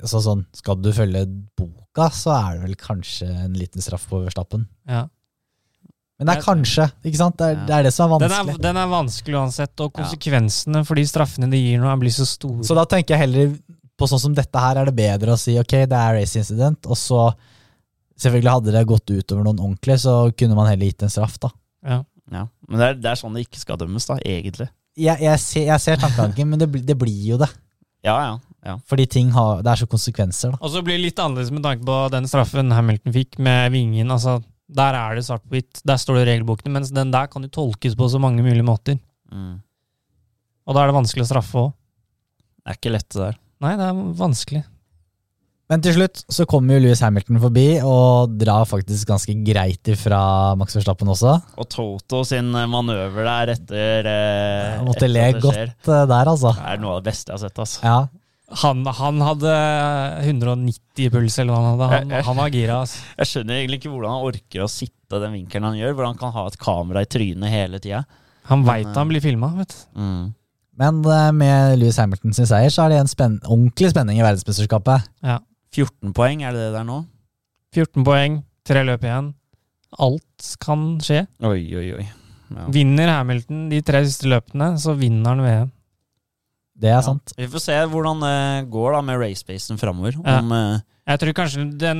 altså 0.00 0.22
sånn, 0.24 0.46
skal 0.56 0.78
du 0.80 0.88
følge 0.96 1.26
boka, 1.58 2.08
så 2.16 2.32
er 2.38 2.56
det 2.56 2.64
vel 2.64 2.78
kanskje 2.80 3.28
en 3.28 3.58
liten 3.60 3.84
straff 3.84 4.06
på 4.08 4.22
Verstappen. 4.24 4.64
Ja. 4.88 5.04
Men 6.16 6.30
det 6.30 6.38
er 6.38 6.46
kanskje, 6.46 6.88
ikke 7.04 7.20
sant? 7.20 7.36
Det 7.36 7.50
er 7.50 7.60
det, 7.60 7.76
er 7.76 7.86
det 7.90 7.92
som 7.92 8.12
er 8.14 8.22
Den 8.24 8.32
er, 8.32 8.44
vanskelig. 8.46 8.62
den 8.64 8.80
er 8.80 8.90
vanskelig 8.94 9.38
uansett, 9.42 9.84
og 9.84 9.92
konsekvensene 10.00 10.84
for 10.88 10.96
de 10.96 11.04
straffene 11.10 11.50
de 11.52 11.60
gir 11.60 11.82
nå, 11.82 11.92
blir 12.00 12.14
så 12.14 12.24
store. 12.30 12.64
Så 12.64 12.76
da 12.78 12.86
tenker 12.88 13.18
jeg 13.18 13.26
heller 13.26 13.52
på 14.00 14.08
sånn 14.08 14.22
som 14.22 14.36
dette 14.40 14.64
her 14.64 14.80
er 14.80 14.88
det 14.88 14.96
bedre 14.96 15.34
å 15.34 15.38
si 15.38 15.58
ok, 15.60 15.74
det 15.90 15.98
er 15.98 16.16
race 16.16 16.40
incident, 16.40 16.88
og 16.88 16.96
så 16.96 17.26
Selvfølgelig 18.20 18.52
hadde 18.54 18.72
det 18.76 18.84
gått 18.86 19.10
utover 19.10 19.42
noen 19.46 19.58
ordentlig, 19.60 19.96
så 20.04 20.14
kunne 20.38 20.54
man 20.58 20.68
heller 20.70 20.86
gitt 20.90 21.02
en 21.02 21.12
straff, 21.12 21.38
da. 21.42 21.50
ja. 21.86 22.02
Ja. 22.32 22.46
Men 22.70 22.80
det 22.80 22.86
er, 22.86 22.94
det 23.04 23.08
er 23.10 23.18
sånn 23.20 23.34
det 23.36 23.42
ikke 23.44 23.60
skal 23.60 23.76
dømmes, 23.78 24.06
da, 24.08 24.14
egentlig. 24.24 24.64
Jeg, 24.96 25.18
jeg, 25.20 25.40
ser, 25.42 25.66
jeg 25.68 25.82
ser 25.82 25.98
tankegangen, 26.00 26.48
men 26.54 26.58
det, 26.62 26.68
blir- 26.72 26.84
det 26.88 26.94
blir 26.98 27.26
jo 27.34 27.36
det. 27.42 27.50
Ja, 28.06 28.14
ja. 28.22 28.32
Ja. 28.64 28.78
Fordi 28.88 29.04
ting 29.12 29.28
har, 29.34 29.60
det 29.60 29.74
er 29.74 29.82
så 29.82 29.88
konsekvenser, 29.92 30.54
da. 30.54 30.58
Og 30.64 30.72
så 30.72 30.80
blir 30.86 30.96
det 30.96 31.02
litt 31.10 31.20
annerledes 31.20 31.52
med 31.52 31.62
tanke 31.66 31.84
på 31.84 31.98
den 32.14 32.24
straffen 32.30 32.72
Hamilton 32.72 33.12
fikk 33.12 33.36
med 33.44 33.74
vingen. 33.74 34.08
altså 34.14 34.38
Der 34.72 34.96
er 34.96 35.18
det 35.18 35.26
svart 35.26 35.44
på 35.44 35.52
hvitt, 35.58 35.82
der 35.84 36.00
står 36.00 36.16
det 36.16 36.24
i 36.24 36.30
regelbokene, 36.32 36.72
mens 36.78 36.94
den 36.96 37.12
der 37.12 37.28
kan 37.28 37.44
jo 37.44 37.52
tolkes 37.52 37.94
på 38.00 38.08
så 38.08 38.18
mange 38.24 38.40
mulige 38.46 38.64
måter. 38.64 38.96
Mm. 39.28 39.58
Og 40.64 40.74
da 40.78 40.80
er 40.86 40.88
det 40.94 40.96
vanskelig 40.96 41.26
å 41.26 41.28
straffe 41.28 41.60
òg. 41.66 41.72
Det 42.64 42.72
er 42.72 42.78
ikke 42.80 42.94
lett, 42.96 43.10
det 43.12 43.20
der. 43.26 43.36
Nei, 43.66 43.74
det 43.76 43.90
er 43.90 44.00
vanskelig. 44.24 44.64
Men 45.72 45.80
til 45.80 45.94
slutt 45.96 46.20
så 46.28 46.44
kommer 46.48 46.76
jo 46.76 46.82
Louis 46.84 47.00
Hamilton 47.00 47.38
forbi 47.40 47.68
og 47.80 48.34
drar 48.36 48.66
faktisk 48.68 49.08
ganske 49.08 49.32
greit 49.46 49.88
ifra 49.88 50.18
Max 50.60 50.76
Verstappen 50.76 51.08
også. 51.08 51.38
Og 51.56 51.68
Toto 51.72 52.20
sin 52.28 52.50
manøver 52.52 53.24
der 53.24 53.54
etter 53.54 54.10
eh, 54.10 54.74
Jeg 54.74 54.82
måtte 54.84 55.00
etter 55.00 55.12
le 55.14 55.22
det 55.24 55.40
godt 55.40 55.56
skjer, 55.56 55.72
eh, 55.72 56.04
der, 56.12 56.32
altså. 56.34 56.52
Det 56.58 56.74
er 56.74 56.82
noe 56.82 56.92
av 56.92 57.00
det 57.00 57.08
beste 57.08 57.32
jeg 57.32 57.38
har 57.38 57.42
sett. 57.46 57.62
Altså. 57.64 57.80
Ja. 57.86 57.96
Han, 58.60 58.84
han 58.84 59.24
hadde 59.24 59.54
190 60.26 61.08
puls, 61.14 61.38
eller 61.40 61.54
hva 61.54 61.62
han 61.62 61.70
hadde. 61.70 61.88
Han, 61.94 62.12
han 62.28 62.38
var 62.42 62.52
gira. 62.52 62.82
Altså. 62.84 63.00
Jeg 63.22 63.30
skjønner 63.32 63.62
egentlig 63.62 63.80
ikke 63.80 63.94
hvordan 63.94 64.14
han 64.14 64.28
orker 64.28 64.66
å 64.66 64.68
sitte 64.70 65.22
den 65.24 65.34
vinkelen 65.38 65.70
han 65.70 65.80
gjør, 65.80 65.96
Hvordan 65.96 66.12
han 66.12 66.20
kan 66.20 66.36
ha 66.36 66.44
et 66.50 66.60
kamera 66.60 67.06
i 67.06 67.08
trynet 67.08 67.54
hele 67.54 67.80
tida. 67.80 68.04
Han 68.52 68.68
veit 68.68 68.92
han 68.92 69.08
blir 69.08 69.24
filma, 69.24 69.48
vet 69.56 69.72
du. 69.72 69.80
Mm. 69.96 70.24
Men 70.84 71.00
eh, 71.06 71.32
med 71.40 71.80
Louis 71.80 71.96
Hamilton 72.02 72.36
sin 72.36 72.48
seier 72.50 72.72
så 72.74 72.84
er 72.84 72.92
det 72.92 73.00
en 73.00 73.10
spenn 73.10 73.40
ordentlig 73.46 73.94
spenning 73.94 74.20
i 74.20 74.24
verdensmesterskapet. 74.26 75.08
14 75.74 76.12
poeng, 76.16 76.42
er 76.46 76.54
det 76.54 76.68
det 76.68 76.74
der 76.78 76.86
nå? 76.88 77.00
14 77.74 78.04
poeng, 78.06 78.42
tre 78.66 78.84
løp 78.86 79.02
igjen. 79.06 79.32
Alt 79.98 80.50
kan 80.62 80.84
skje. 81.02 81.24
Oi, 81.46 81.62
oi, 81.78 81.86
oi. 81.98 82.04
Ja. 82.54 82.66
Vinner 82.70 83.10
Hamilton 83.10 83.68
de 83.72 83.80
tre 83.86 84.04
siste 84.06 84.28
løpene, 84.30 84.72
så 84.78 84.94
vinner 84.98 85.34
han 85.34 85.42
VM. 85.42 85.70
Det 86.78 86.90
er 86.90 86.96
Ja. 86.98 87.02
sant. 87.02 87.32
Vi 87.38 87.46
får 87.50 87.60
se 87.62 87.72
hvordan 87.90 88.20
det 88.20 88.70
går 88.70 88.92
da 88.96 89.00
med 89.02 89.18
racebacen 89.20 89.78
framover. 89.78 90.12
Ja. 90.24 90.38
Om 90.40 90.52
eh, 90.52 90.80
Jeg 91.04 91.20
tror 91.20 91.34
kanskje 91.36 91.62
den, 91.76 91.98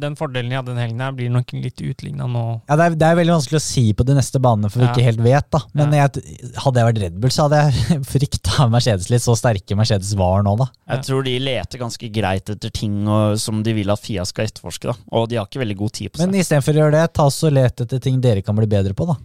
den 0.00 0.14
fordelen 0.16 0.48
jeg 0.48 0.56
hadde 0.62 0.70
den 0.72 0.80
helgen, 0.80 1.00
her 1.04 1.12
blir 1.12 1.28
nok 1.28 1.50
litt 1.60 1.76
utligna 1.84 2.24
nå. 2.24 2.44
Ja, 2.70 2.78
det, 2.80 2.84
er, 2.86 2.94
det 2.96 3.08
er 3.10 3.18
veldig 3.18 3.34
vanskelig 3.34 3.58
å 3.60 3.64
si 3.66 3.82
på 3.92 4.06
de 4.08 4.14
neste 4.16 4.40
banene, 4.40 4.70
for 4.72 4.80
vi 4.80 4.86
Ja. 4.86 4.92
ikke 4.94 5.04
helt 5.04 5.20
vet. 5.26 5.48
da. 5.52 5.60
Men 5.76 5.92
jeg, 5.92 6.22
hadde 6.64 6.80
jeg 6.80 6.88
vært 6.88 7.00
Red 7.02 7.18
Bull, 7.20 7.34
så 7.36 7.44
hadde 7.50 7.58
jeg 7.66 7.98
frykta 8.14 8.68
Mercedes 8.72 9.10
litt. 9.12 9.20
Så 9.26 9.34
sterke 9.36 9.76
Mercedes 9.76 10.14
var 10.16 10.40
nå, 10.46 10.54
da. 10.62 10.70
Jeg 10.94 11.04
tror 11.04 11.26
de 11.28 11.34
leter 11.44 11.82
ganske 11.82 12.08
greit 12.16 12.48
etter 12.54 12.72
ting 12.72 12.96
og, 13.04 13.36
som 13.42 13.60
de 13.66 13.74
vil 13.76 13.92
at 13.92 14.00
Fia 14.00 14.24
skal 14.24 14.48
etterforske. 14.48 14.88
da 14.88 14.96
Og 15.20 15.28
de 15.28 15.36
har 15.36 15.44
ikke 15.50 15.60
veldig 15.60 15.76
god 15.82 15.92
tid 15.98 16.14
på 16.14 16.22
seg. 16.22 16.30
Men 16.32 16.40
istedenfor 16.40 16.78
å 16.78 16.80
gjøre 16.86 16.94
det, 16.96 17.04
ta 17.20 17.26
så 17.28 17.50
og 17.50 17.56
let 17.58 17.84
etter 17.84 18.00
ting 18.08 18.22
dere 18.24 18.40
kan 18.46 18.56
bli 18.56 18.66
bedre 18.72 18.96
på, 18.96 19.04
da. 19.12 19.18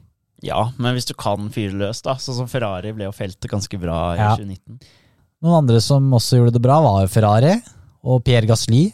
Ja, 0.44 0.66
men 0.76 0.98
hvis 0.98 1.08
du 1.08 1.14
kan 1.16 1.48
fyre 1.56 1.78
løs, 1.86 2.02
da. 2.04 2.18
Sånn 2.20 2.36
som 2.42 2.50
Ferrari 2.52 2.92
ble 2.98 3.08
jo 3.08 3.14
feltet 3.16 3.48
ganske 3.48 3.80
bra 3.80 4.02
i 4.12 4.20
Ja. 4.20 4.34
2019. 4.36 4.82
Noen 5.48 5.62
andre 5.64 5.80
som 5.80 6.12
også 6.20 6.42
gjorde 6.42 6.58
det 6.60 6.64
bra, 6.68 6.82
var 6.84 7.08
Ferrari 7.08 7.56
og 8.04 8.26
Pierre 8.28 8.50
Gasly. 8.52 8.90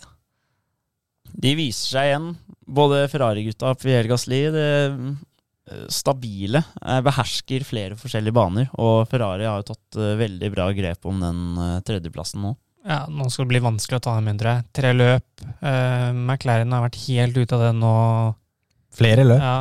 De 1.38 1.54
viser 1.58 1.94
seg 1.94 2.12
igjen, 2.12 2.30
både 2.66 3.04
Ferrari-gutta 3.12 3.72
og 3.72 3.82
Pierre 3.82 4.10
Gasli. 4.10 4.40
Det 4.54 4.70
eh, 4.98 5.84
stabile. 5.94 6.64
eh, 6.82 7.02
Behersker 7.06 7.66
flere 7.68 7.98
forskjellige 8.00 8.34
baner. 8.34 8.72
Og 8.82 9.04
Ferrari 9.12 9.46
har 9.46 9.62
jo 9.62 9.68
tatt 9.74 10.00
eh, 10.02 10.16
veldig 10.20 10.50
bra 10.56 10.72
grep 10.78 11.06
om 11.10 11.22
den 11.22 11.44
tredjeplassen 11.86 12.42
nå. 12.46 12.56
Ja, 12.88 13.04
Nå 13.12 13.28
skal 13.30 13.46
det 13.46 13.52
bli 13.52 13.64
vanskelig 13.66 14.00
å 14.00 14.04
ta 14.06 14.16
dem 14.16 14.30
inn, 14.32 14.38
tror 14.40 14.54
jeg. 14.54 14.66
Tre 14.78 14.92
løp. 14.96 15.26
Uh, 15.60 16.14
McLaren 16.16 16.72
har 16.72 16.86
vært 16.86 17.00
helt 17.04 17.36
ute 17.36 17.58
av 17.58 17.64
det 17.66 17.72
nå. 17.76 17.96
Flere 18.96 19.26
løp. 19.28 19.42
Ja, 19.44 19.58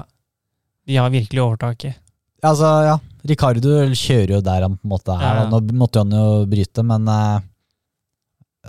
de 0.87 0.99
har 1.01 1.11
virkelig 1.11 1.43
overtaket. 1.43 1.99
Altså, 2.47 2.69
ja. 2.87 2.95
Ricardo 3.27 3.81
kjører 3.91 4.37
jo 4.37 4.41
der 4.47 4.63
han 4.69 4.77
på 4.79 4.87
en 4.87 4.93
måte 4.93 5.17
er. 5.17 5.25
Ja. 5.27 5.33
ja. 5.41 5.49
Nå 5.51 5.59
måtte 5.75 6.05
han 6.05 6.15
jo 6.15 6.45
bryte, 6.47 6.85
men 6.87 7.11
eh, 7.11 7.43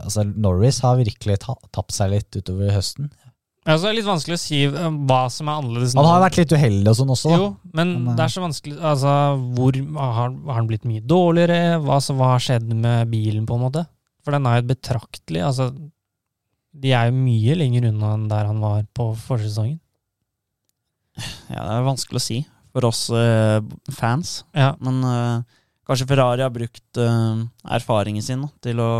altså, 0.03 0.25
Norris 0.27 0.81
har 0.85 0.99
virkelig 0.99 1.39
ta 1.43 1.55
tapt 1.75 1.95
seg 1.95 2.13
litt 2.13 2.37
utover 2.39 2.73
høsten. 2.75 3.09
Altså, 3.67 3.83
det 3.83 3.89
er 3.89 3.97
litt 3.97 4.07
vanskelig 4.07 4.37
å 4.37 4.39
si 4.39 4.61
eh, 4.63 4.87
hva 5.09 5.19
som 5.33 5.49
er 5.51 5.59
annerledes. 5.59 5.95
Han 5.99 6.07
har 6.07 6.23
vært 6.23 6.39
litt 6.39 6.53
uheldig 6.55 6.91
og 6.93 6.97
sånn 7.01 7.13
også, 7.17 7.31
da. 7.33 7.39
Jo, 7.41 7.49
men 7.73 7.91
Men, 7.91 8.07
eh, 8.13 8.15
det 8.15 8.23
er 8.23 8.33
så 8.33 8.43
vanskelig 8.45 8.77
Altså, 8.79 9.13
hvor 9.57 9.79
har, 9.97 10.31
har 10.47 10.59
han 10.61 10.69
blitt 10.69 10.87
mye 10.87 11.03
dårligere? 11.03 11.59
Hva, 11.83 11.97
altså, 11.99 12.15
hva 12.15 12.31
har 12.35 12.43
skjedd 12.43 12.71
med 12.71 13.11
bilen, 13.11 13.45
på 13.49 13.57
en 13.57 13.65
måte? 13.67 13.83
For 14.23 14.35
den 14.35 14.47
er 14.47 14.61
jo 14.61 14.69
betraktelig 14.71 15.43
Altså, 15.49 15.71
de 16.77 16.93
er 16.95 17.09
jo 17.09 17.19
mye 17.19 17.57
lenger 17.57 17.89
unna 17.89 18.13
enn 18.15 18.27
der 18.31 18.47
han 18.47 18.63
var 18.63 18.85
på 18.95 19.09
forsesongen. 19.25 19.79
Ja, 21.49 21.63
det 21.63 21.77
er 21.79 21.87
vanskelig 21.87 22.21
å 22.21 22.27
si 22.27 22.43
for 22.77 22.85
oss 22.85 23.07
eh, 23.09 23.59
fans. 23.97 24.43
Ja. 24.53 24.75
Men 24.83 25.01
eh, 25.01 25.55
kanskje 25.87 26.07
Ferrari 26.11 26.45
har 26.45 26.53
brukt 26.53 26.99
eh, 27.01 27.39
erfaringen 27.73 28.23
sin 28.23 28.43
da, 28.45 28.51
til 28.61 28.83
å 28.83 28.91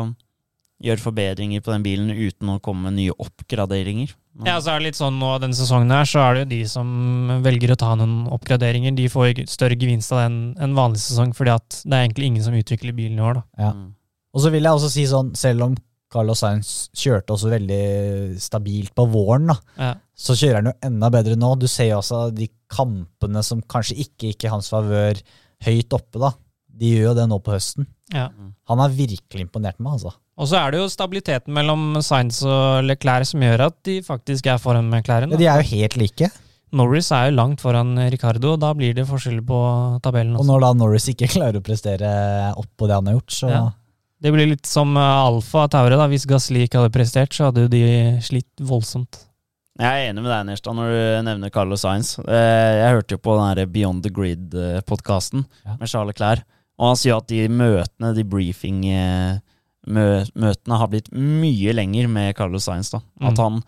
gjøre 0.83 1.01
forbedringer 1.01 1.63
på 1.65 1.71
den 1.73 1.83
bilen 1.85 2.11
uten 2.13 2.51
å 2.53 2.59
komme 2.61 2.87
med 2.87 2.97
nye 2.99 3.15
oppgraderinger. 3.17 4.11
Ja, 4.45 4.59
så 4.61 4.75
er 4.75 4.79
det 4.79 4.91
litt 4.91 4.99
sånn 4.99 5.17
nå 5.17 5.31
denne 5.41 5.57
sesongen 5.57 5.89
her, 5.89 6.05
så 6.05 6.21
er 6.21 6.35
det 6.35 6.43
jo 6.43 6.49
de 6.51 6.59
som 6.69 6.87
velger 7.41 7.73
å 7.73 7.79
ta 7.81 7.95
noen 7.97 8.27
oppgraderinger. 8.35 8.93
De 8.97 9.07
får 9.09 9.41
større 9.49 9.77
gevinst 9.79 10.13
av 10.13 10.19
det 10.21 10.25
enn 10.29 10.39
en 10.67 10.75
vanlig 10.77 11.01
sesong, 11.01 11.33
fordi 11.33 11.55
at 11.55 11.79
det 11.81 11.97
er 11.97 12.05
egentlig 12.05 12.29
ingen 12.29 12.45
som 12.45 12.53
utvikler 12.57 12.93
bilen 12.97 13.17
i 13.17 13.25
år, 13.25 13.39
da. 13.39 13.43
Ja. 13.57 13.71
Mm. 13.73 13.87
Og 14.37 14.43
så 14.43 14.51
vil 14.53 14.67
jeg 14.67 14.77
også 14.77 14.91
si 14.93 15.07
sånn, 15.09 15.31
selv 15.39 15.65
om 15.65 15.77
Carlos 16.13 16.39
Sainz 16.43 16.69
kjørte 16.95 17.33
også 17.33 17.49
veldig 17.51 17.81
stabilt 18.39 18.93
på 18.95 19.07
våren, 19.11 19.49
da, 19.49 19.57
Ja. 19.81 19.89
så 20.15 20.37
kjører 20.37 20.61
han 20.61 20.69
jo 20.69 20.77
enda 20.91 21.09
bedre 21.09 21.35
nå. 21.35 21.55
Du 21.59 21.65
ser 21.67 21.89
jo 21.89 21.97
også 22.03 22.27
de 22.35 22.47
kampene 22.69 23.43
som 23.43 23.61
kanskje 23.65 23.97
ikke 24.05 24.29
gikk 24.29 24.45
i 24.45 24.53
hans 24.53 24.69
favør 24.69 25.19
høyt 25.65 25.97
oppe, 25.97 26.21
da. 26.21 26.31
De 26.69 26.93
gjør 26.93 27.09
jo 27.09 27.13
det 27.17 27.27
nå 27.33 27.41
på 27.41 27.55
høsten. 27.57 27.87
Ja. 28.13 28.29
Han 28.69 28.77
har 28.79 28.93
virkelig 28.93 29.47
imponert 29.47 29.79
meg, 29.81 29.97
altså. 29.97 30.13
Og 30.37 30.45
så 30.51 30.59
er 30.59 30.71
det 30.75 30.81
jo 30.83 30.89
stabiliteten 30.91 31.53
mellom 31.55 31.95
Sainz 32.05 32.43
og 32.45 32.83
Leclerc 32.85 33.25
som 33.31 33.41
gjør 33.41 33.63
at 33.71 33.77
de 33.87 33.95
faktisk 34.05 34.45
er 34.51 34.59
foran 34.61 34.85
McLaren. 34.91 35.31
Da. 35.33 35.39
de 35.39 35.47
er 35.49 35.63
jo 35.63 35.71
helt 35.77 35.97
like. 35.97 36.29
Norris 36.77 37.09
er 37.15 37.29
jo 37.29 37.37
langt 37.39 37.61
foran 37.63 37.95
Ricardo, 38.11 38.51
og 38.53 38.59
da 38.61 38.73
blir 38.75 38.93
det 38.93 39.05
forskjell 39.07 39.39
på 39.47 39.57
tabellen 40.03 40.35
Også. 40.35 40.43
Og 40.43 40.49
når 40.51 40.65
da 40.65 40.71
Norris 40.77 41.07
ikke 41.09 41.29
klarer 41.35 41.57
å 41.57 41.63
prestere 41.65 42.09
opp 42.59 42.69
på 42.77 42.89
det 42.89 42.97
han 42.99 43.09
har 43.09 43.17
gjort, 43.19 43.33
så 43.41 43.51
Ja. 43.53 43.65
Det 44.17 44.31
blir 44.33 44.47
litt 44.49 44.65
som 44.65 44.95
uh, 44.97 45.27
Alfa 45.27 45.67
Taure, 45.69 45.93
da. 45.93 46.07
Hvis 46.09 46.23
Gasli 46.25 46.63
ikke 46.65 46.79
hadde 46.81 46.89
prestert, 46.95 47.35
så 47.37 47.51
hadde 47.51 47.67
jo 47.67 47.69
de 47.69 47.81
slitt 48.25 48.49
voldsomt. 48.65 49.19
Jeg 49.77 49.85
er 50.07 50.07
enig 50.09 50.23
med 50.25 50.31
deg, 50.33 50.47
Nerstad, 50.47 50.73
når 50.73 50.89
du 50.89 51.01
nevner 51.27 51.51
Carlos 51.53 51.83
Sainz. 51.85 52.15
Eh, 52.25 52.77
Jeg 52.79 52.95
hørte 52.95 53.13
jo 53.13 53.21
på 53.21 53.35
den 53.37 53.45
her 53.51 53.69
Beyond 53.69 54.01
the 54.07 54.09
Grid-podkasten 54.09 55.45
Ja. 55.67 55.75
med 55.77 55.87
Charles 55.91 56.17
Clair, 56.17 56.41
og 56.81 56.87
han 56.89 56.97
sier 56.97 57.19
at 57.21 57.27
de 57.29 57.43
møtene, 57.47 58.09
de 58.17 58.25
briefing-møtene, 59.87 60.77
har 60.77 60.87
blitt 60.91 61.09
mye 61.13 61.73
lenger 61.75 62.07
med 62.11 62.35
Carlos 62.37 62.65
Sainz. 62.67 62.91
da. 62.91 62.99
At 63.21 63.33
Mm. 63.33 63.37
han, 63.43 63.63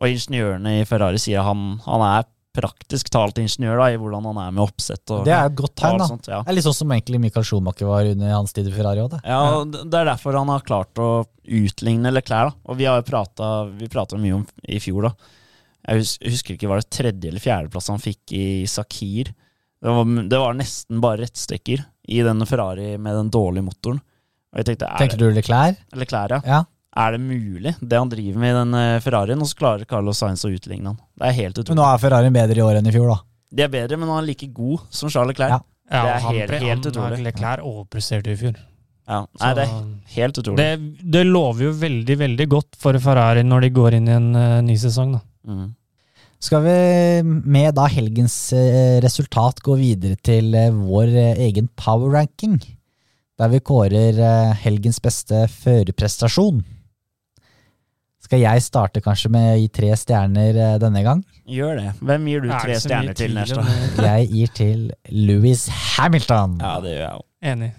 Og 0.00 0.08
ingeniørene 0.08 0.80
i 0.80 0.84
Ferrari 0.86 1.18
sier 1.18 1.42
han, 1.42 1.78
han 1.84 2.00
er 2.00 2.24
praktisk 2.56 3.10
talt 3.10 3.34
ingeniør 3.36 3.76
da, 3.76 3.84
i 3.92 3.98
hvordan 3.98 4.24
han 4.24 4.38
er 4.38 4.50
med 4.50 4.62
oppsett. 4.66 5.10
og 5.10 5.26
Det 5.26 5.32
er 5.34 5.44
et 5.44 5.54
godt 5.54 5.74
tegn, 5.76 5.98
da. 5.98 6.06
sånt, 6.06 6.26
ja. 6.26 6.42
Det 6.42 6.48
er 6.48 6.54
litt 6.54 6.64
sånn 6.64 6.74
som 6.74 6.88
egentlig 6.88 7.20
Michael 7.20 7.44
Schumacher 7.44 7.86
var 7.86 8.04
under 8.06 8.30
hans 8.32 8.52
tid 8.54 8.66
i 8.66 8.70
Ferrari 8.70 8.98
Også, 8.98 9.10
det. 9.10 9.20
Ja, 9.26 9.64
det 9.64 9.94
er 9.94 10.04
derfor 10.06 10.32
han 10.38 10.48
har 10.48 10.60
klart 10.60 10.94
å 10.94 11.26
utligne 11.46 12.10
Leclerc. 12.10 12.50
da. 12.54 12.56
Og 12.64 12.76
vi 12.78 12.84
har 12.86 13.02
prata, 13.02 13.66
mye 14.16 14.34
om 14.34 14.46
i 14.66 14.78
fjor, 14.78 15.02
da. 15.02 15.12
Jeg 15.86 16.00
husker 16.32 16.56
ikke, 16.56 16.68
var 16.68 16.80
det 16.80 16.90
tredje 16.90 17.28
eller 17.28 17.40
fjerdeplass 17.40 17.88
han 17.88 17.98
fikk 17.98 18.32
i 18.32 18.64
Sakir? 18.64 19.34
Det 19.82 19.88
var, 19.88 20.04
det 20.04 20.38
var 20.38 20.54
nesten 20.54 20.98
bare 21.00 21.18
rettstykker 21.26 21.84
i 22.08 22.22
den 22.22 22.40
Ferrari 22.46 22.96
med 22.98 23.14
den 23.14 23.30
dårlige 23.30 23.64
motoren. 23.68 24.00
Og 24.50 24.60
jeg 24.60 24.66
tenkte, 24.72 24.88
er 24.90 24.98
Tenker 25.04 25.20
du 25.20 25.28
Leclerc? 25.34 25.80
Leclerc, 25.94 26.36
ja. 26.40 26.40
Ja. 26.58 26.60
Er 27.00 27.14
det 27.14 27.20
mulig, 27.22 27.76
det 27.78 27.98
han 28.00 28.08
driver 28.10 28.40
med 28.42 28.50
i 28.50 28.54
den 28.56 28.72
eh, 28.74 28.96
Ferrarien, 29.04 29.38
og 29.38 29.46
så 29.46 29.58
klarer 29.60 29.86
Carlos 29.86 30.18
Sainz 30.18 30.42
å 30.42 30.50
utligne 30.50 30.90
han? 30.90 30.96
Det 31.20 31.28
er 31.28 31.36
helt 31.36 31.60
utrolig. 31.60 31.76
Men 31.76 31.82
nå 31.84 31.86
er 31.86 32.00
Ferrarien 32.02 32.34
bedre 32.34 32.58
i 32.58 32.64
år 32.66 32.80
enn 32.80 32.88
i 32.90 32.94
fjor, 32.96 33.12
da. 33.12 33.18
De 33.54 33.62
er 33.66 33.70
bedre, 33.70 33.98
men 34.00 34.10
han 34.10 34.18
er 34.24 34.26
like 34.26 34.48
god 34.54 34.88
som 34.94 35.12
Charles 35.12 35.30
Leclerc. 35.36 35.54
Ja. 35.54 35.60
Det 35.90 36.00
er 36.00 36.24
han, 36.24 36.34
helt- 36.34 36.54
helt 36.56 36.66
han, 36.70 36.82
utrolig. 36.90 37.20
Leclerc 37.26 37.62
overpresterte 37.66 38.34
i 38.34 38.38
fjor. 38.38 38.58
Ja. 39.10 39.20
Nei, 39.40 39.50
det 39.58 39.62
er 39.66 39.76
helt 40.14 40.38
utrolig. 40.38 40.58
det, 40.62 41.06
det 41.14 41.22
lover 41.26 41.64
jo 41.68 41.70
veldig, 41.78 42.16
veldig 42.20 42.46
godt 42.52 42.76
for 42.78 42.98
Ferrari 43.02 43.42
når 43.46 43.64
de 43.66 43.70
går 43.74 43.96
inn 43.98 44.10
i 44.10 44.14
en 44.14 44.28
uh, 44.38 44.58
ny 44.62 44.76
sesong, 44.78 45.16
da. 45.16 45.22
Mm. 45.50 45.68
Skal 46.40 46.62
vi 46.64 46.74
med 47.52 47.74
da 47.76 47.84
helgens 47.92 48.34
eh, 48.56 48.96
resultat 49.04 49.58
gå 49.60 49.74
videre 49.76 50.16
til 50.24 50.54
vår 50.72 51.10
egen 51.44 51.66
power 51.76 52.14
ranking? 52.14 52.54
Der 53.40 53.48
vi 53.48 53.62
kårer 53.64 54.18
eh, 54.20 54.50
helgens 54.66 54.98
beste 55.00 55.46
førerprestasjon. 55.48 56.60
Skal 58.20 58.42
jeg 58.42 58.62
starte 58.62 59.00
kanskje 59.00 59.30
med 59.32 59.46
å 59.54 59.58
gi 59.62 59.70
tre 59.72 59.94
stjerner 59.96 60.58
eh, 60.60 60.74
denne 60.82 61.00
gang? 61.06 61.22
Gjør 61.48 61.80
det. 61.80 61.94
Hvem 62.04 62.26
gir 62.28 62.44
du 62.44 62.50
tre 62.52 62.76
stjerner 62.82 63.16
til, 63.16 63.32
neste 63.38 63.56
gang? 63.56 64.10
Jeg 64.10 64.28
gir 64.34 64.52
til 64.58 64.82
Louis 65.08 65.64
Hamilton. 65.96 66.58
Ja, 66.60 66.74
det 66.84 66.92
gjør 66.92 67.06
jeg 67.06 67.14
òg. 67.16 67.26
Enig. 67.54 67.70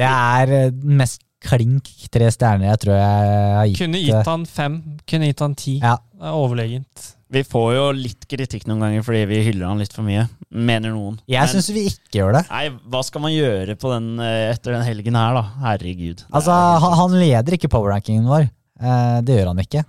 Det 0.00 0.08
er 0.08 0.54
eh, 0.56 0.72
den 0.72 0.96
mest 1.02 1.20
klink 1.40 1.92
tre 2.12 2.32
stjerner 2.32 2.70
jeg 2.72 2.84
tror 2.86 2.96
jeg 2.96 3.30
har 3.58 3.68
gitt. 3.68 3.80
Kunne 3.84 4.04
gitt 4.06 4.32
han 4.32 4.48
fem, 4.48 4.82
kunne 5.08 5.28
gitt 5.30 5.44
han 5.44 5.56
ti. 5.60 5.76
Ja. 5.84 5.98
Det 6.16 6.32
er 6.32 6.40
overlegent. 6.40 7.10
Vi 7.30 7.44
får 7.46 7.68
jo 7.76 7.82
litt 7.94 8.24
kritikk 8.26 8.64
noen 8.66 8.80
ganger 8.82 9.04
fordi 9.06 9.20
vi 9.30 9.36
hyller 9.46 9.68
han 9.70 9.78
litt 9.78 9.92
for 9.94 10.02
mye, 10.02 10.24
mener 10.50 10.90
noen. 10.90 11.20
Jeg 11.30 11.44
Men- 11.44 11.52
syns 11.52 11.68
vi 11.70 11.84
ikke 11.86 12.18
gjør 12.18 12.32
det. 12.40 12.42
Nei, 12.50 12.64
hva 12.90 13.02
skal 13.06 13.22
man 13.22 13.30
gjøre 13.30 13.76
på 13.78 13.92
den, 13.94 14.08
eh, 14.18 14.50
etter 14.50 14.72
den 14.74 14.82
helgen 14.82 15.14
her, 15.14 15.34
da? 15.38 15.42
Herregud. 15.62 16.24
Altså, 16.32 16.50
han, 16.82 16.96
han 16.98 17.14
leder 17.20 17.54
ikke 17.54 17.70
powerrankingen 17.70 18.26
vår. 18.26 18.50
Eh, 18.82 19.20
det 19.22 19.38
gjør 19.38 19.52
han 19.52 19.62
ikke. 19.62 19.84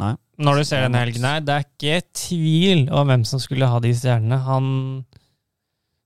Nei. 0.00 0.16
Når 0.40 0.56
du 0.56 0.64
ser 0.64 0.82
den 0.88 0.94
helgen 0.98 1.22
her, 1.28 1.40
det 1.44 1.54
er 1.54 1.64
ikke 1.68 2.02
tvil 2.16 2.88
om 2.90 3.06
hvem 3.06 3.24
som 3.28 3.38
skulle 3.38 3.68
ha 3.68 3.78
de 3.78 3.92
stjernene. 3.94 4.42
Han 4.46 4.70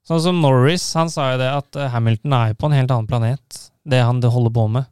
Sånn 0.05 0.21
som 0.21 0.37
Norris, 0.43 0.83
han 0.93 1.09
sa 1.09 1.31
jo 1.33 1.39
det 1.41 1.49
at 1.49 1.77
eh, 1.81 1.89
Hamilton 1.89 2.35
er 2.37 2.53
på 2.61 2.69
en 2.69 2.75
helt 2.77 2.91
annen 2.93 3.07
planet, 3.09 3.61
det 3.89 4.03
han 4.05 4.19
det 4.21 4.29
holder 4.35 4.53
på 4.53 4.67
med. 4.69 4.85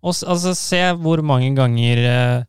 Og 0.00 0.14
altså, 0.24 0.54
se 0.56 0.80
hvor 1.02 1.20
mange 1.20 1.50
ganger 1.58 2.00
eh, 2.00 2.44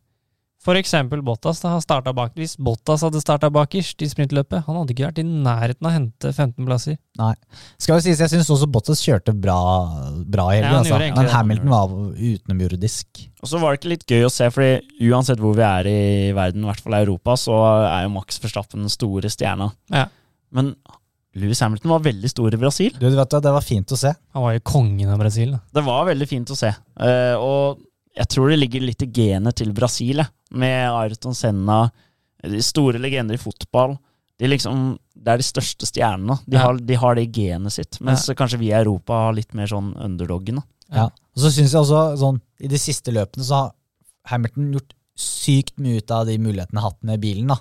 eksempel 0.76 1.22
Bottas 1.24 1.62
da, 1.62 1.70
har 1.72 1.80
starta 1.80 2.12
bak. 2.12 2.34
Hvis 2.36 2.58
Bottas 2.60 3.00
hadde 3.06 3.22
starta 3.22 3.48
bakerst 3.52 4.02
i 4.04 4.08
sprintløpet, 4.10 4.66
han 4.66 4.76
hadde 4.76 4.92
ikke 4.92 5.06
vært 5.06 5.20
i 5.22 5.24
nærheten 5.24 5.86
av 5.86 5.88
å 5.88 5.94
hente 5.94 6.32
15 6.34 6.66
plasser. 6.68 6.98
Nei. 7.16 7.32
Skal 7.80 7.96
jo 7.96 8.04
sies, 8.04 8.20
Jeg 8.20 8.32
syns 8.34 8.50
også 8.52 8.68
Bottas 8.68 9.00
kjørte 9.00 9.32
bra, 9.32 9.56
bra 10.28 10.50
i 10.52 10.58
Ja, 10.60 10.68
helgen, 10.68 10.76
han 10.76 10.84
altså. 10.84 11.00
men. 11.16 11.32
Hamilton 11.32 11.72
var 11.72 11.96
utenomjordisk. 12.20 13.24
Og 13.40 13.48
så 13.48 13.60
var 13.62 13.72
det 13.72 13.80
ikke 13.80 13.92
litt 13.94 14.06
gøy 14.12 14.28
å 14.28 14.32
se, 14.36 14.50
fordi 14.52 15.08
uansett 15.08 15.40
hvor 15.40 15.56
vi 15.56 15.64
er 15.64 15.88
i 15.88 16.00
verden, 16.36 16.66
i 16.66 16.68
hvert 16.68 16.84
fall 16.84 16.98
i 16.98 17.02
Europa, 17.06 17.40
så 17.40 17.56
er 17.88 18.04
jo 18.04 18.14
Max 18.18 18.40
Verstappen 18.44 18.84
den 18.84 18.92
store 18.92 19.32
stjerna. 19.32 19.72
Ja. 19.88 20.10
Men 20.52 20.74
Louis 21.40 21.60
Hamilton 21.62 21.92
var 21.94 22.02
veldig 22.04 22.28
stor 22.28 22.52
i 22.52 22.58
Brasil. 22.60 22.96
Du 22.98 23.06
vet 23.06 23.30
du, 23.30 23.40
Det 23.40 23.52
var 23.54 23.64
fint 23.64 23.92
å 23.94 23.96
se. 23.96 24.12
Han 24.34 24.42
var 24.44 24.56
jo 24.56 24.66
kongen 24.66 25.08
av 25.08 25.20
Brasil. 25.22 25.52
Da. 25.54 25.60
Det 25.78 25.84
var 25.86 26.08
veldig 26.10 26.28
fint 26.28 26.50
å 26.50 26.58
se. 26.58 26.72
Uh, 26.98 27.36
og 27.38 27.86
jeg 28.20 28.28
tror 28.34 28.50
det 28.52 28.58
ligger 28.60 28.84
litt 28.84 29.02
i 29.06 29.10
genet 29.16 29.56
til 29.60 29.72
Brasil, 29.76 30.20
med 30.52 30.90
Ayrton 30.92 31.34
Senna, 31.36 31.86
de 32.44 32.60
store 32.64 33.00
legender 33.00 33.36
i 33.36 33.40
fotball. 33.40 33.96
De 34.40 34.48
liksom, 34.48 34.94
det 35.16 35.28
er 35.34 35.40
de 35.42 35.44
største 35.44 35.84
stjernene. 35.88 36.38
De, 36.46 36.56
Ja. 36.56 36.62
har, 36.68 36.78
de 36.80 36.94
har 36.96 37.14
det 37.18 37.26
i 37.28 37.32
genet 37.40 37.72
sitt. 37.74 37.98
Mens 38.00 38.24
kanskje 38.36 38.58
vi 38.58 38.70
i 38.70 38.76
Europa 38.78 39.12
har 39.26 39.34
litt 39.36 39.52
mer 39.54 39.66
sånn 39.68 39.92
underdoggen. 40.00 40.56
da. 40.56 40.62
Ja. 40.92 41.04
Og 41.04 41.42
så 41.44 41.50
syns 41.52 41.72
jeg 41.72 41.80
også 41.84 42.16
sånn 42.18 42.40
I 42.60 42.66
de 42.68 42.78
siste 42.80 43.12
løpene 43.14 43.44
så 43.46 43.54
har 43.60 43.68
Hamilton 44.32 44.72
gjort 44.74 44.94
sykt 45.16 45.76
mye 45.78 46.00
ut 46.00 46.10
av 46.10 46.24
de 46.26 46.38
mulighetene 46.38 46.80
han 46.80 46.82
har 46.82 46.90
hatt 46.90 47.02
med 47.04 47.20
bilen. 47.20 47.46
da 47.52 47.58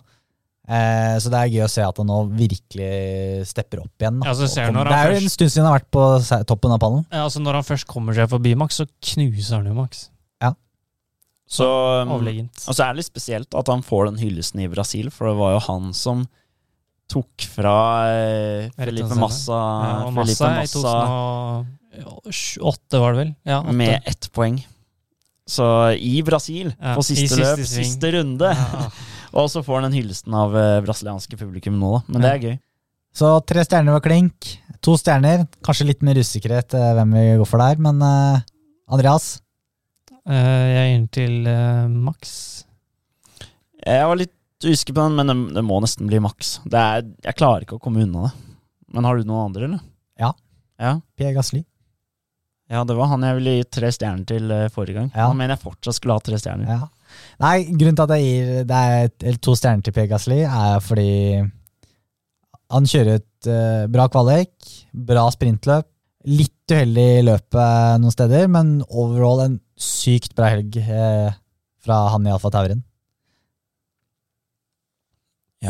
eh, 0.67 1.19
Så 1.19 1.29
det 1.29 1.37
er 1.43 1.51
gøy 1.53 1.65
å 1.65 1.69
se 1.69 1.81
at 1.83 1.97
han 1.97 2.07
nå 2.07 2.17
virkelig 2.31 3.45
stepper 3.47 3.83
opp 3.83 3.99
igjen. 3.99 4.19
Da. 4.21 4.31
Ja, 4.31 4.33
ser 4.47 4.71
når 4.71 4.85
kommer- 4.85 4.89
det 4.89 4.97
er 4.99 5.11
jo 5.11 5.23
en 5.23 5.29
stund 5.35 5.51
siden 5.51 5.65
han 5.65 5.73
har 5.73 5.79
vært 5.79 5.91
på 5.91 6.45
toppen 6.47 6.71
av 6.71 6.79
pallen. 6.79 7.05
Ja, 7.11 7.25
altså 7.27 7.39
Når 7.43 7.53
han 7.59 7.63
først 7.63 7.85
kommer 7.87 8.13
seg 8.15 8.29
forbi 8.29 8.55
Max, 8.55 8.77
så 8.79 8.87
knuser 9.01 9.57
han 9.57 9.65
jo 9.65 9.73
Max. 9.73 10.09
Så, 11.49 11.65
um, 12.05 12.11
Overlegent. 12.13 12.53
og 12.69 12.75
så 12.77 12.83
er 12.85 12.93
det 12.93 13.01
litt 13.01 13.09
spesielt 13.09 13.55
at 13.57 13.69
han 13.73 13.81
får 13.81 14.05
den 14.11 14.19
hyllesten 14.21 14.61
i 14.61 14.67
Brasil, 14.69 15.07
for 15.09 15.31
det 15.31 15.37
var 15.39 15.55
jo 15.55 15.61
han 15.65 15.87
som 15.97 16.27
tok 17.09 17.41
fra 17.55 17.73
eh, 18.13 18.67
Felipe 18.77 19.15
Massa, 19.17 19.57
Ja, 19.57 19.93
og 20.05 20.13
Felipe 20.19 20.45
Massa 20.45 20.51
i 20.61 20.67
2008, 21.97 22.99
var 23.01 23.15
det 23.15 23.19
vel? 23.23 23.31
Ja, 23.49 23.63
med 23.65 24.05
ett 24.05 24.29
poeng. 24.35 24.59
Så 25.49 25.65
i 25.97 26.19
Brasil, 26.21 26.69
Ja, 26.77 26.93
på 26.93 27.01
siste 27.01 27.25
siste 27.25 27.41
løp, 27.41 27.63
sving. 27.65 27.85
siste 27.89 28.11
runde. 28.13 28.51
Ja, 28.53 28.89
Og 29.39 29.45
så 29.49 29.61
får 29.65 29.75
han 29.79 29.91
den 29.91 29.97
hyllesten 29.99 30.33
av 30.33 30.55
eh, 30.57 30.79
brasilianske 30.85 31.37
publikum 31.37 31.75
nå, 31.77 31.89
da. 31.99 32.01
Men 32.13 32.23
det 32.25 32.29
er 32.29 32.39
gøy. 32.45 32.55
Så 33.13 33.27
tre 33.45 33.61
stjerner 33.65 33.93
var 33.93 34.01
klink. 34.05 34.55
To 34.85 34.95
stjerner. 34.97 35.43
Kanskje 35.65 35.85
litt 35.89 36.01
mer 36.05 36.17
usikkerhet 36.17 36.73
eh, 36.77 36.93
hvem 36.97 37.13
vi 37.17 37.25
går 37.41 37.49
for 37.49 37.61
der, 37.61 37.77
men 37.81 38.01
eh, 38.05 38.39
Andreas? 38.89 39.35
Eh, 40.29 40.65
jeg 40.69 40.81
er 40.81 40.91
inne 40.93 41.09
til 41.13 41.47
eh, 41.49 41.87
Max. 41.89 42.33
Jeg 43.79 44.05
var 44.11 44.19
litt 44.19 44.35
usikker 44.65 44.93
på 44.93 45.07
den, 45.07 45.17
men 45.17 45.31
det, 45.31 45.37
det 45.57 45.63
må 45.65 45.79
nesten 45.81 46.09
bli 46.09 46.19
maks. 46.21 46.59
Jeg 46.69 47.35
klarer 47.39 47.65
ikke 47.65 47.79
å 47.79 47.81
komme 47.81 48.03
unna 48.03 48.27
det. 48.27 48.31
Men 48.93 49.07
har 49.07 49.17
du 49.17 49.27
noen 49.29 49.49
andre, 49.49 49.69
eller? 49.69 49.83
Ja. 50.19 50.33
Ja, 50.79 50.93
Pierre 51.17 51.35
Gasly. 51.37 51.63
ja 52.71 52.83
det 52.87 52.95
var 52.95 53.09
han 53.11 53.23
jeg 53.25 53.35
ville 53.39 53.55
gi 53.57 53.67
tre 53.77 53.89
stjerner 53.95 54.27
til 54.29 54.51
eh, 54.53 54.69
forrige 54.73 54.99
gang. 54.99 55.11
Ja. 55.15 55.29
Han 55.31 55.39
mener 55.39 55.55
jeg 55.55 55.65
fortsatt 55.65 55.97
skulle 55.97 56.17
ha 56.19 56.23
tre 56.23 56.39
stjerner. 56.41 56.69
Ja. 56.69 57.15
Nei, 57.41 57.55
grunnen 57.71 57.97
til 57.97 58.05
at 58.05 58.13
jeg 58.15 58.27
gir 58.27 58.51
det 58.69 58.81
er 58.89 59.07
et, 59.07 59.15
eller 59.23 59.41
to 59.47 59.55
stjerner 59.57 59.85
til 59.85 59.95
Pierre 59.95 60.11
Gasly, 60.11 60.43
er 60.45 60.83
fordi 60.85 61.13
han 62.69 62.85
kjører 62.85 63.17
et 63.17 63.49
uh, 63.49 63.87
bra 63.89 64.05
kvalik, 64.13 64.53
bra 64.93 65.23
sprintløp. 65.33 65.87
Litt 66.29 66.73
uheldig 66.73 67.05
i 67.19 67.25
løpet 67.25 68.01
noen 68.03 68.13
steder, 68.13 68.49
men 68.51 68.75
overall 68.89 69.41
en 69.47 69.55
sykt 69.79 70.35
bra 70.37 70.51
helg 70.53 70.75
eh, 70.83 71.31
fra 71.81 72.01
han 72.13 72.27
i 72.27 72.33
Alfa 72.35 72.51
Taurin. 72.53 72.83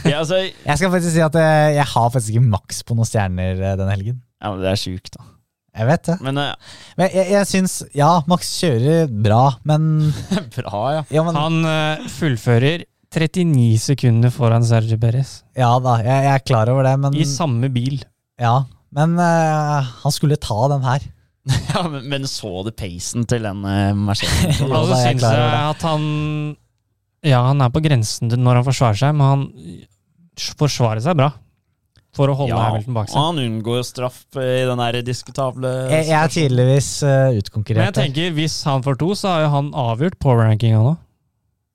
Ja, 0.00 0.16
altså, 0.16 0.38
Jeg 0.40 0.78
skal 0.80 0.90
faktisk 0.92 1.12
si 1.12 1.20
at 1.20 1.34
jeg, 1.36 1.74
jeg 1.76 1.84
har 1.92 2.06
faktisk 2.12 2.32
ikke 2.32 2.50
maks 2.54 2.78
på 2.88 2.94
noen 2.96 3.08
stjerner 3.08 3.58
eh, 3.58 3.74
denne 3.76 3.92
helgen. 3.92 4.22
ja, 4.40 4.52
men 4.52 4.62
det 4.62 4.70
er 4.70 4.80
sjukt, 4.80 5.12
da. 5.16 5.26
Jeg 5.76 5.86
vet 5.86 6.06
det. 6.08 6.16
Men 6.26 6.40
uh, 6.40 6.78
Men 6.98 7.12
jeg, 7.14 7.26
jeg 7.30 7.46
syns 7.46 7.74
Ja, 7.94 8.08
Max 8.26 8.48
kjører 8.58 9.12
bra, 9.12 9.42
men, 9.68 9.84
bra, 10.56 10.80
ja. 10.96 11.02
ja, 11.14 11.22
men 11.26 11.36
Han 11.38 11.60
uh, 11.62 12.08
fullfører 12.16 12.86
39 13.12 13.78
sekunder 13.84 14.32
foran 14.34 14.64
Sergio 14.66 14.98
Perez. 15.02 15.40
Ja 15.58 15.70
da, 15.82 15.98
jeg, 16.02 16.24
jeg 16.26 16.32
er 16.32 16.44
klar 16.48 16.70
over 16.72 16.86
det, 16.88 16.96
men 17.04 17.14
I 17.18 17.26
samme 17.28 17.70
bil. 17.74 18.00
Ja, 18.40 18.62
men 18.96 19.16
uh, 19.18 19.90
han 20.02 20.14
skulle 20.14 20.38
ta 20.40 20.58
den 20.72 20.86
her. 20.86 21.04
ja 21.72 21.84
men, 21.88 22.08
men 22.10 22.26
så 22.28 22.50
du 22.66 22.72
pacen 22.76 23.24
til 23.28 23.46
den 23.46 23.62
uh, 23.64 23.92
Mercedesen? 23.96 24.66
Ja, 24.68 24.80
Og 24.80 24.90
så 24.90 24.92
da 24.92 24.98
er 24.98 25.06
jeg 25.06 25.20
klar 25.22 25.38
jeg 25.40 25.68
at 25.70 25.84
han 25.88 26.02
Ja, 27.26 27.44
han 27.48 27.64
er 27.64 27.72
på 27.72 27.82
grensen 27.84 28.32
til 28.32 28.42
når 28.42 28.60
han 28.60 28.66
forsvarer 28.66 29.00
seg, 29.00 29.16
men 29.16 29.30
han 29.30 29.46
forsvarer 30.60 31.02
seg 31.04 31.16
bra. 31.20 31.30
For 32.16 32.26
å 32.26 32.34
holde 32.34 32.58
Hamilton 32.58 32.96
bak 32.96 33.06
og 33.06 33.12
seg. 33.12 33.22
han 33.22 33.40
unngår 33.44 33.76
jo 33.78 33.82
straff 33.86 34.18
eh, 34.34 34.64
i 34.64 34.66
den 34.66 34.80
der 34.82 34.98
diskutable 35.06 35.70
Jeg, 35.92 36.08
jeg 36.08 36.16
er 36.18 36.32
tydeligvis 36.34 36.88
uh, 37.06 37.28
Men 37.70 37.84
jeg 37.84 37.94
tenker, 37.94 38.32
hvis 38.34 38.56
han 38.66 38.82
får 38.82 38.98
to, 38.98 39.12
så 39.14 39.30
har 39.30 39.44
jo 39.44 39.52
han 39.54 39.68
avgjort 39.78 40.18
power-rankinga 40.22 40.80
nå. 40.82 40.96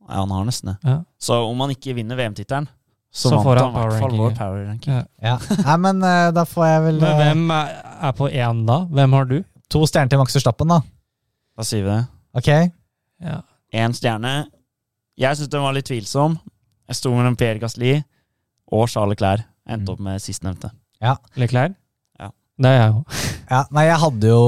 Ja, 0.10 0.20
han 0.20 0.34
har 0.36 0.44
nesten 0.46 0.74
det. 0.74 0.76
Ja. 0.84 0.98
Så 1.18 1.40
om 1.48 1.64
han 1.64 1.72
ikke 1.74 1.96
vinner 1.98 2.20
VM-tittelen, 2.20 2.68
så, 3.16 3.30
Så 3.32 3.38
får 3.46 3.60
han 3.62 3.72
fall 3.72 3.76
power-ranking, 3.76 4.18
vår 4.20 4.34
power 4.36 4.64
ranking. 4.68 4.94
Ja. 4.98 5.04
Ja. 5.24 5.36
Nei, 5.64 5.76
men 5.86 6.02
uh, 6.04 6.32
da 6.36 6.44
får 6.50 6.66
jeg 6.68 6.82
vel 6.90 6.98
Men 7.00 7.12
eh, 7.14 7.20
hvem 7.22 7.44
er, 7.56 7.70
er 8.10 8.16
på 8.18 8.28
én 8.28 8.64
da? 8.68 8.80
Hvem 8.98 9.16
har 9.16 9.30
du? 9.30 9.38
to 9.72 9.80
stjerner 9.90 10.12
til 10.12 10.20
Max 10.22 10.36
Verstappen, 10.36 10.70
da. 10.70 10.82
Da 11.58 11.64
sier 11.66 11.86
vi 11.86 11.90
det. 11.94 12.02
Ok? 12.38 12.50
Ja. 13.24 13.38
Én 13.82 13.96
stjerne. 13.98 14.34
Jeg 15.18 15.40
syns 15.40 15.50
den 15.54 15.64
var 15.64 15.74
litt 15.74 15.88
tvilsom. 15.88 16.36
Jeg 16.92 17.00
sto 17.00 17.10
mellom 17.16 17.38
Pierre 17.40 17.58
Gasli 17.64 17.96
og 18.72 18.90
Charles 18.92 19.16
Leclerc. 19.16 19.46
Endte 19.66 19.90
Mm. 19.90 19.94
opp 19.96 20.04
med 20.06 20.22
sistnevnte. 20.22 20.70
Leclerc? 21.40 21.74
Ja. 22.20 22.30
Det 22.62 22.70
er 22.70 22.78
jeg 22.84 22.92
òg. 23.00 23.16
Ja, 23.56 23.64
nei, 23.78 23.84
jeg 23.88 23.98
hadde 24.02 24.30
jo 24.36 24.44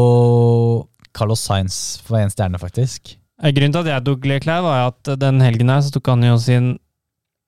Carlos 1.13 1.41
Sainz 1.47 1.75
for 2.05 2.17
én 2.19 2.29
stjerne, 2.33 2.57
faktisk. 2.61 3.15
Eh, 3.41 3.51
Grunnen 3.53 3.73
til 3.75 3.83
at 3.85 3.89
jeg 3.95 4.05
tok 4.07 4.25
Leclerc, 4.25 4.63
var 4.65 4.87
at 4.91 5.11
den 5.21 5.41
helgen 5.41 5.69
her 5.69 5.81
så 5.85 5.91
tok 5.93 6.07
han 6.13 6.23
jo 6.25 6.37
sin 6.41 6.75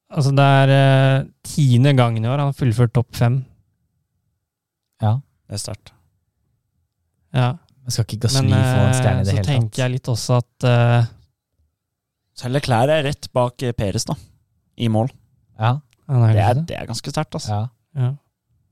Altså, 0.09 0.31
det 0.33 0.45
er 0.63 0.71
eh, 0.73 1.25
tiende 1.45 1.93
gangen 1.97 2.23
i 2.25 2.29
år 2.29 2.39
han 2.41 2.49
har 2.49 2.57
fullført 2.57 2.93
topp 2.95 3.11
fem. 3.17 3.39
Ja. 5.03 5.17
Det 5.49 5.57
er 5.59 5.61
sterkt. 5.61 5.91
Ja. 7.35 7.51
Men 7.83 7.93
skal 7.93 8.05
ikke 8.07 8.23
Gasly 8.25 8.47
Men 8.49 8.55
få 8.57 8.85
en 8.87 8.95
stjerne 8.97 9.19
eh, 9.19 9.21
i 9.21 9.25
det 9.27 9.33
så 9.33 9.37
hele 9.37 9.47
tenker 9.49 9.83
jeg 9.83 9.93
litt 9.95 10.09
også 10.11 10.39
at 10.41 10.65
eh, 10.69 11.11
Selv 12.39 12.57
Leclerc 12.57 12.93
er 12.95 13.05
rett 13.05 13.29
bak 13.35 13.65
eh, 13.67 13.75
Peres, 13.77 14.05
da. 14.09 14.15
I 14.79 14.89
mål. 14.93 15.09
Ja, 15.59 15.75
han 16.09 16.25
er 16.25 16.33
Det 16.33 16.43
er, 16.45 16.59
det. 16.63 16.79
er 16.81 16.89
ganske 16.89 17.13
sterkt, 17.13 17.37
altså. 17.37 17.53
ja. 17.53 17.67
Ja. 17.99 18.09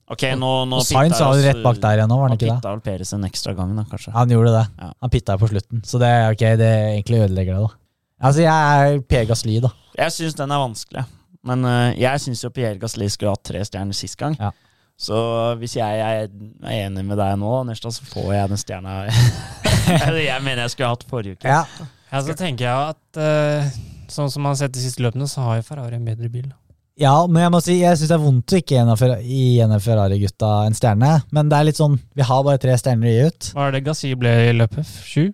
Ok, 0.08 0.21
nå, 0.39 0.50
nå 0.71 0.78
Og 0.80 0.86
Sainz 0.88 1.17
var 1.19 1.36
jo 1.36 1.43
rett 1.43 1.58
bak 1.65 1.80
der 1.84 2.00
igjen 2.00 2.08
nå, 2.08 2.15
var 2.15 2.30
han 2.30 2.38
ikke 2.38 2.45
det? 2.47 2.54
pitta 2.62 2.69
vel 2.71 2.84
Peres 2.86 3.10
en 3.17 3.25
ekstra 3.27 3.52
gang, 3.58 3.73
da, 3.75 3.83
kanskje. 3.90 4.13
Han 4.15 4.29
gjorde 4.31 4.54
det. 4.56 4.62
Ja. 4.79 4.88
Han 5.04 5.12
pitta 5.12 5.35
på 5.42 5.50
slutten, 5.52 5.81
så 5.83 6.00
det, 6.00 6.08
er 6.15 6.31
ok, 6.31 6.44
det 6.62 6.69
egentlig 6.94 7.19
ødelegger 7.25 7.58
det, 7.58 7.65
da. 7.65 7.81
Altså, 8.29 8.42
jeg 8.46 8.77
er 8.94 9.02
Per 9.12 9.25
Gasly, 9.27 9.58
da. 9.65 9.73
Jeg 10.00 10.13
syns 10.15 10.38
den 10.40 10.54
er 10.56 10.62
vanskelig. 10.63 11.04
Men 11.46 11.65
uh, 11.67 11.92
jeg 11.98 12.23
syns 12.23 12.44
jo 12.46 12.54
Pierre 12.54 12.79
Gasli 12.81 13.10
skulle 13.12 13.35
hatt 13.35 13.46
tre 13.46 13.62
stjerner 13.67 13.98
sist 13.98 14.17
gang. 14.19 14.38
Ja. 14.40 14.54
Så 14.98 15.17
hvis 15.62 15.75
jeg 15.77 16.02
er 16.02 16.25
enig 16.73 17.04
med 17.06 17.19
deg 17.19 17.35
nå, 17.38 17.52
Nerstad, 17.67 17.94
så 17.94 18.06
får 18.10 18.31
jeg 18.33 18.50
den 18.50 18.62
stjerna 18.62 18.96
jeg 20.17 20.42
mener 20.42 20.63
jeg 20.63 20.73
skulle 20.73 20.90
hatt 20.96 21.06
forrige 21.10 21.38
uke. 21.38 21.52
Ja. 21.52 21.65
Ja, 22.08 22.21
så 22.23 22.33
tenker 22.40 22.65
jeg 22.65 22.96
at 22.96 23.19
uh, 23.19 23.75
sånn 24.10 24.31
som 24.31 24.46
man 24.46 24.56
har 24.56 24.62
sett 24.63 24.73
de 24.73 24.81
siste 24.81 25.04
løpene, 25.04 25.27
så 25.29 25.44
har 25.46 25.60
jo 25.60 25.67
Ferrari 25.67 26.00
en 26.00 26.08
bedre 26.08 26.31
bil. 26.31 26.48
Ja, 26.98 27.13
men 27.29 27.44
jeg 27.44 27.54
må 27.54 27.60
si, 27.62 27.75
jeg 27.77 27.98
syns 28.00 28.10
det 28.10 28.15
er 28.15 28.23
vondt 28.23 28.54
å 28.56 28.58
ikke 28.58 28.79
gi 29.21 29.42
en 29.62 29.73
av 29.75 29.83
Ferrari-gutta 29.83 30.54
en 30.65 30.77
stjerne. 30.77 31.12
Men 31.35 31.52
det 31.52 31.60
er 31.60 31.67
litt 31.67 31.77
sånn, 31.77 32.00
vi 32.17 32.25
har 32.25 32.46
bare 32.48 32.62
tre 32.63 32.73
stjerner 32.79 33.12
å 33.12 33.13
gi 33.13 33.27
ut. 33.27 33.50
Hva 33.54 33.67
er 33.67 33.75
det 33.75 33.83
Gassi 33.85 34.15
ble 34.17 34.31
i 34.48 34.56
løpet? 34.56 34.96
Sju? 35.06 35.27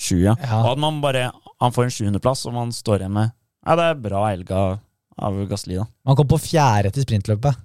Sju, 0.00 0.16
ja. 0.22 0.32
Ja. 0.40 0.62
Og 0.62 0.70
at 0.72 0.80
man 0.80 1.02
bare 1.02 1.26
Han 1.60 1.74
får 1.76 1.90
en 1.90 1.92
sjuendeplass, 1.92 2.46
og 2.48 2.54
man 2.56 2.72
står 2.72 3.02
igjen 3.02 3.18
med 3.18 3.34
Ja, 3.66 3.76
det 3.76 3.90
er 3.90 4.00
bra 4.00 4.22
helg 4.30 4.48
av, 5.20 5.36
Gasli, 5.50 5.76
da. 5.76 5.84
Man 6.06 6.16
kom 6.18 6.28
på 6.30 6.38
fjerde 6.40 6.90
til 6.94 7.04
sprintløpet. 7.04 7.56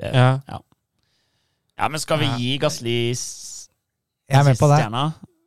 Det, 0.00 0.10
Ja. 0.14 0.40
ja, 0.48 1.88
men 1.88 2.00
skal 2.00 2.18
vi 2.20 2.28
gi 2.38 2.50
Gasli 2.62 2.96
Jeg 3.10 4.38
er 4.40 4.44
med 4.44 4.58
på 4.60 4.68
det. 4.70 4.78
stjerna? 4.82 5.04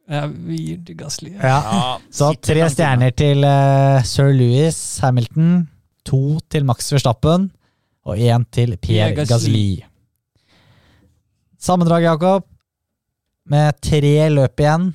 Ja, 0.09 0.25
vi 0.27 0.57
gir 0.57 0.79
til 0.85 0.97
Gasli. 0.99 1.31
Ja. 1.39 1.97
Så 2.11 2.33
tre 2.43 2.65
stjerner 2.69 3.13
til 3.15 3.45
uh, 3.47 4.01
sir 4.03 4.33
Louis 4.35 4.99
Hamilton, 4.99 5.69
to 6.05 6.39
til 6.51 6.65
Max 6.67 6.91
Verstappen 6.91 7.51
og 8.05 8.17
én 8.19 8.43
til 8.51 8.75
Pierre 8.77 9.13
Gasli. 9.15 9.29
Gasly. 9.31 9.65
Gasly. 9.79 9.89
Sammendrag, 11.63 12.03
Jakob. 12.03 12.43
Med 13.45 13.75
tre 13.83 14.29
løp 14.31 14.59
igjen, 14.63 14.93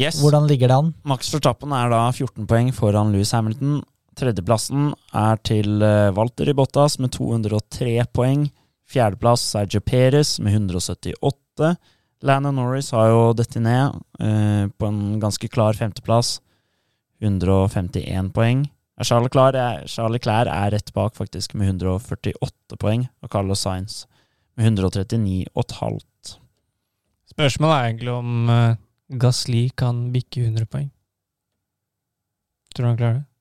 Yes. 0.00 0.20
hvordan 0.22 0.46
ligger 0.48 0.68
det 0.68 0.76
an? 0.78 0.94
Max 1.04 1.28
Verstappen 1.34 1.72
er 1.76 1.90
da 1.92 1.98
14 2.10 2.46
poeng 2.48 2.70
foran 2.72 3.10
Louis 3.12 3.30
Hamilton. 3.30 3.82
Tredjeplassen 4.18 4.90
er 5.16 5.38
til 5.46 5.80
Walter 5.80 6.12
Walter 6.18 6.52
Bottas 6.58 6.98
med 7.00 7.14
203 7.16 7.94
poeng. 8.12 8.50
Fjerdeplass 8.92 9.44
Sergio 9.54 9.80
Perez 9.80 10.38
med 10.40 10.52
178. 10.52 11.76
Landon 12.22 12.54
Norris 12.54 12.90
har 12.92 13.08
jo 13.10 13.32
dette 13.34 13.60
ned 13.60 13.96
eh, 14.20 14.68
på 14.68 14.86
en 14.88 15.18
ganske 15.22 15.48
klar 15.48 15.74
femteplass. 15.74 16.40
151 17.22 18.30
poeng. 18.34 18.66
Charles 19.02 19.30
Leclerc 19.30 19.56
er, 19.58 19.86
Charles 19.90 20.18
Leclerc 20.18 20.50
er 20.52 20.70
rett 20.74 20.92
bak, 20.94 21.16
faktisk, 21.16 21.56
med 21.58 21.72
148 21.72 22.78
poeng. 22.78 23.08
Og 23.22 23.32
Carlos 23.32 23.64
Sainz 23.64 24.04
med 24.58 24.78
139,5. 24.78 26.36
Spørsmålet 27.32 27.74
er 27.74 27.88
egentlig 27.88 28.12
om 28.12 28.50
uh, 28.52 28.76
Gasly 29.18 29.68
kan 29.76 30.10
bikke 30.12 30.44
100 30.44 30.68
poeng. 30.70 30.90
Tror 32.72 32.84
du 32.84 32.90
han 32.90 33.00
klarer 33.00 33.20
det? 33.20 33.31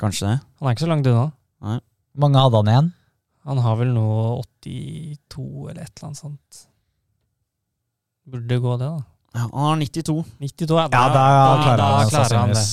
Kanskje 0.00 0.28
det? 0.28 0.36
Han 0.58 0.68
er 0.68 0.76
ikke 0.76 0.84
så 0.86 0.90
langt 0.90 1.08
unna. 1.10 1.26
Hvor 1.64 2.22
mange 2.26 2.42
hadde 2.42 2.60
han 2.60 2.70
igjen? 2.72 2.92
Han 3.44 3.60
har 3.60 3.76
vel 3.76 3.90
nå 3.92 4.06
82 4.64 5.68
eller 5.70 5.82
et 5.82 5.92
eller 5.92 6.08
annet 6.08 6.20
sånt. 6.20 6.62
Burde 8.24 8.58
gå 8.64 8.76
det, 8.80 8.88
da. 8.88 9.04
Ja, 9.34 9.40
han 9.52 9.68
har 9.68 9.76
92. 9.82 10.24
92, 10.40 10.78
ja. 10.78 10.88
Ja, 10.88 10.88
da 10.88 11.24
klarer 11.60 11.80
da 11.80 11.86
han 11.98 12.10
klarer 12.12 12.38
han 12.38 12.54
det. 12.54 12.64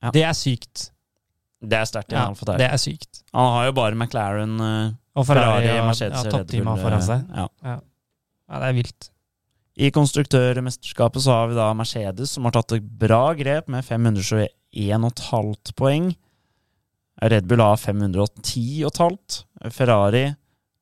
Ja. 0.00 0.10
Det 0.14 0.24
er 0.28 0.36
sykt. 0.36 0.90
Det 1.60 1.76
er 1.76 1.88
sterkt. 1.88 2.12
Ja, 2.14 2.28
Ja, 2.30 2.56
det 2.56 2.68
er 2.70 2.80
sykt. 2.80 3.22
Han 3.36 3.52
har 3.56 3.66
jo 3.68 3.72
bare 3.76 3.94
McLaren, 3.96 4.60
eh, 4.60 4.92
Og 5.18 5.26
Ferrari, 5.26 5.66
Ferrari, 5.66 5.80
og 5.80 5.86
Mercedes 5.90 6.24
ja, 6.24 6.30
Red 6.38 6.46
Bull. 6.46 6.78
foran 6.80 7.00
eh, 7.00 7.06
seg. 7.08 7.24
Ja. 7.36 7.46
Ja, 7.64 8.60
det 8.60 8.68
er 8.68 8.76
vilt. 8.78 9.10
I 9.80 9.90
konstruktørmesterskapet 9.90 11.22
så 11.24 11.30
har 11.34 11.50
vi 11.50 11.54
da 11.58 11.72
Mercedes, 11.74 12.30
som 12.36 12.44
har 12.44 12.52
tatt 12.56 12.72
et 12.76 12.84
bra 13.00 13.34
grep 13.34 13.68
med 13.72 13.84
521,5 13.84 15.72
poeng. 15.76 16.10
Red 17.20 17.46
Bull 17.46 17.60
har 17.60 17.76
510,5. 17.76 19.44
Ferrari 19.70 20.34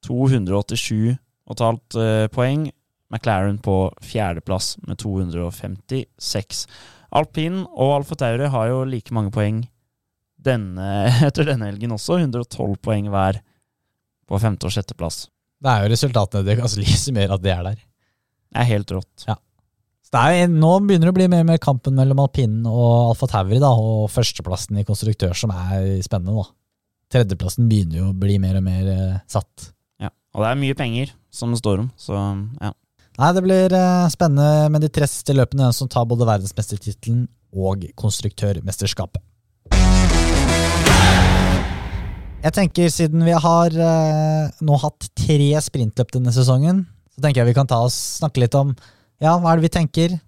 287,5 0.07 2.03
eh, 2.03 2.29
poeng. 2.29 2.71
McLaren 3.09 3.59
på 3.59 3.95
fjerdeplass 4.05 4.77
med 4.85 4.99
256. 5.01 6.67
Alpin 7.17 7.63
og 7.65 7.95
Alfa 7.95 8.19
Tauri 8.21 8.51
har 8.53 8.69
jo 8.69 8.83
like 8.85 9.15
mange 9.17 9.33
poeng 9.33 9.63
denne, 10.39 10.89
etter 11.27 11.49
denne 11.49 11.71
helgen 11.71 11.97
også. 11.97 12.21
112 12.21 12.77
poeng 12.85 13.09
hver 13.13 13.41
på 14.29 14.41
femte- 14.43 14.69
og 14.69 14.75
sjetteplass. 14.75 15.27
Det 15.59 15.73
er 15.73 15.85
jo 15.85 15.93
resultatene 15.95 16.47
det 16.47 16.59
kan 16.61 16.71
som 16.71 17.17
mer 17.17 17.33
at 17.35 17.43
det 17.43 17.55
er 17.55 17.65
der. 17.67 17.79
Det 18.49 18.63
er 18.63 18.73
helt 18.77 18.93
rått. 18.95 19.25
Det 19.25 19.39
er, 20.17 20.49
nå 20.49 20.71
begynner 20.87 21.09
det 21.09 21.13
å 21.13 21.19
bli 21.19 21.29
mer 21.29 21.45
mer 21.45 21.59
kampen 21.61 21.97
mellom 21.99 22.23
alpinen 22.23 22.65
og 22.69 23.11
Alfa 23.13 23.29
Tauri, 23.29 23.59
da, 23.61 23.71
og 23.77 24.09
førsteplassen 24.13 24.81
i 24.81 24.87
konstruktør 24.89 25.35
som 25.37 25.53
er 25.53 25.99
spennende. 26.05 26.41
da. 26.41 26.49
Tredjeplassen 27.13 27.69
begynner 27.69 28.01
jo 28.01 28.11
å 28.11 28.17
bli 28.17 28.39
mer 28.41 28.57
og 28.57 28.65
mer 28.65 28.89
eh, 28.93 29.21
satt. 29.29 29.71
Ja. 30.01 30.13
Og 30.35 30.45
det 30.45 30.51
er 30.51 30.61
mye 30.61 30.77
penger 30.79 31.13
som 31.33 31.53
det 31.53 31.61
står 31.61 31.85
om, 31.85 31.91
så 32.01 32.17
ja. 32.17 32.73
Nei, 33.19 33.33
Det 33.35 33.43
blir 33.43 33.73
eh, 33.75 34.11
spennende 34.15 34.69
med 34.73 34.85
de 34.85 34.93
tre 34.93 35.09
siste 35.11 35.35
løpene, 35.35 35.67
den 35.67 35.77
som 35.77 35.89
tar 35.91 36.07
både 36.09 36.29
verdensmestertittelen 36.29 37.27
og 37.53 37.89
konstruktørmesterskapet. 37.99 39.25
Jeg 42.39 42.55
tenker 42.55 42.93
Siden 42.93 43.25
vi 43.27 43.35
har 43.35 43.75
eh, 43.75 44.53
nå 44.63 44.77
hatt 44.79 45.09
tre 45.19 45.49
sprintløp 45.65 46.13
denne 46.15 46.33
sesongen, 46.33 46.85
så 47.11 47.25
tenker 47.25 47.43
jeg 47.43 47.51
vi 47.51 47.57
kan 47.59 47.69
ta 47.69 47.81
og 47.83 47.91
snakke 47.93 48.45
litt 48.45 48.55
om 48.55 48.77
ja, 49.23 49.35
hva 49.39 49.53
er 49.53 49.59
det 49.61 49.67
vi 49.69 49.75
tenker. 49.79 50.19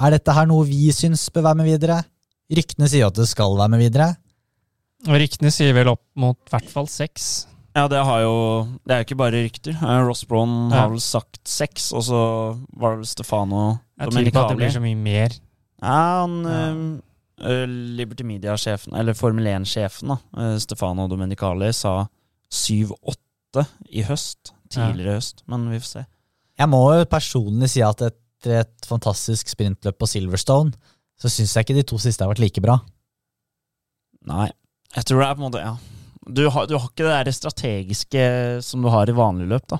Er 0.00 0.14
dette 0.16 0.34
her 0.34 0.48
noe 0.48 0.64
vi 0.68 0.88
syns 0.94 1.26
bør 1.32 1.50
være 1.50 1.60
med 1.60 1.70
videre? 1.72 2.00
Ryktene 2.50 2.88
sier 2.90 3.10
at 3.10 3.18
det 3.18 3.28
skal 3.30 3.54
være 3.58 3.72
med 3.74 3.82
videre. 3.84 4.08
Og 5.08 5.16
ryktene 5.20 5.52
sier 5.54 5.76
vel 5.76 5.92
opp 5.92 6.02
mot 6.18 6.36
i 6.36 6.52
hvert 6.54 6.72
fall 6.72 6.88
seks. 6.90 7.46
Ja, 7.76 7.86
det 7.86 8.00
har 8.02 8.24
jo 8.24 8.66
Det 8.84 8.92
er 8.92 8.98
jo 9.00 9.06
ikke 9.06 9.20
bare 9.20 9.44
rykter. 9.44 9.76
Eh, 9.78 10.00
Ross 10.06 10.24
Ja. 10.28 10.44
har 10.74 10.88
vel 10.90 11.00
sagt 11.00 11.38
seks, 11.46 11.92
og 11.92 12.02
så 12.02 12.20
var 12.74 12.90
det 12.90 12.98
vel 12.98 13.06
Stefano 13.06 13.78
Jeg 13.98 14.10
tviler 14.10 14.32
på 14.32 14.42
at 14.42 14.48
det 14.48 14.56
blir 14.58 14.74
så 14.74 14.82
mye 14.82 14.96
mer. 14.96 15.28
Ja, 15.82 16.26
han 16.26 16.42
ja. 16.44 17.00
Uh, 17.40 17.64
Liberty 17.96 18.22
Media-sjefen, 18.22 18.92
eller 18.94 19.14
Formel 19.14 19.46
1-sjefen, 19.46 20.08
da, 20.08 20.18
eh, 20.36 20.58
Stefano 20.58 21.06
Domenicali, 21.08 21.72
sa 21.72 22.06
7-8 22.52 23.64
i 23.88 24.02
høst. 24.02 24.52
Tidligere 24.68 25.14
i 25.14 25.16
høst, 25.16 25.42
men 25.48 25.70
vi 25.70 25.78
får 25.80 25.88
se. 25.88 26.06
Jeg 26.58 26.68
må 26.68 26.82
jo 26.98 27.06
personlig 27.08 27.70
si 27.72 27.80
at 27.80 28.02
etter 28.40 28.62
et 28.62 28.88
fantastisk 28.88 29.52
sprintløp 29.52 29.98
på 30.00 30.08
Silverstone, 30.08 30.72
så 31.20 31.28
syns 31.28 31.52
jeg 31.54 31.66
ikke 31.66 31.76
de 31.76 31.86
to 31.92 32.00
siste 32.00 32.24
har 32.24 32.32
vært 32.32 32.40
like 32.40 32.62
bra. 32.64 32.78
Nei. 34.30 34.48
Jeg 34.96 35.06
tror 35.06 35.20
det 35.22 35.28
er 35.28 35.36
på 35.36 35.42
en 35.44 35.50
måte 35.50 35.64
Ja. 35.64 35.76
Du 36.30 36.44
har, 36.52 36.66
du 36.68 36.76
har 36.76 36.84
ikke 36.90 37.06
det 37.06 37.14
der 37.26 37.32
strategiske 37.32 38.24
som 38.62 38.82
du 38.84 38.90
har 38.92 39.08
i 39.08 39.14
vanlig 39.16 39.48
løp, 39.48 39.64
da. 39.72 39.78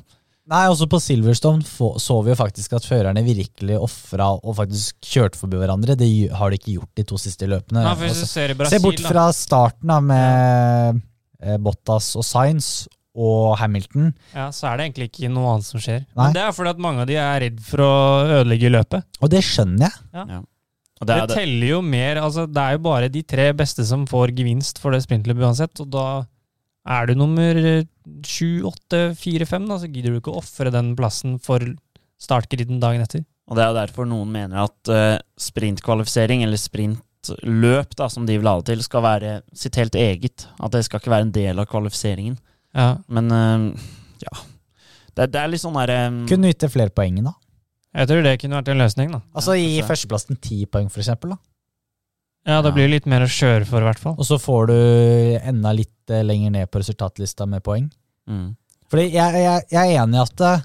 Nei, 0.50 0.64
også 0.72 0.88
på 0.90 0.98
Silverstone 0.98 1.62
så 1.62 2.16
vi 2.24 2.32
jo 2.32 2.38
faktisk 2.38 2.72
at 2.74 2.86
førerne 2.88 3.22
virkelig 3.22 3.76
ofra 3.78 4.32
og 4.34 4.56
faktisk 4.56 4.96
kjørte 5.04 5.38
forbi 5.38 5.61
hverandre. 5.61 5.94
Det 6.00 6.08
har 6.34 6.50
de 6.50 6.58
ikke 6.58 6.74
gjort 6.78 6.96
de 6.98 7.04
to 7.06 7.20
siste 7.20 7.46
løpene. 7.46 7.84
Nei, 7.84 7.92
Altså, 7.92 8.24
du 8.24 8.32
ser 8.32 8.54
i 8.54 8.70
Se 8.72 8.80
bort 8.82 9.04
fra 9.04 9.28
starten 9.36 9.92
da, 9.92 10.00
med 10.02 11.02
eh, 11.44 11.61
Bottas 11.62 12.16
og 12.18 12.26
Sainz 12.26 12.88
og 13.14 13.56
Hamilton. 13.58 14.12
ja, 14.34 14.46
så 14.54 14.68
er 14.70 14.78
det 14.78 14.84
egentlig 14.86 15.08
ikke 15.11 15.30
noe 15.32 15.56
annet 15.56 15.66
som 15.66 15.82
skjer. 15.82 16.04
Nei. 16.14 16.28
Men 16.28 16.36
det 16.36 16.42
er 16.44 16.54
fordi 16.54 16.70
at 16.70 16.82
mange 16.86 17.02
av 17.02 17.11
de 17.11 17.16
er 17.18 17.40
redd 17.44 17.61
for 17.66 17.82
å 17.82 17.92
ødelegge 18.40 18.70
løpet. 18.70 19.08
Og 19.20 19.32
det 19.32 19.42
skjønner 19.46 19.90
jeg. 19.90 20.42
Og 21.00 21.08
Det, 21.08 21.08
det 21.08 21.16
er 21.16 21.26
det. 21.30 21.36
teller 21.38 21.70
jo 21.70 21.78
mer 21.80 22.18
altså 22.20 22.42
Det 22.44 22.61
er 22.61 22.74
jo 22.76 22.80
bare 22.84 23.08
de 23.08 23.22
tre 23.24 23.46
beste 23.56 23.86
som 23.88 24.02
får 24.06 24.34
gevinst 24.36 24.78
for 24.82 24.92
det 24.92 25.00
sprintløpet 25.06 25.46
uansett, 25.48 25.80
og 25.80 25.88
da 25.94 26.06
er 26.90 27.06
du 27.08 27.14
nummer 27.16 27.56
sju, 28.26 28.62
åtte, 28.68 29.14
fire, 29.16 29.46
fem, 29.48 29.66
da, 29.68 29.78
så 29.80 29.88
gidder 29.88 30.12
du 30.12 30.20
ikke 30.20 30.32
å 30.32 30.40
ofre 30.40 30.72
den 30.72 30.94
plassen 30.98 31.38
for 31.42 31.64
startgriden 32.20 32.80
dagen 32.82 33.04
etter. 33.04 33.24
Og 33.50 33.56
det 33.56 33.64
er 33.64 33.72
jo 33.72 33.78
derfor 33.80 34.08
noen 34.08 34.30
mener 34.32 34.64
at 34.64 34.90
uh, 34.92 35.18
sprintkvalifisering, 35.40 36.44
eller 36.46 36.61
sprintløp, 36.61 37.96
da, 37.98 38.08
som 38.12 38.26
de 38.28 38.36
vil 38.38 38.48
ha 38.48 38.56
det 38.61 38.70
til, 38.72 38.84
skal 38.86 39.04
være 39.04 39.34
sitt 39.56 39.76
helt 39.80 39.96
eget. 39.98 40.46
At 40.61 40.72
det 40.76 40.84
skal 40.86 41.02
ikke 41.02 41.12
være 41.12 41.28
en 41.28 41.34
del 41.36 41.61
av 41.62 41.68
kvalifiseringen. 41.70 42.38
Ja. 42.76 42.88
Men 43.08 43.30
eh, 43.34 43.86
ja. 44.24 44.34
Det, 45.16 45.26
det 45.34 45.40
er 45.42 45.48
litt 45.50 45.62
sånn 45.62 45.74
derre 45.74 46.00
Kunne 46.30 46.50
gitt 46.52 46.60
det 46.62 46.70
flere 46.72 46.92
poeng, 46.94 47.16
da. 47.26 47.32
Jeg 47.98 48.06
tror 48.06 48.22
det 48.22 48.36
kunne 48.38 48.60
vært 48.60 48.68
en 48.70 48.78
løsning, 48.84 49.08
da. 49.10 49.18
Altså 49.34 49.56
Gi 49.58 49.80
førsteplassen 49.82 50.38
ti 50.38 50.60
poeng, 50.70 50.86
for 50.92 51.02
eksempel. 51.02 51.32
Da. 51.34 51.40
Ja, 52.46 52.60
det 52.62 52.70
Ja. 52.70 52.74
blir 52.76 52.88
litt 52.92 53.06
mer 53.10 53.24
å 53.26 53.30
kjøre 53.30 53.66
for, 53.66 53.82
i 53.82 53.88
hvert 53.88 53.98
fall. 54.00 54.14
Og 54.16 54.24
så 54.28 54.38
får 54.40 54.70
du 54.70 54.76
enda 55.50 55.72
litt 55.76 56.10
eh, 56.14 56.22
lenger 56.24 56.50
ned 56.54 56.70
på 56.70 56.78
resultatlista 56.82 57.46
med 57.50 57.62
poeng. 57.66 57.90
mm. 58.30 58.48
Fordi 58.90 59.04
jeg, 59.12 59.34
jeg, 59.38 59.66
jeg 59.70 59.90
er 59.94 60.00
enig 60.02 60.16
i 60.18 60.22
at 60.24 60.40
eh, 60.42 60.62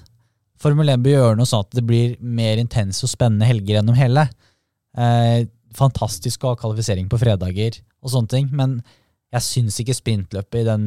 Formel 0.58 0.88
1 0.90 1.02
bør 1.04 1.12
gjøre 1.12 1.36
noe 1.38 1.46
sånn 1.46 1.62
at 1.66 1.74
det 1.76 1.82
blir 1.86 2.14
mer 2.20 2.58
intense 2.58 3.04
og 3.06 3.10
spennende 3.12 3.46
helger 3.46 3.76
gjennom 3.76 3.94
hele. 3.98 4.24
Eh, 4.96 5.44
fantastisk 5.76 6.42
å 6.46 6.54
ha 6.54 6.58
kvalifisering 6.58 7.10
på 7.12 7.18
fredager 7.20 7.76
og 8.02 8.10
sånne 8.14 8.30
ting, 8.32 8.48
men 8.56 8.78
jeg 9.34 9.44
syns 9.44 9.76
ikke 9.82 9.94
sprintløpet 9.98 10.62
i 10.62 10.66
den 10.70 10.86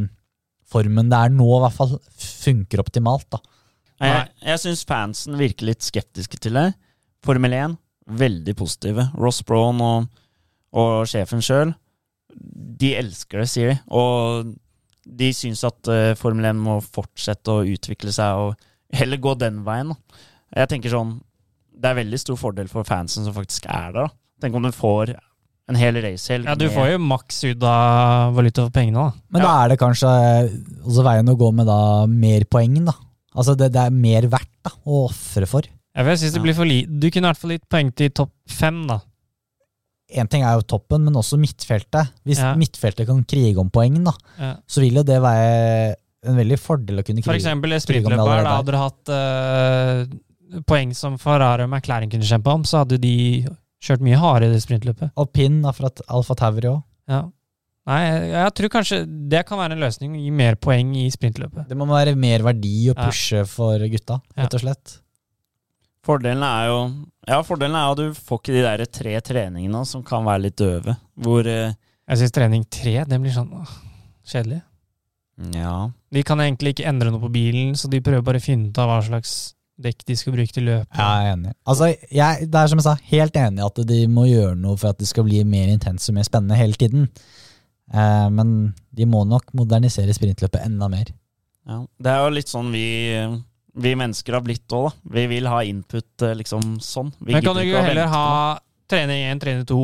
formen 0.70 1.10
det 1.12 1.18
er 1.20 1.34
nå, 1.34 1.48
i 1.58 1.62
hvert 1.66 1.78
fall 1.78 1.96
funker 2.20 2.84
optimalt. 2.84 3.28
da. 3.34 3.42
Nei, 4.00 4.10
Jeg, 4.14 4.32
jeg 4.48 4.64
syns 4.64 4.86
fansen 4.88 5.38
virker 5.40 5.70
litt 5.70 5.84
skeptiske 5.86 6.40
til 6.40 6.56
det. 6.60 6.70
Formel 7.26 7.56
1, 7.56 7.76
veldig 8.20 8.56
positive. 8.60 9.10
Ross 9.20 9.42
Brown 9.44 9.82
og, 9.84 10.24
og 10.72 11.08
sjefen 11.10 11.44
sjøl, 11.44 11.74
de 12.80 12.94
elsker 12.96 13.42
det, 13.44 13.50
sier 13.52 13.74
de. 13.74 13.78
Og 13.92 14.54
de 15.20 15.32
syns 15.36 15.66
at 15.68 15.90
uh, 15.90 16.14
Formel 16.20 16.48
1 16.52 16.60
må 16.62 16.78
fortsette 16.86 17.52
å 17.52 17.66
utvikle 17.68 18.14
seg 18.16 18.44
og 18.46 18.68
heller 19.00 19.22
gå 19.22 19.36
den 19.42 19.64
veien. 19.66 19.92
Da. 19.94 20.22
Jeg 20.64 20.72
tenker 20.72 20.94
sånn 20.94 21.20
Det 21.80 21.92
er 21.92 22.00
veldig 22.00 22.18
stor 22.22 22.38
fordel 22.40 22.70
for 22.72 22.88
fansen 22.88 23.28
som 23.28 23.36
faktisk 23.36 23.68
er 23.70 23.94
der. 23.96 24.08
da. 24.08 24.08
Tenk 24.42 24.56
om 24.56 24.66
du 24.66 24.72
får 24.76 25.14
en 25.70 25.78
hel 25.78 26.00
racehelg. 26.02 26.48
Ja, 26.50 26.56
du 26.58 26.68
får 26.74 26.92
jo 26.96 27.02
maks 27.06 27.44
ut 27.46 27.64
av 27.64 28.34
valuta 28.38 28.66
for 28.66 28.74
pengene, 28.74 29.04
da. 29.10 29.26
Men 29.36 29.46
da 29.46 29.52
er 29.64 29.74
det 29.74 29.80
kanskje 29.82 30.10
også 30.84 31.04
veien 31.06 31.30
å 31.30 31.38
gå 31.38 31.52
med 31.54 31.70
da 31.70 31.80
mer 32.10 32.46
poeng, 32.50 32.80
da. 32.88 32.96
Altså 33.38 33.54
det, 33.60 33.70
det 33.76 33.84
er 33.86 33.94
mer 33.94 34.26
verdt 34.32 34.50
da, 34.66 34.72
å 34.90 35.04
ofre 35.08 35.46
for. 35.50 35.68
Ja, 35.94 36.02
for 36.04 36.12
jeg 36.14 36.22
synes 36.24 36.34
det 36.38 36.42
blir 36.44 36.56
for 36.58 36.68
li 36.70 36.82
Du 36.86 37.08
kunne 37.10 37.28
i 37.28 37.32
hvert 37.32 37.40
fall 37.42 37.54
gitt 37.56 37.68
poeng 37.70 37.92
til 37.96 38.10
topp 38.18 38.34
fem, 38.50 38.82
da. 38.90 39.00
Én 40.10 40.26
ting 40.32 40.42
er 40.42 40.56
jo 40.58 40.66
toppen, 40.66 41.04
men 41.06 41.14
også 41.22 41.38
midtfeltet. 41.38 42.10
Hvis 42.26 42.40
Ja. 42.42 42.56
midtfeltet 42.58 43.06
kan 43.06 43.22
krige 43.30 43.62
om 43.62 43.70
poeng, 43.70 44.00
da, 44.04 44.14
Ja. 44.40 44.56
så 44.68 44.82
vil 44.82 44.96
jo 44.96 45.04
det 45.06 45.22
være 45.22 45.96
en 46.26 46.36
veldig 46.36 46.58
fordel 46.60 47.00
å 47.00 47.06
kunne 47.06 47.22
For 47.24 47.32
krige. 47.32 47.46
eksempel 47.46 47.70
krige 47.78 47.86
Krig 47.86 48.06
om 48.06 48.12
det 48.12 48.26
her, 48.34 48.44
da 48.44 48.56
hadde 48.58 48.74
du 48.74 48.78
hatt 48.78 49.10
uh, 49.14 50.62
poeng 50.66 50.96
som 50.96 51.18
Ferrari 51.22 51.64
og 51.64 51.70
McLaren 51.70 52.10
kunne 52.10 52.26
kjempe 52.26 52.48
om, 52.52 52.64
så 52.64 52.82
hadde 52.84 52.98
de 53.00 53.46
Kjørt 53.82 54.02
mye 54.04 54.18
hardere 54.20 54.52
i 54.52 54.58
det 54.58 54.64
sprintløpet. 54.66 55.12
Alpin 55.18 55.62
Alfa 55.66 56.36
Tauri 56.36 56.68
òg. 56.68 56.82
Ja. 57.08 57.22
Nei, 57.90 58.00
jeg, 58.06 58.26
jeg 58.36 58.54
tror 58.60 58.70
kanskje 58.74 58.98
det 59.32 59.46
kan 59.48 59.58
være 59.58 59.74
en 59.78 59.82
løsning. 59.82 60.18
Gi 60.20 60.30
mer 60.36 60.58
poeng 60.62 60.92
i 61.00 61.08
sprintløpet. 61.14 61.70
Det 61.72 61.78
må 61.80 61.88
være 61.90 62.14
mer 62.20 62.44
verdi 62.46 62.90
å 62.92 62.96
Ja. 62.98 63.06
pushe 63.08 63.46
for 63.48 63.80
gutta, 63.90 64.20
Ja. 64.36 64.44
rett 64.44 64.54
og 64.60 64.62
slett. 64.66 64.98
Fordelen 66.06 66.44
er 66.44 66.68
jo 66.70 66.80
Ja, 67.28 67.42
fordelen 67.44 67.76
er 67.76 67.92
at 67.92 67.98
du 67.98 68.14
får 68.14 68.40
ikke 68.42 68.54
de 68.56 68.62
der 68.66 68.86
tre 68.86 69.20
treningene 69.22 69.86
som 69.86 70.02
kan 70.04 70.24
være 70.26 70.42
litt 70.48 70.56
døve. 70.58 70.98
Hvor 71.20 71.46
eh, 71.46 71.74
Jeg 72.10 72.18
syns 72.18 72.32
trening 72.34 72.64
tre 72.70 73.04
det 73.06 73.20
blir 73.22 73.32
sånn 73.36 73.52
åh, 73.54 73.70
kjedelig. 74.26 74.62
Ja. 75.54 75.90
De 76.12 76.24
kan 76.24 76.40
egentlig 76.40 76.74
ikke 76.76 76.88
endre 76.90 77.12
noe 77.12 77.22
på 77.22 77.30
bilen, 77.32 77.76
så 77.78 77.88
de 77.90 78.02
prøver 78.02 78.24
bare 78.26 78.40
å 78.42 78.44
finne 78.44 78.70
ut 78.72 78.78
av 78.82 78.90
hva 78.90 79.00
slags 79.06 79.54
dekk 79.80 80.06
de 80.08 80.16
skal 80.20 80.36
bruke 80.36 80.56
til 80.56 80.68
løpet. 80.68 80.98
Jeg 80.98 81.26
er 81.26 81.34
enig. 81.34 81.54
Altså, 81.66 81.92
jeg, 82.12 82.48
det 82.52 82.62
er 82.62 82.72
som 82.72 82.82
jeg 82.82 82.88
sa, 82.88 82.96
helt 83.12 83.38
enig 83.40 83.64
i 83.64 83.68
at 83.68 83.84
de 83.92 84.00
må 84.12 84.26
gjøre 84.30 84.56
noe 84.60 84.80
for 84.80 84.92
at 84.92 85.00
det 85.00 85.10
skal 85.10 85.28
bli 85.28 85.44
mer 85.48 85.72
intenst 85.72 86.12
og 86.12 86.18
mer 86.20 86.28
spennende 86.28 86.60
hele 86.60 86.80
tiden. 86.80 87.08
Eh, 87.94 88.28
men 88.34 88.74
de 88.96 89.08
må 89.10 89.24
nok 89.28 89.54
modernisere 89.58 90.14
sprintløpet 90.16 90.66
enda 90.66 90.90
mer. 90.92 91.14
ja. 91.70 91.84
Det 92.00 92.12
er 92.12 92.26
jo 92.26 92.36
litt 92.36 92.52
sånn 92.52 92.74
vi 92.74 92.88
vi 93.80 93.94
mennesker 93.96 94.36
har 94.36 94.44
blitt 94.44 94.72
òg, 94.76 94.90
da. 94.90 95.14
Vi 95.16 95.26
vil 95.32 95.48
ha 95.50 95.62
input 95.68 96.26
eh, 96.26 96.36
liksom 96.40 96.78
sånn. 96.84 97.14
Vi 97.20 97.36
Men 97.36 97.46
kan 97.46 97.56
du 97.56 97.64
ikke 97.64 97.84
heller 97.86 98.12
ha 98.12 98.26
trening 98.90 99.24
1, 99.30 99.42
trening 99.44 99.68
2, 99.70 99.80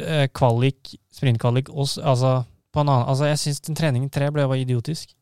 eh, 0.00 0.24
kvalik, 0.34 0.94
sprintkvalik 1.14 1.70
og 1.74 1.86
altså, 2.02 2.38
på 2.72 2.82
en 2.82 2.92
annen 2.92 3.10
Altså, 3.10 3.28
jeg 3.28 3.42
syns 3.42 3.64
den 3.66 3.78
treningen 3.78 4.10
3 4.14 4.30
ble 4.34 4.46
bare 4.48 4.62
idiotisk. 4.62 5.12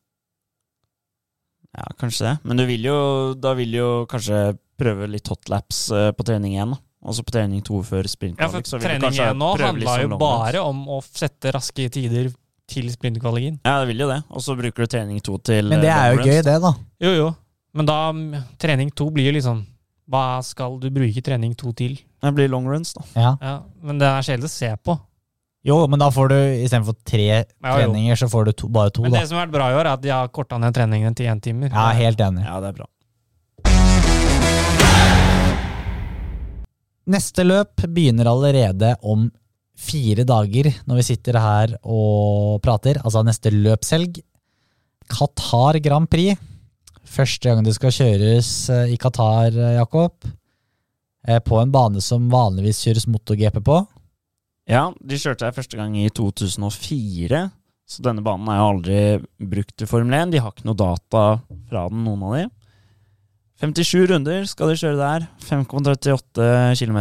Ja, 1.76 1.86
kanskje 2.00 2.30
det. 2.30 2.34
Men 2.48 2.60
du 2.60 2.64
vil 2.68 2.88
jo, 2.88 2.98
da 3.36 3.52
vil 3.58 3.74
du 3.74 3.78
jo 3.78 3.90
kanskje 4.10 4.56
prøve 4.80 5.08
litt 5.10 5.28
hotlaps 5.28 5.86
eh, 5.92 6.10
på 6.16 6.26
trening 6.26 6.56
én, 6.56 6.72
da. 6.72 6.80
Og 7.06 7.14
så 7.14 7.22
på 7.22 7.34
trening 7.36 7.60
to 7.62 7.78
før 7.86 8.08
sprintkvalik. 8.10 8.66
Ja, 8.66 8.72
for 8.72 8.82
trening 8.82 9.12
én 9.12 9.30
1 9.30 9.38
nå 9.38 9.52
handla 9.60 9.96
jo 10.00 10.08
sånn 10.08 10.18
bare 10.20 10.62
om 10.64 10.80
å 10.96 10.98
sette 11.04 11.52
raske 11.54 11.86
tider 11.92 12.32
til 12.66 12.88
sprintkvaliken. 12.90 13.60
Ja, 13.62 13.78
det 13.82 13.92
vil 13.92 14.02
jo 14.02 14.08
det. 14.10 14.22
Og 14.32 14.42
så 14.42 14.56
bruker 14.58 14.86
du 14.86 14.90
trening 14.96 15.20
to 15.22 15.36
til 15.38 15.70
Men 15.70 15.84
det 15.84 15.92
eh, 15.92 16.00
er 16.00 16.14
jo 16.14 16.18
runs, 16.18 16.32
gøy, 16.32 16.40
det, 16.48 16.56
da. 16.64 16.72
Jo, 17.06 17.12
jo. 17.14 17.28
Men 17.76 17.90
da 17.92 17.98
trening 18.62 18.90
2 18.96 19.10
blir 19.12 19.28
jo 19.28 19.36
liksom 19.36 19.64
Hva 20.08 20.40
skal 20.46 20.78
du 20.80 20.88
bruke 20.94 21.22
trening 21.22 21.52
2 21.58 21.72
til? 21.78 21.96
Det 22.22 22.32
blir 22.34 22.50
long 22.50 22.66
runs, 22.70 22.94
da. 22.96 23.04
Ja. 23.14 23.32
Ja, 23.42 23.54
Men 23.84 24.00
det 24.00 24.08
er 24.08 24.26
kjedelig 24.26 24.48
å 24.50 24.54
se 24.54 24.72
på. 24.82 24.96
Jo, 25.66 25.80
men 25.90 25.98
da 25.98 26.06
får 26.14 26.28
du 26.30 26.36
istedenfor 26.62 26.94
tre 27.02 27.24
Ja, 27.26 27.42
treninger, 27.64 28.14
så 28.20 28.28
får 28.30 28.44
du 28.46 28.52
to, 28.62 28.68
bare 28.70 28.92
to, 28.94 29.02
Men 29.02 29.16
da. 29.16 29.20
det 29.24 29.28
som 29.32 29.38
har 29.40 29.48
vært 29.48 29.56
bra 29.56 29.70
i 29.72 29.78
år, 29.80 29.86
er 29.88 29.96
at 29.96 30.04
de 30.04 30.12
har 30.14 30.28
korta 30.30 30.60
ned 30.62 30.76
treningene 30.76 31.16
til 31.18 31.26
én 31.26 31.40
timer. 31.42 31.72
Ja, 31.74 31.88
helt 31.98 32.20
enig. 32.22 32.44
Ja, 32.46 32.60
det 32.62 32.70
er 32.70 32.76
bra. 32.78 32.86
Neste 37.06 37.44
løp 37.46 37.82
begynner 37.86 38.26
allerede 38.30 38.94
om 39.06 39.28
fire 39.78 40.24
dager, 40.26 40.70
når 40.88 41.00
vi 41.00 41.04
sitter 41.10 41.38
her 41.38 41.74
og 41.84 42.58
prater. 42.64 42.98
Altså 43.04 43.22
neste 43.26 43.52
løpshelg. 43.54 44.18
Qatar 45.12 45.78
Grand 45.84 46.10
Prix. 46.10 46.38
Første 47.06 47.46
gang 47.52 47.62
det 47.66 47.76
skal 47.76 47.94
kjøres 47.94 48.48
eh, 48.74 48.88
i 48.94 48.96
Qatar, 48.98 49.54
eh, 49.54 49.76
Jakob. 49.78 50.26
Eh, 51.26 51.38
På 51.46 51.60
en 51.62 51.70
bane 51.74 52.02
som 52.02 52.26
vanligvis 52.32 52.80
kjøres 52.86 53.06
MotoGP 53.10 53.60
på. 53.66 53.78
Ja, 54.66 54.88
de 54.98 55.18
kjørte 55.20 55.46
her 55.46 55.54
første 55.54 55.78
gang 55.78 55.94
i 55.94 56.08
2004, 56.10 57.40
så 57.86 58.02
denne 58.02 58.24
banen 58.26 58.48
er 58.50 58.58
jo 58.58 58.68
aldri 58.72 59.00
brukt 59.52 59.76
til 59.78 59.86
Formel 59.86 60.16
1. 60.18 60.32
De 60.34 60.40
har 60.42 60.50
ikke 60.50 60.66
noe 60.66 60.78
data 60.78 61.24
fra 61.68 61.84
den, 61.92 62.02
noen 62.02 62.24
av 62.26 62.34
de. 62.34 62.46
57 63.62 64.08
runder 64.10 64.48
skal 64.50 64.72
de 64.72 64.78
kjøre 64.80 64.98
der. 64.98 65.28
5,38 65.46 66.48
km. 66.80 66.98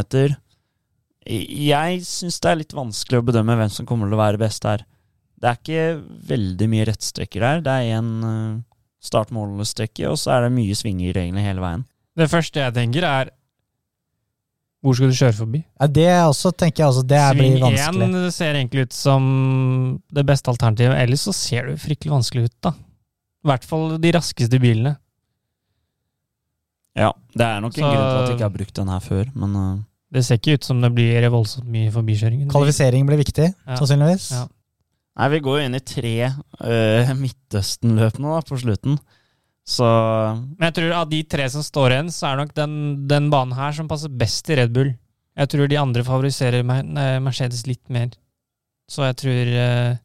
Jeg 1.25 2.03
syns 2.05 2.37
det 2.37 2.51
er 2.51 2.59
litt 2.61 2.75
vanskelig 2.77 3.19
å 3.19 3.25
bedømme 3.31 3.57
hvem 3.57 3.73
som 3.73 3.89
kommer 3.89 4.07
til 4.07 4.15
å 4.15 4.21
være 4.21 4.39
best 4.45 4.67
her. 4.69 4.85
Det 5.41 5.49
er 5.49 5.57
ikke 5.57 5.87
veldig 6.29 6.67
mye 6.71 6.85
rettstrekker 6.91 7.43
her. 7.43 7.65
Det 7.65 7.73
er 7.73 7.97
én 7.97 8.11
start-mål-strekke, 9.03 10.05
og 10.11 10.21
så 10.21 10.35
er 10.35 10.45
det 10.45 10.53
mye 10.55 10.77
svinger 10.77 11.17
egentlig 11.17 11.47
hele 11.47 11.65
veien. 11.65 11.83
Det 12.15 12.29
første 12.31 12.61
jeg 12.61 12.77
tenker, 12.77 13.09
er 13.09 13.33
hvor 14.85 14.93
skal 14.97 15.09
du 15.09 15.17
kjøre 15.17 15.33
forbi? 15.39 15.59
Ja, 15.81 15.87
det 15.89 16.03
er 16.13 16.23
også, 16.29 16.51
tenker 16.53 16.83
jeg 16.83 16.91
også, 16.91 17.03
det 17.09 17.17
er, 17.17 17.33
blir 17.33 17.55
Sving 17.57 18.13
1 18.13 18.33
ser 18.35 18.53
egentlig 18.59 18.85
ut 18.85 18.93
som 18.93 19.23
det 20.13 20.23
beste 20.29 20.51
alternativet. 20.53 20.93
Ellers 21.01 21.23
så 21.25 21.33
ser 21.33 21.71
det 21.71 21.79
fryktelig 21.81 22.13
vanskelig 22.13 22.45
ut, 22.51 22.55
da. 22.67 22.71
I 23.45 23.49
hvert 23.49 23.65
fall 23.65 23.95
de 24.01 24.11
raskeste 24.13 24.59
bilene. 24.61 24.95
Ja, 26.95 27.09
det 27.35 27.43
er 27.45 27.59
nok 27.65 27.75
en 27.75 27.83
Så- 27.83 27.89
grunn 27.91 28.05
til 28.05 28.19
at 28.21 28.27
jeg 28.29 28.37
ikke 28.37 28.47
har 28.49 28.57
brukt 28.57 28.73
den 28.77 28.87
her 28.93 28.99
før, 29.03 29.25
men 29.35 29.55
uh, 29.55 29.79
Det 30.13 30.23
ser 30.23 30.37
ikke 30.37 30.53
ut 30.55 30.63
som 30.63 30.79
det 30.81 30.93
blir 30.95 31.25
voldsomt 31.29 31.67
mye 31.67 31.91
forbikjøring. 31.91 32.45
Kvalifisering 32.49 33.05
blir 33.09 33.17
viktig, 33.19 33.53
Ja. 33.67 33.75
sannsynligvis. 33.75 34.31
Ja. 34.31 34.47
Nei, 35.17 35.29
vi 35.29 35.39
går 35.39 35.59
jo 35.59 35.65
inn 35.65 35.75
i 35.75 35.79
tre 35.79 36.13
uh, 36.29 37.13
Midtøsten-løp 37.19 38.19
nå, 38.19 38.35
da, 38.35 38.41
på 38.47 38.59
slutten. 38.61 38.99
Så 39.65 39.85
Men 40.59 40.67
jeg 40.67 40.75
tror 40.77 40.91
av 40.93 41.09
de 41.09 41.23
tre 41.25 41.47
som 41.49 41.63
står 41.65 41.95
igjen, 41.95 42.11
så 42.13 42.29
er 42.29 42.41
nok 42.43 42.53
den, 42.57 42.75
den 43.09 43.31
banen 43.33 43.55
her 43.57 43.73
som 43.73 43.89
passer 43.89 44.13
best 44.13 44.45
til 44.45 44.59
Red 44.61 44.73
Bull. 44.75 44.91
Jeg 45.35 45.51
tror 45.51 45.67
de 45.67 45.79
andre 45.81 46.03
favoriserer 46.05 46.61
Mercedes 46.63 47.65
litt 47.67 47.83
mer. 47.91 48.13
Så 48.87 49.07
jeg 49.07 49.17
tror 49.17 49.49
eh, 49.57 49.95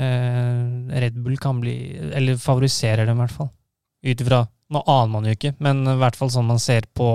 eh, 0.00 0.62
Red 1.04 1.18
Bull 1.20 1.36
kan 1.36 1.60
bli 1.60 1.74
Eller 2.16 2.40
favoriserer 2.40 3.04
dem, 3.04 3.20
i 3.20 3.24
hvert 3.26 3.36
fall. 3.36 3.50
Ut 4.06 4.24
ifra 4.24 4.46
Nå 4.70 4.80
aner 4.86 5.10
man 5.10 5.26
jo 5.26 5.34
ikke, 5.34 5.50
men 5.58 5.82
i 5.82 5.98
hvert 5.98 6.16
fall 6.16 6.30
sånn 6.30 6.46
man 6.46 6.60
ser 6.62 6.86
på 6.94 7.06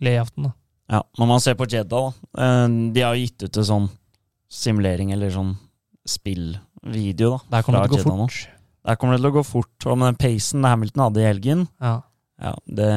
layouten. 0.00 0.46
da. 0.46 0.52
ja, 0.94 1.00
når 1.18 1.26
man 1.26 1.40
ser 1.42 1.56
på 1.58 1.66
Jeddah, 1.66 2.12
da. 2.14 2.44
eh, 2.44 2.66
de 2.94 3.02
har 3.02 3.18
gitt 3.18 3.42
ut 3.42 3.58
en 3.58 3.66
sånn 3.66 3.88
simulering, 4.48 5.10
eller 5.12 5.32
sånn 5.34 5.56
spillvideo, 6.06 7.32
da. 7.34 7.40
Der 7.56 7.66
kommer 7.66 7.82
det 7.82 7.98
til 7.98 7.98
å 7.98 8.04
gå 8.04 8.06
fort. 8.06 8.20
nå. 8.22 8.57
Der 8.86 8.96
kommer 8.96 9.16
det 9.16 9.22
til 9.22 9.30
å 9.32 9.36
gå 9.38 9.42
fort. 9.46 9.74
Og 9.86 9.98
med 9.98 10.12
den 10.12 10.20
pacen 10.22 10.64
Hamilton 10.64 11.04
hadde 11.08 11.20
i 11.22 11.26
helgen 11.28 11.66
Ja, 11.82 11.96
ja, 12.38 12.52
det, 12.66 12.88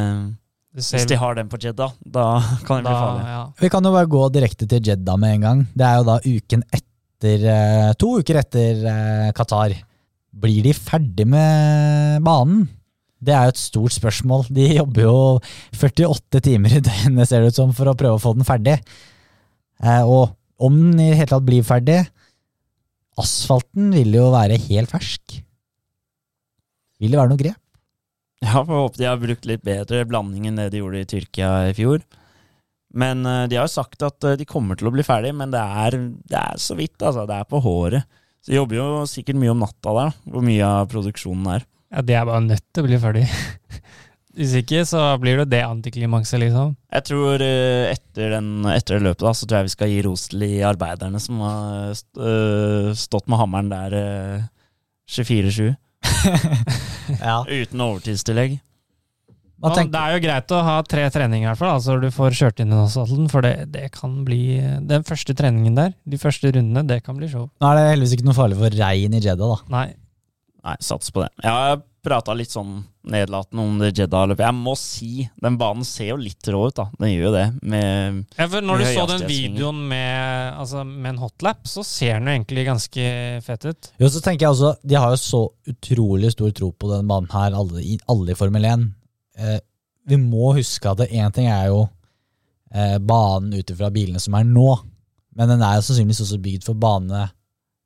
det 0.75 0.85
ser 0.85 1.01
Hvis 1.01 1.09
de 1.09 1.17
har 1.19 1.35
den 1.39 1.49
på 1.51 1.59
Jeddah, 1.61 1.93
da 2.05 2.25
kan 2.67 2.81
det 2.83 2.89
bli 2.89 2.95
farlig. 2.95 3.25
ja. 3.33 3.41
Vi 3.63 3.71
kan 3.73 3.87
jo 3.87 3.93
bare 3.95 4.11
gå 4.11 4.25
direkte 4.35 4.67
til 4.69 4.83
Jeddah 4.91 5.17
med 5.19 5.37
en 5.37 5.47
gang. 5.47 5.63
Det 5.73 5.87
er 5.87 5.97
jo 5.99 6.07
da 6.11 6.19
uken 6.25 6.65
etter 6.71 7.47
eh, 7.55 7.89
To 8.01 8.13
uker 8.21 8.39
etter 8.43 8.85
eh, 8.91 9.31
Qatar. 9.37 9.73
Blir 10.41 10.63
de 10.69 10.71
ferdig 10.77 11.25
med 11.27 12.21
banen? 12.23 12.69
Det 13.21 13.33
er 13.35 13.49
jo 13.49 13.53
et 13.53 13.59
stort 13.61 13.93
spørsmål. 13.93 14.47
De 14.49 14.63
jobber 14.79 15.03
jo 15.03 15.17
48 15.75 16.39
timer 16.47 16.77
i 16.79 16.81
døgnet, 16.81 17.27
ser 17.29 17.43
det 17.43 17.51
ut 17.51 17.59
som, 17.59 17.73
for 17.77 17.91
å 17.91 17.97
prøve 17.97 18.17
å 18.17 18.21
få 18.23 18.31
den 18.37 18.47
ferdig. 18.47 18.77
Eh, 19.83 20.01
og 20.05 20.31
om 20.61 20.77
den 20.77 21.01
i 21.01 21.09
det 21.11 21.19
hele 21.19 21.33
tatt 21.33 21.45
blir 21.45 21.65
ferdig 21.65 21.99
Asfalten 23.21 23.89
vil 23.93 24.13
jo 24.15 24.29
være 24.33 24.57
helt 24.69 24.89
fersk. 24.93 25.41
Vil 27.01 27.13
det 27.13 27.19
være 27.19 27.33
noe 27.33 27.41
grep? 27.41 27.59
Ja, 28.41 28.63
får 28.65 28.73
håpe 28.73 28.97
de 28.97 29.05
har 29.05 29.21
brukt 29.21 29.45
litt 29.45 29.61
bedre 29.65 30.01
blanding 30.09 30.47
enn 30.49 30.57
det 30.57 30.71
de 30.73 30.81
gjorde 30.81 31.03
i 31.03 31.09
Tyrkia 31.09 31.51
i 31.69 31.75
fjor. 31.77 32.01
Men 32.93 33.25
eh, 33.25 33.47
de 33.49 33.57
har 33.59 33.67
jo 33.67 33.75
sagt 33.75 34.03
at 34.05 34.27
eh, 34.27 34.37
de 34.39 34.47
kommer 34.49 34.77
til 34.77 34.89
å 34.89 34.93
bli 34.93 35.05
ferdig, 35.05 35.33
men 35.37 35.53
det 35.53 35.61
er, 35.61 35.97
det 36.27 36.39
er 36.39 36.61
så 36.61 36.75
vidt, 36.77 36.97
altså. 36.99 37.27
Det 37.29 37.37
er 37.37 37.49
på 37.49 37.61
håret. 37.63 38.07
Så 38.41 38.53
de 38.53 38.57
jobber 38.57 38.79
jo 38.79 38.87
sikkert 39.09 39.37
mye 39.37 39.53
om 39.53 39.61
natta 39.61 39.93
der, 39.97 40.15
hvor 40.33 40.45
mye 40.45 40.65
av 40.65 40.89
produksjonen 40.91 41.51
er. 41.57 41.67
ja, 41.93 42.01
det 42.05 42.17
er 42.17 42.25
bare 42.27 42.45
nødt 42.47 42.65
til 42.73 42.83
å 42.83 42.89
bli 42.89 43.01
ferdig. 43.01 43.27
Hvis 44.37 44.55
ikke, 44.61 44.85
så 44.87 45.03
blir 45.19 45.41
det 45.41 45.49
det 45.51 45.61
antiklimakset, 45.67 46.39
liksom. 46.41 46.73
Jeg 46.95 47.07
tror 47.09 47.43
eh, 47.45 47.91
etter, 47.91 48.33
den, 48.37 48.65
etter 48.71 48.97
det 48.97 49.05
løpet 49.09 49.27
da, 49.27 49.35
så 49.35 49.47
tror 49.47 49.61
jeg 49.61 49.69
vi 49.69 49.75
skal 49.75 49.91
gi 49.91 50.01
ros 50.07 50.25
til 50.31 50.45
de 50.47 50.51
arbeiderne 50.71 51.21
som 51.21 51.43
har 51.43 52.95
stått 52.97 53.27
med 53.29 53.41
hammeren 53.43 53.71
der 53.71 53.97
eh, 53.99 54.49
24-7, 55.11 55.75
Ja. 57.21 57.41
uten 57.47 57.81
overtidstillegg. 57.83 58.59
Ja, 59.61 59.69
det 59.77 59.93
er 59.99 60.15
jo 60.15 60.21
greit 60.23 60.51
å 60.57 60.59
ha 60.65 60.75
tre 60.89 61.03
treninger, 61.13 61.43
i 61.45 61.49
hvert 61.51 61.59
fall. 61.59 61.75
Altså 61.77 61.97
du 62.01 62.07
får 62.13 62.33
kjørt 62.39 62.61
inn 62.63 62.71
i 62.73 62.79
asfalten, 62.81 63.27
for 63.29 63.45
det, 63.45 63.67
det 63.73 63.91
kan 63.93 64.15
bli 64.25 64.57
Den 64.89 65.05
første 65.05 65.35
treningen 65.37 65.75
der, 65.77 65.93
de 66.09 66.17
første 66.21 66.49
rundene, 66.55 66.81
det 66.89 67.03
kan 67.05 67.19
bli 67.19 67.29
show. 67.29 67.45
Nå 67.61 67.69
er 67.69 67.77
det 67.77 67.83
heldigvis 67.91 68.15
ikke 68.17 68.25
noe 68.31 68.37
farlig 68.39 68.57
for 68.57 68.79
regn 68.81 69.17
i 69.17 69.21
Jedda, 69.21 69.51
da. 69.51 69.59
Nei. 69.75 69.85
Nei, 70.65 70.75
sats 70.81 71.13
på 71.13 71.21
det. 71.21 71.29
Jeg 71.45 71.53
har 71.53 71.83
prata 72.01 72.33
litt 72.33 72.49
sånn 72.53 72.79
nedlatende 73.11 73.63
om 73.63 73.77
det 73.81 73.91
Jeddah-løpet. 73.99 74.43
Jeg 74.43 74.57
må 74.57 74.73
si, 74.79 75.25
den 75.41 75.57
banen 75.61 75.85
ser 75.85 76.11
jo 76.11 76.17
litt 76.21 76.47
rå 76.49 76.63
ut, 76.67 76.75
da. 76.77 76.87
Den 76.97 77.11
gjør 77.13 77.27
jo 77.27 77.33
det. 77.35 77.45
Med 77.61 78.21
Ja, 78.37 78.47
for 78.47 78.65
når 78.65 78.81
du 78.81 78.85
så 78.89 79.05
den 79.11 79.25
videoen 79.29 79.81
med, 79.91 80.57
altså, 80.61 80.83
med 80.87 81.13
en 81.13 81.21
hotlap, 81.21 81.61
så 81.69 81.85
ser 81.85 82.17
den 82.17 82.29
jo 82.29 82.35
egentlig 82.39 82.65
ganske 82.67 83.07
fett 83.45 83.67
ut. 83.69 83.91
Jo, 84.01 84.09
så 84.09 84.23
tenker 84.25 84.47
jeg 84.47 84.55
også, 84.55 84.73
De 84.81 84.97
har 84.97 85.13
jo 85.13 85.21
så 85.21 85.43
utrolig 85.73 86.33
stor 86.33 86.53
tro 86.57 86.71
på 86.73 86.89
denne 86.91 87.09
banen 87.09 87.29
her, 87.33 87.57
alle 87.57 87.83
i, 87.85 87.97
alle 88.11 88.33
i 88.33 88.39
Formel 88.39 88.65
1. 88.71 88.87
Eh, 89.41 89.59
vi 90.09 90.17
må 90.21 90.55
huske 90.57 90.89
at 90.89 91.05
én 91.07 91.35
ting 91.35 91.51
er 91.51 91.69
jo 91.69 91.83
eh, 92.73 92.97
banen 92.97 93.53
ut 93.53 93.73
ifra 93.73 93.91
bilene 93.93 94.21
som 94.21 94.35
er 94.37 94.47
nå, 94.47 94.71
men 95.37 95.53
den 95.53 95.61
er 95.63 95.77
jo 95.77 95.85
sannsynligvis 95.85 96.25
også 96.25 96.41
bygd 96.43 96.65
for 96.67 96.81
bane, 96.81 97.27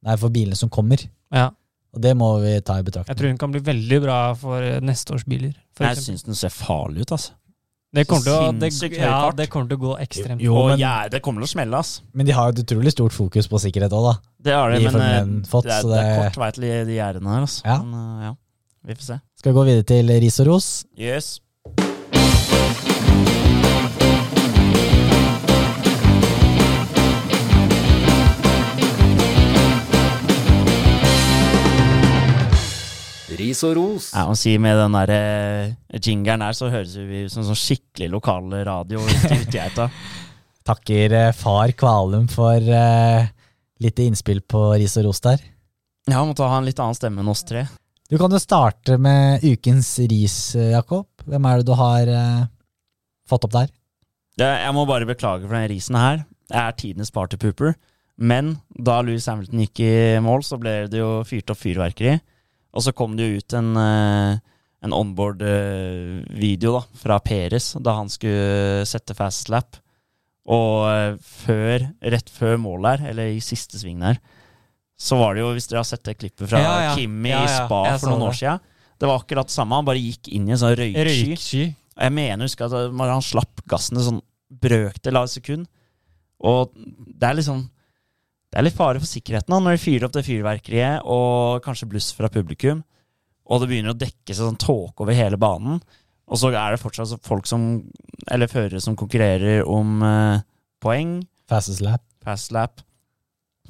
nei, 0.05 0.18
for 0.22 0.34
bilene 0.34 0.57
som 0.57 0.72
kommer. 0.72 1.03
Ja. 1.36 1.49
Og 1.95 2.01
det 2.03 2.11
må 2.19 2.27
vi 2.43 2.53
ta 2.67 2.75
i 2.81 2.83
Jeg 2.83 3.15
tror 3.15 3.27
den 3.29 3.37
kan 3.39 3.51
bli 3.53 3.61
veldig 3.63 4.01
bra 4.03 4.19
for 4.35 4.61
eh, 4.61 4.79
neste 4.83 5.15
års 5.15 5.23
biler. 5.23 5.53
For 5.75 5.87
Jeg 5.87 5.97
syns 6.03 6.23
den 6.27 6.35
ser 6.35 6.51
farlig 6.51 7.05
ut, 7.07 7.11
altså. 7.15 7.31
Det 7.95 8.03
kommer, 8.09 8.27
å, 8.27 8.51
det, 8.59 8.69
ja, 8.99 9.31
det 9.31 9.45
kommer 9.47 9.69
til 9.71 9.77
å 9.77 9.81
gå 9.85 9.91
ekstremt. 10.03 10.41
Jo, 10.43 10.55
men- 10.67 10.79
ja, 10.81 11.07
det 11.07 11.21
kommer 11.23 11.39
til 11.39 11.47
å 11.47 11.51
smelle, 11.53 11.77
ass. 11.79 12.01
Men 12.11 12.25
de 12.27 12.33
har 12.35 12.49
et 12.51 12.59
utrolig 12.59 12.91
stort 12.91 13.13
fokus 13.15 13.47
på 13.47 13.61
sikkerhet 13.63 13.93
òg, 13.95 14.09
da. 14.09 14.15
Det 14.43 14.51
har 14.53 14.73
de, 14.73 14.81
men 14.83 14.91
Formel 14.91 15.07
eh, 15.07 15.21
1 15.21 15.47
fått, 15.47 15.63
det, 15.63 15.71
er, 15.77 15.87
det 15.93 16.01
er 16.01 16.19
kort 16.25 16.39
vei 16.43 16.49
til 16.57 16.65
de- 16.67 16.85
de 16.89 16.97
gjerdene 16.99 17.31
her, 17.31 17.45
altså. 17.47 17.61
Ja. 17.63 17.77
Men 17.85 17.93
eh, 18.19 18.25
ja, 18.27 18.33
vi 18.89 18.97
får 18.99 19.07
se. 19.07 19.19
Skal 19.39 19.53
vi 19.53 19.59
gå 19.61 19.65
videre 19.69 19.87
til 19.93 20.11
ris 20.25 20.39
og 20.43 20.47
ros? 20.51 20.67
Yes. 20.99 21.39
Ris 33.45 33.61
og 33.67 33.75
ros. 33.77 34.09
Ja, 34.15 34.25
må 34.25 34.35
si 34.39 34.55
Med 34.61 34.79
den 34.79 34.95
der 34.97 35.13
uh, 35.13 35.99
jingeren 36.01 36.41
der, 36.41 36.57
så 36.57 36.71
høres 36.73 36.95
vi 36.97 37.25
ut 37.25 37.33
som 37.33 37.45
sånn 37.45 37.59
skikkelig 37.59 38.09
lokal 38.15 38.49
radio. 38.65 39.03
ute. 39.05 39.89
Takker 40.69 41.13
uh, 41.13 41.31
far 41.37 41.75
Kvalum 41.77 42.27
for 42.31 42.57
uh, 42.57 43.25
litt 43.85 44.01
innspill 44.01 44.41
på 44.41 44.67
ris 44.79 44.97
og 44.97 45.09
ros 45.09 45.21
der. 45.25 45.45
Ja, 46.09 46.21
måtte 46.25 46.49
ha 46.49 46.57
en 46.57 46.67
litt 46.67 46.81
annen 46.81 46.97
stemme 46.97 47.21
enn 47.21 47.29
oss 47.29 47.45
tre. 47.45 47.67
Du 48.09 48.17
kan 48.21 48.33
jo 48.33 48.41
starte 48.41 48.99
med 49.01 49.45
ukens 49.45 49.95
ris, 50.09 50.37
Jakob. 50.53 51.07
Hvem 51.25 51.47
er 51.49 51.61
det 51.61 51.65
du 51.65 51.73
har 51.73 52.11
fått 53.25 53.47
opp 53.47 53.55
der? 53.55 53.71
Jeg 54.37 54.73
må 54.77 54.83
bare 54.85 55.07
beklage 55.09 55.47
for 55.47 55.57
den 55.57 55.71
risen 55.71 55.97
her. 55.97 56.21
Jeg 56.51 56.61
er 56.61 56.77
tidenes 56.77 57.09
partypooper. 57.15 57.73
Men 58.15 58.53
da 58.69 58.99
Louis 59.03 59.25
Hamilton 59.27 59.63
gikk 59.65 59.81
i 59.83 59.95
mål, 60.23 60.45
så 60.45 60.59
ble 60.61 60.85
det 60.91 61.01
jo 61.01 61.23
fyrt 61.27 61.51
opp 61.51 61.59
fyrverkeri. 61.59 62.19
Og 62.76 62.84
så 62.84 62.91
kom 62.95 63.15
det 63.17 63.26
jo 63.30 63.39
ut 63.39 63.55
en, 63.57 63.71
eh, 63.80 64.38
en 64.86 64.93
onboard-video 64.93 66.76
da, 66.76 66.82
fra 66.99 67.17
Peres 67.23 67.71
da 67.80 67.93
han 67.99 68.11
skulle 68.11 68.86
sette 68.89 69.15
fast 69.17 69.49
lap. 69.53 69.78
Og 70.45 70.86
eh, 70.91 71.15
før, 71.45 71.88
rett 72.13 72.30
før 72.30 72.59
målet 72.61 72.99
her, 72.99 73.13
eller 73.13 73.32
i 73.34 73.41
siste 73.43 73.80
sving 73.82 74.03
der, 74.03 74.19
så 74.95 75.17
var 75.19 75.36
det 75.36 75.41
jo, 75.43 75.49
hvis 75.55 75.67
dere 75.67 75.82
har 75.82 75.88
sett 75.89 76.05
det 76.07 76.17
klippet 76.19 76.47
fra 76.47 76.61
Ja, 76.61 76.76
ja. 76.86 76.91
Kimi 76.95 77.32
Ja, 77.34 77.41
i. 77.43 77.49
Spa 77.51 77.82
for 77.97 78.11
noen 78.13 78.21
det. 78.21 78.28
år 78.30 78.38
siden, 78.39 78.61
det 79.01 79.09
var 79.09 79.19
akkurat 79.19 79.49
det 79.49 79.55
samme. 79.55 79.76
Han 79.76 79.88
bare 79.88 79.99
gikk 79.99 80.30
inn 80.32 80.45
i 80.47 80.53
en 80.55 80.61
sånn 80.61 80.76
røyksky. 80.80 81.07
Røyksky. 81.09 81.63
Jeg 81.95 82.11
mener 82.15 82.45
husker 82.47 82.67
huske 82.69 82.84
at 82.86 83.09
han 83.11 83.26
slapp 83.26 83.63
gassen 83.71 83.99
en 83.99 84.05
sånn 84.05 84.21
brøkdel 84.63 85.19
av 85.19 85.28
et 85.28 85.34
sekund. 85.34 85.65
Og 86.45 86.71
det 86.76 87.28
er 87.28 87.38
liksom 87.39 87.65
Det 88.55 88.61
er 88.61 88.69
litt 88.69 88.77
fare 88.77 89.01
for 89.03 89.09
sikkerheten 89.09 89.51
da, 89.51 89.57
når 89.59 89.73
de 89.75 89.79
fyrer 89.83 90.05
opp 90.07 90.13
det 90.15 90.21
fyrverkeriet, 90.23 91.01
og 91.11 91.57
kanskje 91.65 91.89
bluss 91.91 92.13
fra 92.15 92.29
publikum, 92.31 92.85
og 93.51 93.59
det 93.59 93.67
begynner 93.67 93.91
å 93.91 93.99
dekke 93.99 94.31
seg 94.31 94.45
sånn 94.45 94.59
tåke 94.63 95.03
over 95.03 95.17
hele 95.17 95.35
banen. 95.35 95.81
Og 96.31 96.39
så 96.39 96.53
er 96.55 96.71
det 96.71 96.79
fortsatt 96.79 97.27
folk 97.27 97.45
som 97.45 97.83
Eller 98.31 98.49
førere 98.49 98.79
som 98.81 98.95
konkurrerer 98.97 99.67
om 99.69 99.99
uh, 100.01 100.39
poeng. 100.81 101.19
Fastest 101.51 101.83
lap. 101.83 102.01
Fast 102.23 102.55
lap. 102.55 102.79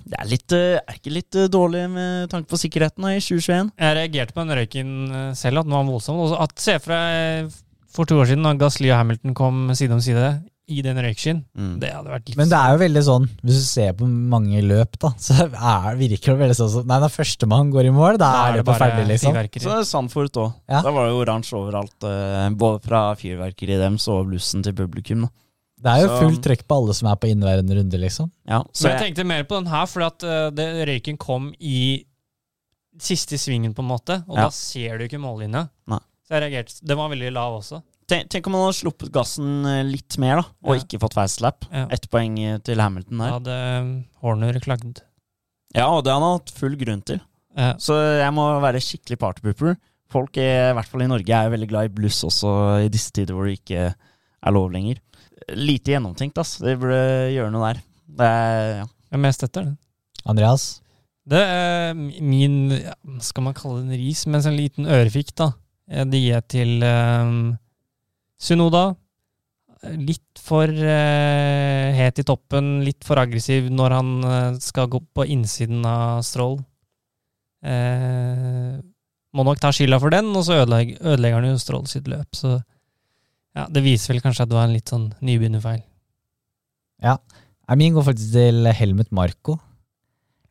Det 0.06 0.16
er 0.22 0.30
litt 0.30 0.54
eh, 0.54 0.78
Er 0.78 1.00
ikke 1.00 1.12
litt 1.12 1.36
eh, 1.36 1.50
dårlig 1.50 1.82
med 1.90 2.30
tanke 2.30 2.48
på 2.52 2.60
sikkerheten 2.62 3.04
da, 3.04 3.16
i 3.18 3.20
2021? 3.26 3.74
Jeg 3.82 3.98
reagerte 3.98 4.38
på 4.38 4.46
den 4.46 4.60
røyken 4.60 4.92
selv, 5.36 5.64
at 5.64 5.68
den 5.68 5.76
var 5.76 5.90
voldsom. 5.90 6.22
Også 6.22 6.40
at 6.46 6.62
Se 6.62 6.78
for 6.78 6.94
deg 6.94 7.50
for 7.90 8.06
to 8.08 8.22
år 8.22 8.30
siden, 8.30 8.46
da 8.46 8.54
Gasly 8.60 8.94
og 8.94 9.00
Hamilton 9.02 9.34
kom 9.36 9.66
side 9.74 9.98
om 9.98 10.04
side 10.06 10.30
i 10.68 10.82
den 10.82 10.98
røykskyen. 10.98 11.44
Mm. 11.54 11.74
Det 11.80 11.90
hadde 11.94 12.10
vært 12.10 12.30
litt 12.30 12.38
Men 12.40 12.50
det 12.50 12.58
er 12.58 12.72
jo 12.74 12.80
veldig 12.82 13.04
sånn, 13.06 13.26
hvis 13.46 13.60
du 13.62 13.66
ser 13.70 13.94
på 14.00 14.08
mange 14.10 14.62
løp, 14.66 14.98
da, 15.00 15.12
så 15.26 15.36
er, 15.46 15.96
virker 16.00 16.34
det 16.34 16.40
veldig 16.42 16.58
sånn 16.58 16.72
som 16.74 16.88
Nei, 16.90 16.98
når 17.04 17.14
førstemann 17.14 17.70
går 17.72 17.86
i 17.86 17.94
mål, 17.94 18.18
da, 18.18 18.30
er 18.48 18.58
det 18.58 18.66
bare 18.66 18.82
ferdig, 18.82 19.06
liksom. 19.12 19.34
fyrverkeri. 19.36 19.64
Så 19.64 19.72
er 19.76 19.82
det 19.84 19.90
Sandfort 19.92 20.40
òg. 20.42 20.54
Ja. 20.72 20.82
Da 20.82 20.92
var 20.96 21.06
det 21.06 21.14
jo 21.14 21.22
oransje 21.24 21.58
overalt. 21.60 21.96
eh, 22.10 22.50
både 22.66 22.82
fra 22.88 23.04
fyrverkeriet 23.20 23.84
deres 23.86 24.08
og 24.10 24.26
blussen 24.32 24.64
til 24.66 24.74
publikum. 24.74 25.28
Da. 25.28 25.32
Det 25.86 25.92
er 25.94 26.02
jo 26.02 26.10
Så- 26.10 26.20
fullt 26.24 26.42
trøkk 26.42 26.66
på 26.66 26.76
alle 26.82 26.94
som 26.98 27.08
er 27.12 27.16
på 27.22 27.30
inneværende 27.30 27.76
runde, 27.78 27.98
liksom. 28.02 28.32
Ja, 28.48 28.64
så 28.74 28.84
Men 28.88 28.92
jeg 28.92 29.00
jeg, 29.00 29.16
tenkte 29.16 29.26
mer 29.28 29.44
på 29.44 29.56
den 29.62 29.68
her, 29.70 29.86
for 29.86 30.02
at 30.08 30.24
eh, 30.24 30.50
det, 30.50 30.88
røyken 30.90 31.18
kom 31.20 31.54
i 31.60 32.06
siste 32.98 33.38
svingen, 33.38 33.74
på 33.76 33.84
en 33.84 33.90
måte. 33.92 34.24
Og 34.28 34.38
Ja. 34.38 34.44
da 34.48 34.50
ser 34.50 34.98
du 34.98 35.04
ikke 35.06 35.20
mållinja. 35.22 35.68
Så 36.26 36.32
jeg 36.34 36.42
reagerte. 36.42 36.80
Den 36.84 36.98
var 36.98 37.10
veldig 37.10 37.32
lav 37.34 37.60
også. 37.62 37.84
Tenk, 38.12 38.30
tenk 38.34 38.48
om 38.50 38.56
han 38.58 38.66
hadde 38.68 38.78
sluppet 38.80 39.12
gassen 39.16 39.66
eh, 39.70 39.82
litt 39.88 40.18
mer, 40.22 40.42
da, 40.42 40.46
og 40.66 40.76
Ja. 40.76 40.84
ikke 40.84 41.00
fått 41.02 41.18
fast 41.18 41.42
lap. 41.44 41.66
Ja. 41.72 41.86
Ett 41.96 42.08
poeng 42.12 42.38
eh, 42.40 42.58
til 42.66 42.82
Hamilton 42.82 43.24
der. 43.24 43.34
hadde 43.40 43.56
eh, 43.58 43.90
Horner 44.24 44.60
klagd. 44.64 45.02
Ja, 45.76 45.90
og 45.92 46.04
det 46.06 46.14
har 46.14 46.22
han 46.24 46.38
hatt 46.38 46.54
full 46.56 46.78
grunn 46.80 47.02
til. 47.04 47.20
Ja. 47.58 47.74
Så 47.80 47.96
jeg 48.20 48.32
må 48.36 48.46
være 48.64 48.80
skikkelig 48.84 49.18
partypooper. 49.20 49.76
Folk, 50.12 50.38
i, 50.38 50.46
i 50.46 50.74
hvert 50.78 50.88
fall 50.88 51.04
i 51.04 51.10
Norge, 51.12 51.34
er 51.34 51.48
jo 51.50 51.56
veldig 51.56 51.68
glad 51.72 51.90
i 51.90 51.94
bluss 51.98 52.22
også 52.28 52.52
i 52.86 52.92
disse 52.94 53.12
tider 53.16 53.36
hvor 53.36 53.48
det 53.50 53.58
ikke 53.60 53.90
er 53.92 54.54
lov 54.56 54.70
lenger. 54.72 55.02
Lite 55.56 55.96
gjennomtenkt, 55.96 56.38
ass. 56.40 56.58
Det 56.64 56.78
burde 56.80 57.00
gjøre 57.34 57.52
noe 57.52 57.72
der. 57.74 57.82
Det 58.22 58.30
er, 58.30 58.72
ja. 58.84 58.88
Men 59.16 59.30
jeg 59.32 59.38
støtter 59.40 59.68
det. 59.68 59.76
Andreas? 60.30 60.66
Det 61.26 61.42
er 61.42 61.94
min 61.98 62.70
ja, 62.76 62.94
Skal 63.26 63.48
man 63.48 63.56
kalle 63.58 63.82
det 63.82 63.96
en 63.96 64.00
ris, 64.04 64.24
men 64.30 64.44
en 64.46 64.58
liten 64.58 64.86
ørefik, 64.86 65.34
da. 65.38 65.52
Det 65.86 66.20
gir 66.22 66.36
jeg 66.36 66.48
til 66.54 66.86
um, 66.86 67.36
Sunoda. 68.46 68.86
Litt 69.86 70.42
for 70.42 70.70
uh, 70.70 71.90
het 71.94 72.22
i 72.22 72.26
toppen, 72.26 72.80
litt 72.86 73.06
for 73.06 73.22
aggressiv 73.22 73.68
når 73.74 73.98
han 73.98 74.12
uh, 74.26 74.56
skal 74.62 74.90
gå 74.90 75.02
på 75.14 75.28
innsiden 75.36 75.86
av 75.86 76.24
Stroll. 76.26 76.58
Uh, 77.66 78.78
må 79.36 79.46
nok 79.46 79.60
ta 79.62 79.72
skylda 79.76 80.00
for 80.02 80.14
den, 80.14 80.32
og 80.38 80.46
så 80.48 80.62
ødelegger, 80.64 81.02
ødelegger 81.04 81.42
han 81.42 81.52
jo 81.52 81.62
Stroll 81.62 81.86
sitt 81.92 82.10
løp. 82.10 82.30
Så 82.38 82.56
ja, 83.56 83.68
det 83.72 83.84
viser 83.86 84.14
vel 84.14 84.24
kanskje 84.24 84.46
at 84.46 84.52
det 84.52 84.58
var 84.58 84.70
en 84.70 84.76
litt 84.76 84.92
sånn 84.92 85.10
nybegynnerfeil. 85.26 85.84
Ja. 87.04 87.20
Min 87.76 87.96
går 87.96 88.06
faktisk 88.08 88.36
til 88.36 88.68
Helmut 88.78 89.12
Marko. 89.16 89.58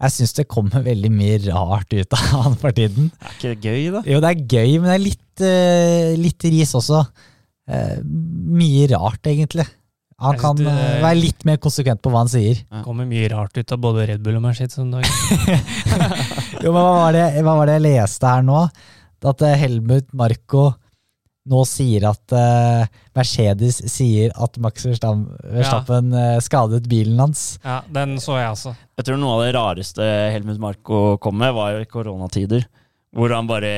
Jeg 0.03 0.13
syns 0.17 0.35
det 0.37 0.51
kommer 0.51 0.83
veldig 0.85 1.11
mye 1.15 1.37
rart 1.47 1.95
ut 1.95 2.17
av 2.17 2.25
han 2.33 2.57
for 2.61 2.75
tiden. 2.77 3.13
Er 3.23 3.37
ikke 3.37 3.53
det 3.53 3.71
gøy, 3.71 3.85
da? 3.95 4.03
Jo, 4.11 4.19
det 4.21 4.33
er 4.33 4.43
gøy, 4.43 4.73
men 4.81 4.91
det 4.91 4.97
er 4.97 5.05
litt, 5.05 5.45
eh, 5.47 6.17
litt 6.21 6.47
ris 6.51 6.75
også. 6.77 7.05
Eh, 7.71 7.97
mye 8.05 8.87
rart, 8.93 9.23
egentlig. 9.31 9.65
Han 10.21 10.39
kan 10.39 10.57
synes 10.57 10.69
det- 10.69 10.97
eh, 10.99 11.03
være 11.03 11.21
litt 11.21 11.45
mer 11.45 11.57
konsekvent 11.59 12.01
på 12.05 12.11
hva 12.13 12.23
han 12.23 12.29
sier. 12.29 12.61
Ja. 12.71 12.83
Kommer 12.85 13.07
mye 13.09 13.29
rart 13.33 13.57
ut 13.59 13.73
av 13.73 13.79
både 13.83 14.07
Red 14.09 14.23
Bull 14.23 14.37
og 14.37 14.43
Mercedes 14.43 14.79
om 14.79 14.91
dagen. 14.91 15.11
Jo, 16.65 16.71
men 16.73 16.81
hva 16.81 16.93
var, 16.97 17.13
det, 17.13 17.25
hva 17.45 17.57
var 17.59 17.67
det 17.69 17.75
jeg 17.81 17.87
leste 17.89 18.31
her 18.31 18.43
nå? 18.47 18.61
At 19.25 19.43
eh, 19.43 19.57
Helmut 19.59 20.13
Marko 20.17 20.75
nå 21.45 21.61
sier 21.69 22.07
at 22.09 22.33
uh, 22.33 22.87
Mercedes 23.17 23.83
sier 23.93 24.31
at 24.41 24.55
Max 24.65 24.87
Verstappen 24.89 26.07
eh, 26.17 26.39
skadet 26.41 26.87
bilen 26.89 27.19
hans. 27.21 27.59
Ja, 27.61 27.83
den 27.93 28.15
så 28.23 28.39
jeg 28.41 28.49
også. 28.55 28.73
Jeg 28.97 29.05
tror 29.05 29.19
noe 29.21 29.35
av 29.37 29.43
det 29.45 29.51
rareste 29.59 30.07
Helmut 30.33 30.61
Marko 30.63 31.03
kom 31.21 31.37
med, 31.43 31.53
var 31.53 31.75
jo 31.75 31.83
i 31.85 31.91
koronatider. 31.91 32.65
Hvor 33.15 33.31
han 33.31 33.47
bare 33.47 33.73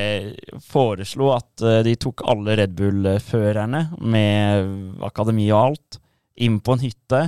foreslo 0.65 1.31
at 1.35 1.61
eh, 1.61 1.81
de 1.85 1.93
tok 2.01 2.23
alle 2.25 2.55
Red 2.57 2.73
Bull-førerne 2.77 3.83
med 4.01 5.03
akademi 5.05 5.45
og 5.51 5.59
alt 5.59 5.99
inn 6.41 6.59
på 6.61 6.73
en 6.73 6.81
hytte, 6.85 7.19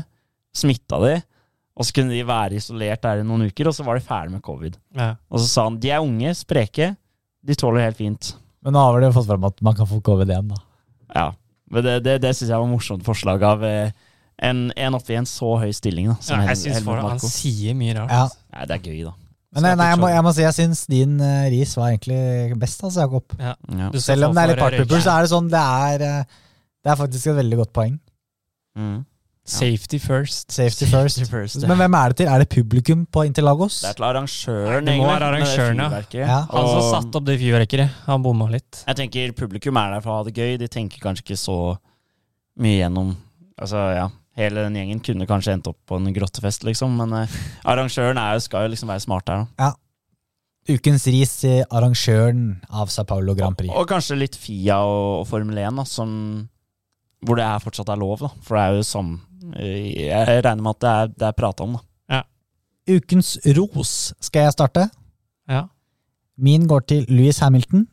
smitta 0.55 0.97
de, 1.03 1.16
og 1.80 1.86
så 1.88 1.95
kunne 1.95 2.12
de 2.12 2.26
være 2.28 2.57
isolert 2.60 3.01
der 3.05 3.22
i 3.22 3.28
noen 3.28 3.47
uker, 3.47 3.70
og 3.70 3.76
så 3.78 3.86
var 3.88 3.97
de 3.97 4.03
ferdig 4.03 4.34
med 4.34 4.43
covid. 4.45 4.76
Ja. 4.97 5.14
Og 5.32 5.39
så 5.39 5.47
sa 5.47 5.68
han 5.70 5.78
de 5.82 5.93
er 5.93 6.03
unge, 6.03 6.34
spreke, 6.38 6.91
de 7.45 7.55
tåler 7.57 7.86
helt 7.88 7.99
fint. 8.01 8.34
Men 8.66 8.76
nå 8.76 8.82
har 8.84 8.97
vel 8.97 9.07
jo 9.07 9.14
fått 9.16 9.30
fram 9.30 9.45
at 9.47 9.62
man 9.64 9.78
kan 9.78 9.88
få 9.88 10.01
covid 10.03 10.34
igjen, 10.34 10.49
da. 10.51 10.60
Ja, 11.16 11.28
men 11.72 11.86
det, 11.86 11.95
det, 12.05 12.18
det 12.26 12.34
syns 12.36 12.49
jeg 12.49 12.57
var 12.57 12.68
et 12.68 12.74
morsomt 12.74 13.05
forslag 13.05 13.45
av 13.47 13.64
eh, 13.66 13.93
en, 14.49 14.68
en 14.76 14.97
oppe 14.97 15.14
i 15.14 15.18
en 15.20 15.30
så 15.30 15.53
høy 15.62 15.72
stilling 15.76 16.12
da, 16.12 16.18
som 16.24 16.41
Ja, 16.41 16.51
jeg 16.51 16.62
synes 16.66 16.84
for, 16.86 16.99
Han 17.05 17.22
sier 17.24 17.78
mye 17.78 17.95
rart. 17.97 18.14
Ja. 18.14 18.28
Nei, 18.55 18.68
det 18.70 18.76
er 18.78 18.86
gøy, 18.89 18.99
da. 19.07 19.16
Men 19.50 19.66
nei, 19.66 19.72
nei, 19.80 19.88
jeg, 19.89 19.97
må, 19.97 20.10
jeg 20.14 20.24
må 20.26 20.32
si 20.36 20.43
jeg 20.43 20.56
syns 20.60 20.84
din 20.89 21.16
uh, 21.18 21.47
ris 21.50 21.72
var 21.78 21.89
egentlig 21.89 22.58
best, 22.62 22.84
altså, 22.86 23.08
Jakob. 23.08 23.34
Ja. 23.39 23.56
Ja. 23.82 23.88
Selv 23.97 24.30
om 24.30 24.36
det 24.38 24.43
er 24.43 24.52
litt 24.52 24.62
partpooper, 24.62 25.02
så 25.02 25.16
er 25.16 25.26
det 25.26 25.32
sånn 25.32 25.47
det 25.50 25.62
er, 25.62 26.04
eh, 26.06 26.43
det 26.86 26.91
er 26.93 27.00
faktisk 27.00 27.32
et 27.32 27.39
veldig 27.39 27.58
godt 27.64 27.72
poeng. 27.74 27.95
Mm. 28.78 29.00
Safety 29.50 29.97
first. 29.97 30.52
Safety 30.54 30.86
first. 30.86 31.24
first, 31.32 31.64
ja. 31.64 31.68
Men 31.72 31.80
hvem 31.82 31.95
er 31.97 32.14
det 32.14 32.20
til? 32.20 32.30
Er 32.30 32.43
det 32.43 32.50
publikum 32.54 33.08
på 33.10 33.24
Interlagos? 33.26 33.80
Det 33.82 33.89
er 33.89 33.97
til 33.97 34.06
arrangøren, 34.06 34.86
Det 34.86 34.97
må 35.00 35.08
være 35.10 35.32
arrangøren, 35.32 35.82
ja. 36.14 36.43
Han 36.52 36.70
som 36.70 36.86
satte 36.91 37.18
opp 37.18 37.26
det 37.26 37.39
fyrverkeriet, 37.41 38.04
han 38.06 38.22
bomma 38.26 38.52
litt. 38.54 38.84
Jeg 38.86 39.02
tenker 39.02 39.34
publikum 39.34 39.82
er 39.82 39.95
der 39.95 40.06
for 40.06 40.14
å 40.14 40.20
ha 40.20 40.28
det 40.30 40.36
gøy. 40.38 40.60
De 40.62 40.70
tenker 40.70 41.02
kanskje 41.02 41.26
ikke 41.26 41.41
så 41.41 41.58
mye 42.62 42.78
gjennom 42.84 43.16
Altså, 43.60 43.80
ja. 43.91 44.06
Hele 44.40 44.64
den 44.66 44.78
gjengen 44.80 45.02
kunne 45.04 45.28
kanskje 45.28 45.54
endt 45.58 45.68
opp 45.68 45.78
på 45.90 45.98
en 46.00 46.14
grottefest, 46.16 46.64
liksom, 46.68 46.94
men 47.02 47.14
eh, 47.26 47.38
arrangøren 47.68 48.18
er, 48.22 48.38
jo- 48.38 48.46
skal 48.48 48.66
jo 48.68 48.72
liksom 48.74 48.92
være 48.94 49.04
smart 49.04 49.28
her, 49.34 49.46
da. 49.60 49.74
Ukens 50.70 51.08
ris 51.10 51.32
til 51.42 51.64
arrangøren 51.74 52.44
av 52.70 52.92
Sao 52.94 53.04
Paulo 53.10 53.34
Grand 53.36 53.58
Prix. 53.58 53.72
Og 53.74 53.88
kanskje 53.90 54.18
litt 54.20 54.36
Fia 54.38 54.78
og, 54.86 55.22
og 55.24 55.28
Formel 55.28 55.58
1, 55.58 55.76
da, 55.82 55.86
som 55.90 56.12
Hvor 57.26 57.36
det 57.36 57.44
er 57.44 57.60
fortsatt 57.64 57.90
er 57.92 58.00
lov, 58.00 58.20
da. 58.22 58.30
For 58.46 58.56
det 58.56 58.64
er 58.64 58.76
jo 58.78 58.84
som 58.88 59.08
eh, 59.58 60.06
Jeg 60.08 60.44
regner 60.46 60.62
med 60.64 60.76
at 60.78 60.84
det 60.86 60.92
er, 60.94 61.08
det 61.20 61.28
er 61.32 61.38
prata 61.40 61.66
om, 61.66 61.78
da. 61.80 61.86
Ukens 62.90 63.36
ros 63.58 63.90
skal 64.24 64.48
jeg 64.48 64.54
starte. 64.56 64.88
Ja. 65.52 65.66
Min 66.42 66.64
går 66.70 66.86
til 66.90 67.04
Louis 67.12 67.38
Hamilton. 67.44 67.84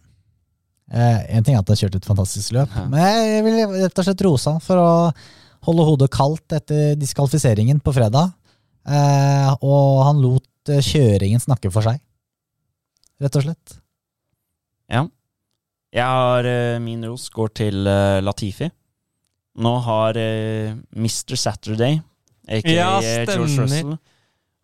Eh, 0.89 1.19
en 1.37 1.45
ting 1.45 1.57
er 1.57 1.61
at 1.61 1.69
han 1.73 1.77
kjørte 1.81 1.99
et 2.01 2.07
fantastisk 2.09 2.55
løp, 2.57 2.71
Ja. 2.73 2.85
men 2.89 3.03
jeg 3.03 3.43
vil 3.45 3.59
rett 3.83 3.99
og 4.01 4.07
slett 4.07 4.23
rose 4.25 4.53
han 4.55 4.63
for 4.65 4.81
å 4.81 4.89
holde 5.67 5.85
hodet 5.89 6.11
kaldt 6.15 6.55
etter 6.57 6.95
diskvalifiseringen 6.99 7.81
på 7.85 7.95
fredag. 7.97 8.33
Eh, 8.87 9.51
og 9.67 10.05
han 10.07 10.21
lot 10.23 10.71
eh, 10.71 10.83
kjøringen 10.85 11.43
snakke 11.43 11.73
for 11.75 11.83
seg, 11.87 11.99
rett 13.23 13.39
og 13.41 13.47
slett. 13.49 13.77
Ja. 14.93 15.05
Jeg 15.97 16.05
har 16.07 16.47
eh, 16.47 16.77
Min 16.83 17.03
ros 17.09 17.29
går 17.35 17.51
til 17.63 17.87
eh, 17.91 18.21
Latifi. 18.23 18.69
Nå 19.57 19.73
har 19.87 20.19
Mr. 20.21 21.33
Saturday, 21.41 21.97
aka 22.45 22.69
Ja, 22.75 22.91
George. 23.01 23.57
Russell, 23.57 23.95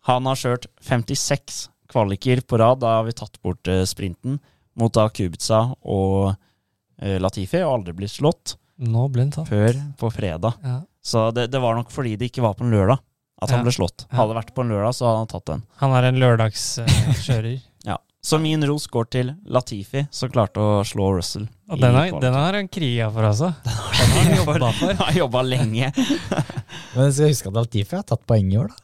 han 0.05 0.27
har 0.29 0.37
kjørt 0.37 0.67
56 0.85 1.63
kvaliker 1.89 2.43
på 2.45 2.59
rad. 2.61 2.83
Da 2.83 2.99
har 2.99 3.07
vi 3.07 3.15
tatt 3.17 3.39
bort 3.41 3.65
sprinten 3.89 4.37
mot 4.77 4.93
da 4.93 5.07
Kubica 5.09 5.63
og 5.81 6.35
Latifi, 7.01 7.63
og 7.65 7.79
aldri 7.79 7.95
blitt 7.97 8.13
slått 8.13 8.53
Nå 8.85 9.07
ble 9.09 9.25
den 9.25 9.33
tatt. 9.33 9.49
før 9.49 9.79
på 9.97 10.11
fredag. 10.13 10.61
Ja. 10.61 10.77
Så 11.03 11.29
det, 11.35 11.49
det 11.51 11.59
var 11.61 11.75
nok 11.75 11.91
fordi 11.91 12.15
det 12.17 12.29
ikke 12.31 12.41
var 12.45 12.53
på 12.55 12.63
en 12.63 12.71
lørdag 12.71 12.99
at 13.43 13.49
han 13.51 13.59
Ja. 13.59 13.63
ble 13.67 13.73
slått. 13.75 14.05
Hadde 14.13 14.31
det 14.31 14.37
vært 14.39 14.53
på 14.55 14.63
en 14.63 14.69
lørdag, 14.71 14.93
så 14.95 15.05
hadde 15.09 15.17
han 15.19 15.27
tatt 15.33 15.45
den. 15.49 15.63
Han 15.81 15.91
er 15.97 16.03
en 16.09 16.19
lørdagskjører. 16.21 17.61
Ja. 17.83 17.97
Så 18.23 18.37
min 18.39 18.63
ros 18.63 18.85
går 18.87 19.09
til 19.11 19.33
Latifi, 19.51 20.05
som 20.15 20.29
klarte 20.31 20.61
å 20.63 20.77
slå 20.87 21.09
Russell. 21.17 21.49
Og 21.67 21.81
den 21.81 21.91
har, 21.97 22.13
den 22.23 22.33
har 22.37 22.55
han 22.55 22.69
kriga 22.77 23.09
for, 23.11 23.27
altså. 23.27 23.49
Den 23.65 23.73
har 23.75 24.21
han 24.21 24.37
jobba 24.37 24.69
for. 24.77 24.93
Han 24.93 25.01
har 25.01 25.17
jobba 25.17 25.41
lenge. 25.43 25.89
Men 26.95 27.09
jeg 27.09 27.13
skal 27.17 27.27
huske 27.33 27.51
at 27.51 27.57
Latifi 27.59 27.97
har 27.99 28.05
tatt 28.07 28.23
poeng 28.29 28.47
i 28.53 28.57
år, 28.61 28.71
da. 28.71 28.79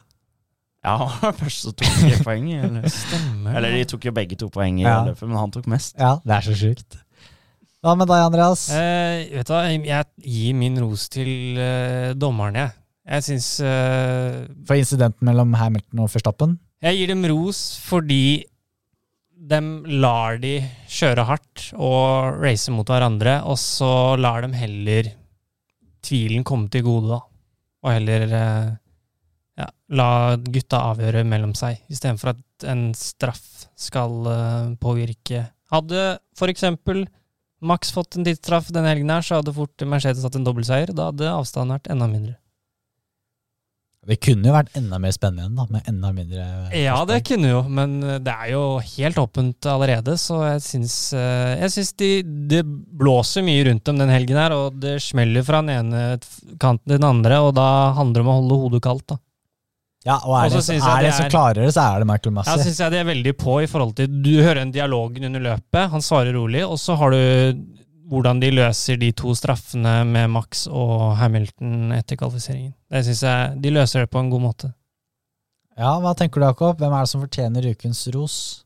Ja, 0.84 0.94
han 1.00 1.24
var 1.24 1.34
først 1.40 1.64
som 1.64 1.72
tok 1.76 1.96
de 2.04 2.12
poeng. 2.24 2.46
Eller, 2.56 2.84
Stemmer. 2.92 3.56
eller 3.56 3.74
de 3.76 3.80
tok 3.88 4.04
jo 4.08 4.12
begge 4.16 4.36
to 4.40 4.50
poeng 4.52 4.78
i 4.80 4.84
Ja. 4.84 4.98
løpet, 5.08 5.24
men 5.28 5.36
han 5.40 5.50
tok 5.56 5.66
mest. 5.72 5.96
Ja, 6.00 6.14
det 6.24 6.36
er 6.36 6.46
så 6.50 6.54
sjukt. 6.60 7.00
Hva 7.80 7.94
med 7.96 8.10
deg, 8.10 8.20
Andreas? 8.20 8.66
Eh, 8.76 9.30
vet 9.32 9.48
du 9.48 9.54
hva, 9.54 9.62
jeg 9.72 10.04
gir 10.20 10.56
min 10.58 10.74
ros 10.82 11.06
til 11.08 11.56
eh, 11.56 12.12
dommeren, 12.12 12.58
jeg. 12.60 12.74
Jeg 13.10 13.24
syns 13.24 13.46
eh, 13.64 14.42
For 14.68 14.76
incidenten 14.76 15.24
mellom 15.24 15.54
Hamilton 15.56 16.02
og 16.04 16.10
Verstappen? 16.12 16.58
Jeg 16.84 16.98
gir 16.98 17.12
dem 17.14 17.24
ros 17.32 17.62
fordi 17.80 18.44
de 19.50 19.60
lar 19.96 20.36
de 20.42 20.58
kjøre 20.92 21.24
hardt 21.24 21.70
og 21.72 22.42
race 22.42 22.68
mot 22.70 22.84
hverandre, 22.84 23.38
og 23.48 23.56
så 23.58 24.12
lar 24.20 24.44
de 24.44 24.52
heller 24.60 25.08
tvilen 26.04 26.44
komme 26.44 26.68
til 26.68 26.84
gode, 26.84 27.16
da. 27.16 27.22
Og 27.80 27.94
heller 27.96 28.26
eh, 28.28 28.74
ja, 29.62 29.70
la 29.96 30.10
gutta 30.36 30.82
avgjøre 30.90 31.24
mellom 31.32 31.56
seg, 31.56 31.80
istedenfor 31.88 32.34
at 32.34 32.68
en 32.68 32.90
straff 32.92 33.64
skal 33.72 34.76
påvirke 34.76 35.46
Hadde 35.70 36.18
for 36.34 36.50
eksempel 36.50 37.04
Max 37.60 37.92
fått 37.92 38.16
en 38.16 38.24
tidsstraff 38.24 38.70
denne 38.72 38.92
helgen, 38.92 39.10
her, 39.12 39.24
så 39.24 39.40
hadde 39.40 39.56
fort 39.56 39.84
Mercedes 39.88 40.24
hatt 40.24 40.38
en 40.38 40.46
dobbeltseier. 40.46 40.94
Da 40.96 41.10
hadde 41.10 41.32
avstanden 41.32 41.76
vært 41.76 41.90
enda 41.92 42.08
mindre. 42.10 42.38
Det 44.08 44.16
kunne 44.24 44.48
jo 44.48 44.54
vært 44.54 44.76
enda 44.78 44.96
mer 44.96 45.12
spennende 45.12 45.60
da, 45.60 45.66
med 45.68 45.88
enda 45.90 46.08
mindre 46.16 46.44
Ja, 46.72 46.96
det 47.04 47.18
kunne 47.28 47.50
jo, 47.50 47.58
men 47.68 47.98
eh, 48.00 48.16
det 48.24 48.32
er 48.32 48.52
jo 48.54 48.62
helt 48.94 49.18
åpent 49.20 49.68
allerede, 49.68 50.14
så 50.16 50.38
jeg 50.46 50.62
syns, 50.64 50.94
eh, 51.12 51.58
jeg 51.60 51.74
syns 51.74 51.92
de, 52.00 52.08
det 52.48 52.62
blåser 52.64 53.44
mye 53.44 53.66
rundt 53.68 53.84
dem 53.84 54.00
den 54.00 54.12
helgen 54.12 54.40
her, 54.40 54.56
og 54.56 54.78
det 54.80 54.96
smeller 55.04 55.44
fra 55.44 55.60
den 55.60 55.74
ene 55.74 56.04
kanten 56.56 56.86
til 56.86 56.96
den 56.96 57.10
andre, 57.10 57.42
og 57.44 57.52
da 57.60 57.68
handler 57.98 58.22
det 58.22 58.24
om 58.24 58.32
å 58.32 58.38
holde 58.38 58.60
hodet 58.64 58.82
kaldt, 58.88 59.06
da. 59.12 59.20
Ja, 60.06 60.14
og 60.24 60.32
er 60.32 60.46
Og 60.46 60.50
det, 60.50 60.60
er 60.80 60.80
det 60.80 61.04
det 61.04 61.14
som 61.14 61.26
er- 61.26 61.30
klarer 61.34 61.54
det, 61.60 61.74
så 61.74 61.82
er 61.84 61.98
det 62.00 62.06
Michael 62.08 62.32
Ja, 62.32 62.36
Massey. 62.38 62.62
syns 62.64 62.78
jeg 62.80 62.90
de 62.92 62.96
er 62.96 63.04
veldig 63.04 63.34
på 63.36 63.56
i 63.62 63.66
forhold 63.68 63.94
til 63.96 64.06
Du 64.22 64.30
hører 64.42 64.62
en 64.62 64.72
dialogen 64.72 65.24
under 65.28 65.40
løpet, 65.40 65.90
han 65.90 66.00
svarer 66.00 66.32
rolig, 66.34 66.64
og 66.64 66.78
så 66.80 66.96
har 66.96 67.10
du 67.10 67.20
hvordan 68.10 68.40
de 68.40 68.48
løser 68.50 68.96
de 68.98 69.12
to 69.12 69.34
straffene 69.38 70.04
med 70.08 70.30
Max 70.30 70.66
og 70.66 71.16
Hamilton 71.16 71.92
etter 71.92 72.16
kvalifiseringen. 72.16 72.72
Det 72.90 73.04
syns 73.06 73.20
jeg 73.22 73.60
De 73.62 73.70
løser 73.70 74.00
det 74.00 74.10
på 74.10 74.18
en 74.18 74.30
god 74.30 74.40
måte. 74.40 74.72
Ja, 75.78 75.92
Hva 76.00 76.14
tenker 76.16 76.40
du, 76.40 76.46
Jakob? 76.46 76.78
Hvem 76.80 76.92
er 76.92 77.00
det 77.04 77.08
som 77.08 77.20
fortjener 77.22 77.70
ukens 77.70 78.08
ros? 78.14 78.64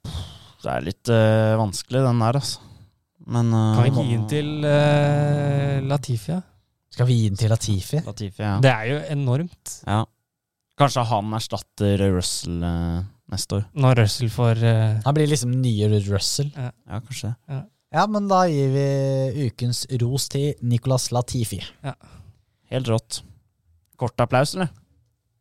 Det 0.62 0.70
er 0.72 0.80
litt 0.86 1.08
øh, 1.12 1.58
vanskelig, 1.60 2.00
den 2.06 2.18
der, 2.24 2.38
altså. 2.40 2.58
Men 3.26 3.52
øh, 3.52 3.74
Kan 3.76 3.84
vi 3.84 4.02
gi 4.08 4.16
den 4.16 4.28
til 4.28 4.64
øh, 4.64 5.82
Latifi? 5.90 6.38
Skal 6.94 7.06
vi 7.06 7.14
gi 7.18 7.28
den 7.28 7.36
til 7.36 7.50
Latifi? 7.50 8.00
Latifi, 8.06 8.42
ja. 8.42 8.56
Det 8.62 8.70
er 8.70 8.84
jo 8.84 8.98
enormt 9.12 9.80
ja. 9.86 10.04
Kanskje 10.80 11.04
han 11.06 11.34
erstatter 11.36 12.00
Russell 12.16 12.62
eh, 12.66 13.04
neste 13.30 13.60
år. 13.60 13.66
når 13.78 14.00
Russell 14.02 14.30
får 14.32 14.62
uh... 14.64 14.96
Han 15.04 15.14
blir 15.16 15.30
liksom 15.30 15.52
nye 15.62 15.88
Russell. 16.08 16.50
Ja, 16.56 16.98
kanskje 16.98 17.34
Ja. 17.50 17.62
Ja, 17.94 18.08
men 18.10 18.24
da 18.26 18.40
gir 18.50 18.72
vi 18.74 19.44
ukens 19.46 19.84
ros 20.00 20.24
til 20.32 20.56
Nicolas 20.66 21.12
Latifi. 21.14 21.60
Ja. 21.84 21.92
Helt 22.72 22.88
rått. 22.90 23.20
Kort 23.94 24.18
applaus, 24.18 24.56
eller? 24.56 24.72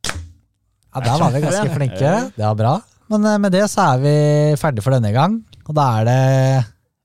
Ja, 0.05 1.01
Der 1.01 1.17
var 1.17 1.34
vi 1.34 1.41
ganske 1.41 1.73
flinke. 1.73 2.11
Det 2.36 2.45
var 2.45 2.59
bra. 2.59 2.75
Men 3.09 3.25
eh, 3.25 3.39
med 3.41 3.57
det 3.57 3.65
så 3.73 3.88
er 3.95 4.03
vi 4.03 4.13
ferdig 4.61 4.86
for 4.86 4.93
denne 4.93 5.09
gang. 5.15 5.39
Og 5.65 5.73
da 5.73 5.88
er 5.97 6.05
det 6.11 6.19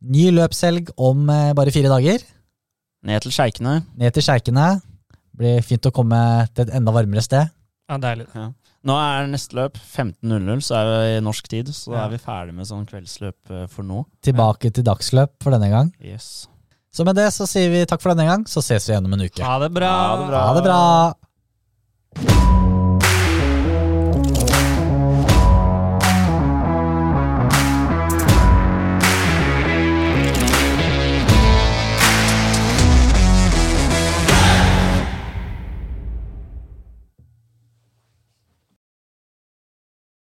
ny 0.04 0.28
løpshelg 0.36 0.92
om 1.00 1.24
bare 1.56 1.72
fire 1.72 1.88
dager. 1.96 2.20
Ned 3.08 3.24
til 3.24 3.32
sjeikene. 3.32 3.78
Ned 3.96 4.12
til 4.12 4.26
Sjeikene. 4.26 4.68
Blir 5.38 5.64
fint 5.64 5.86
å 5.88 5.94
komme 5.94 6.18
til 6.52 6.66
et 6.66 6.74
enda 6.76 6.92
varmere 6.92 7.24
sted. 7.24 7.48
Ja, 7.89 7.97
deilig. 8.03 8.26
Nå 8.89 8.95
er 9.01 9.26
neste 9.32 9.57
løp 9.57 9.78
15.00, 9.80 10.61
så 10.64 10.76
er 10.78 10.84
vi 10.91 10.99
i 11.16 11.20
norsk 11.24 11.49
tid. 11.49 11.66
Så 11.74 11.91
da 11.93 11.97
Ja. 11.97 12.05
er 12.07 12.11
vi 12.11 12.18
ferdig 12.18 12.55
med 12.55 12.66
sånn 12.68 12.86
kveldsløp 12.86 13.51
eh, 13.51 13.66
for 13.66 13.82
nå. 13.82 14.05
Tilbake 14.22 14.70
til 14.72 14.84
dagsløp 14.84 15.30
for 15.43 15.51
denne 15.57 15.70
gang. 15.72 15.93
Yes. 16.01 16.47
Så 16.93 17.05
med 17.05 17.16
det 17.16 17.32
så 17.32 17.47
sier 17.49 17.70
vi 17.70 17.84
takk 17.86 18.01
for 18.01 18.14
denne 18.14 18.26
gang, 18.28 18.45
så 18.45 18.61
ses 18.62 18.86
vi 18.89 18.93
igjen 18.95 19.07
om 19.07 19.12
en 19.14 19.20
uke. 19.26 19.43
Ha 19.43 19.59
det 19.59 19.72
bra. 19.72 19.89
Ha 19.89 20.16
det 20.20 20.28
bra. 20.28 20.47
Ha 20.47 20.55
det 20.55 20.62
bra! 20.68 21.14